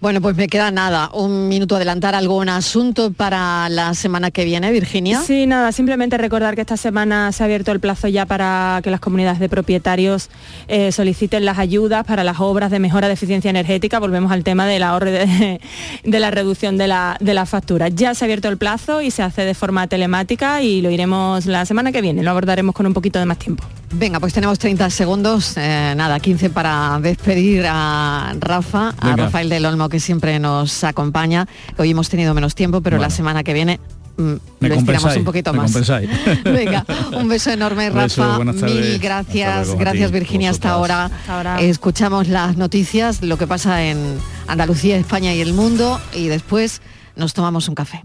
Bueno, 0.00 0.20
pues 0.20 0.36
me 0.36 0.46
queda 0.46 0.70
nada, 0.70 1.10
un 1.12 1.48
minuto 1.48 1.76
adelantar 1.76 2.14
algún 2.14 2.48
asunto 2.48 3.12
para 3.12 3.68
la 3.68 3.92
semana 3.94 4.30
que 4.30 4.44
viene, 4.44 4.70
Virginia. 4.70 5.20
Sí, 5.20 5.46
nada, 5.46 5.72
simplemente 5.72 6.16
recordar 6.16 6.54
que 6.54 6.60
esta 6.60 6.76
semana 6.76 7.32
se 7.32 7.42
ha 7.42 7.46
abierto 7.46 7.72
el 7.72 7.80
plazo 7.80 8.06
ya 8.08 8.24
para 8.24 8.80
que 8.84 8.90
las 8.90 9.00
comunidades 9.00 9.40
de 9.40 9.48
propietarios 9.48 10.30
eh, 10.68 10.92
soliciten 10.92 11.44
las 11.44 11.58
ayudas 11.58 12.06
para 12.06 12.22
las 12.22 12.38
obras 12.38 12.70
de 12.70 12.78
mejora 12.78 13.08
de 13.08 13.14
eficiencia 13.14 13.50
energética. 13.50 13.98
Volvemos 13.98 14.30
al 14.30 14.44
tema 14.44 14.66
del 14.66 14.84
ahorro 14.84 15.10
de, 15.10 15.60
de 16.04 16.20
la 16.20 16.30
reducción 16.30 16.78
de 16.78 16.86
la, 16.86 17.16
de 17.20 17.34
la 17.34 17.46
factura. 17.46 17.88
Ya 17.88 18.14
se 18.14 18.24
ha 18.24 18.26
abierto 18.26 18.48
el 18.48 18.58
plazo 18.58 19.02
y 19.02 19.10
se 19.10 19.22
hace 19.22 19.42
de 19.42 19.54
forma 19.54 19.88
telemática 19.88 20.62
y 20.62 20.82
lo 20.82 20.90
iremos 20.90 21.46
la 21.46 21.66
semana 21.66 21.90
que 21.90 22.00
viene, 22.00 22.22
lo 22.22 22.30
abordaremos 22.30 22.74
con 22.74 22.86
un 22.86 22.94
poquito 22.94 23.18
de 23.18 23.26
más 23.26 23.38
tiempo. 23.38 23.64
Venga, 23.92 24.20
pues 24.20 24.32
tenemos 24.32 24.58
30 24.58 24.88
segundos, 24.90 25.56
eh, 25.56 25.94
nada, 25.96 26.20
15 26.20 26.50
para 26.50 26.98
despedir 27.02 27.64
a 27.68 28.32
Rafa, 28.38 28.94
a 28.96 29.10
Venga. 29.10 29.24
Rafael 29.24 29.48
del 29.48 29.66
Olmo 29.66 29.88
que 29.88 29.98
siempre 29.98 30.38
nos 30.38 30.84
acompaña. 30.84 31.46
Hoy 31.76 31.90
hemos 31.90 32.08
tenido 32.08 32.32
menos 32.32 32.54
tiempo, 32.54 32.80
pero 32.80 32.98
la 32.98 33.10
semana 33.10 33.42
que 33.42 33.52
viene 33.52 33.80
mm, 34.16 34.34
lo 34.60 34.74
estiramos 34.74 35.16
un 35.16 35.24
poquito 35.24 35.52
más. 35.52 35.72
Venga, 36.44 36.86
un 37.12 37.28
beso 37.28 37.50
enorme, 37.50 37.90
Rafa. 37.90 38.38
Mil 38.38 38.98
gracias, 39.00 39.66
luego, 39.66 39.80
gracias 39.80 40.10
ti, 40.10 40.18
Virginia 40.18 40.50
hasta 40.50 40.70
ahora. 40.70 41.08
vosotras. 41.08 41.20
Hasta 41.20 41.36
ahora. 41.36 41.60
Escuchamos 41.60 42.28
las 42.28 42.56
noticias, 42.56 43.22
lo 43.22 43.38
que 43.38 43.48
pasa 43.48 43.82
en 43.84 44.18
Andalucía, 44.46 44.96
España 44.98 45.34
y 45.34 45.40
el 45.40 45.52
mundo 45.52 46.00
y 46.14 46.28
después 46.28 46.80
nos 47.16 47.34
tomamos 47.34 47.68
un 47.68 47.74
café. 47.74 48.04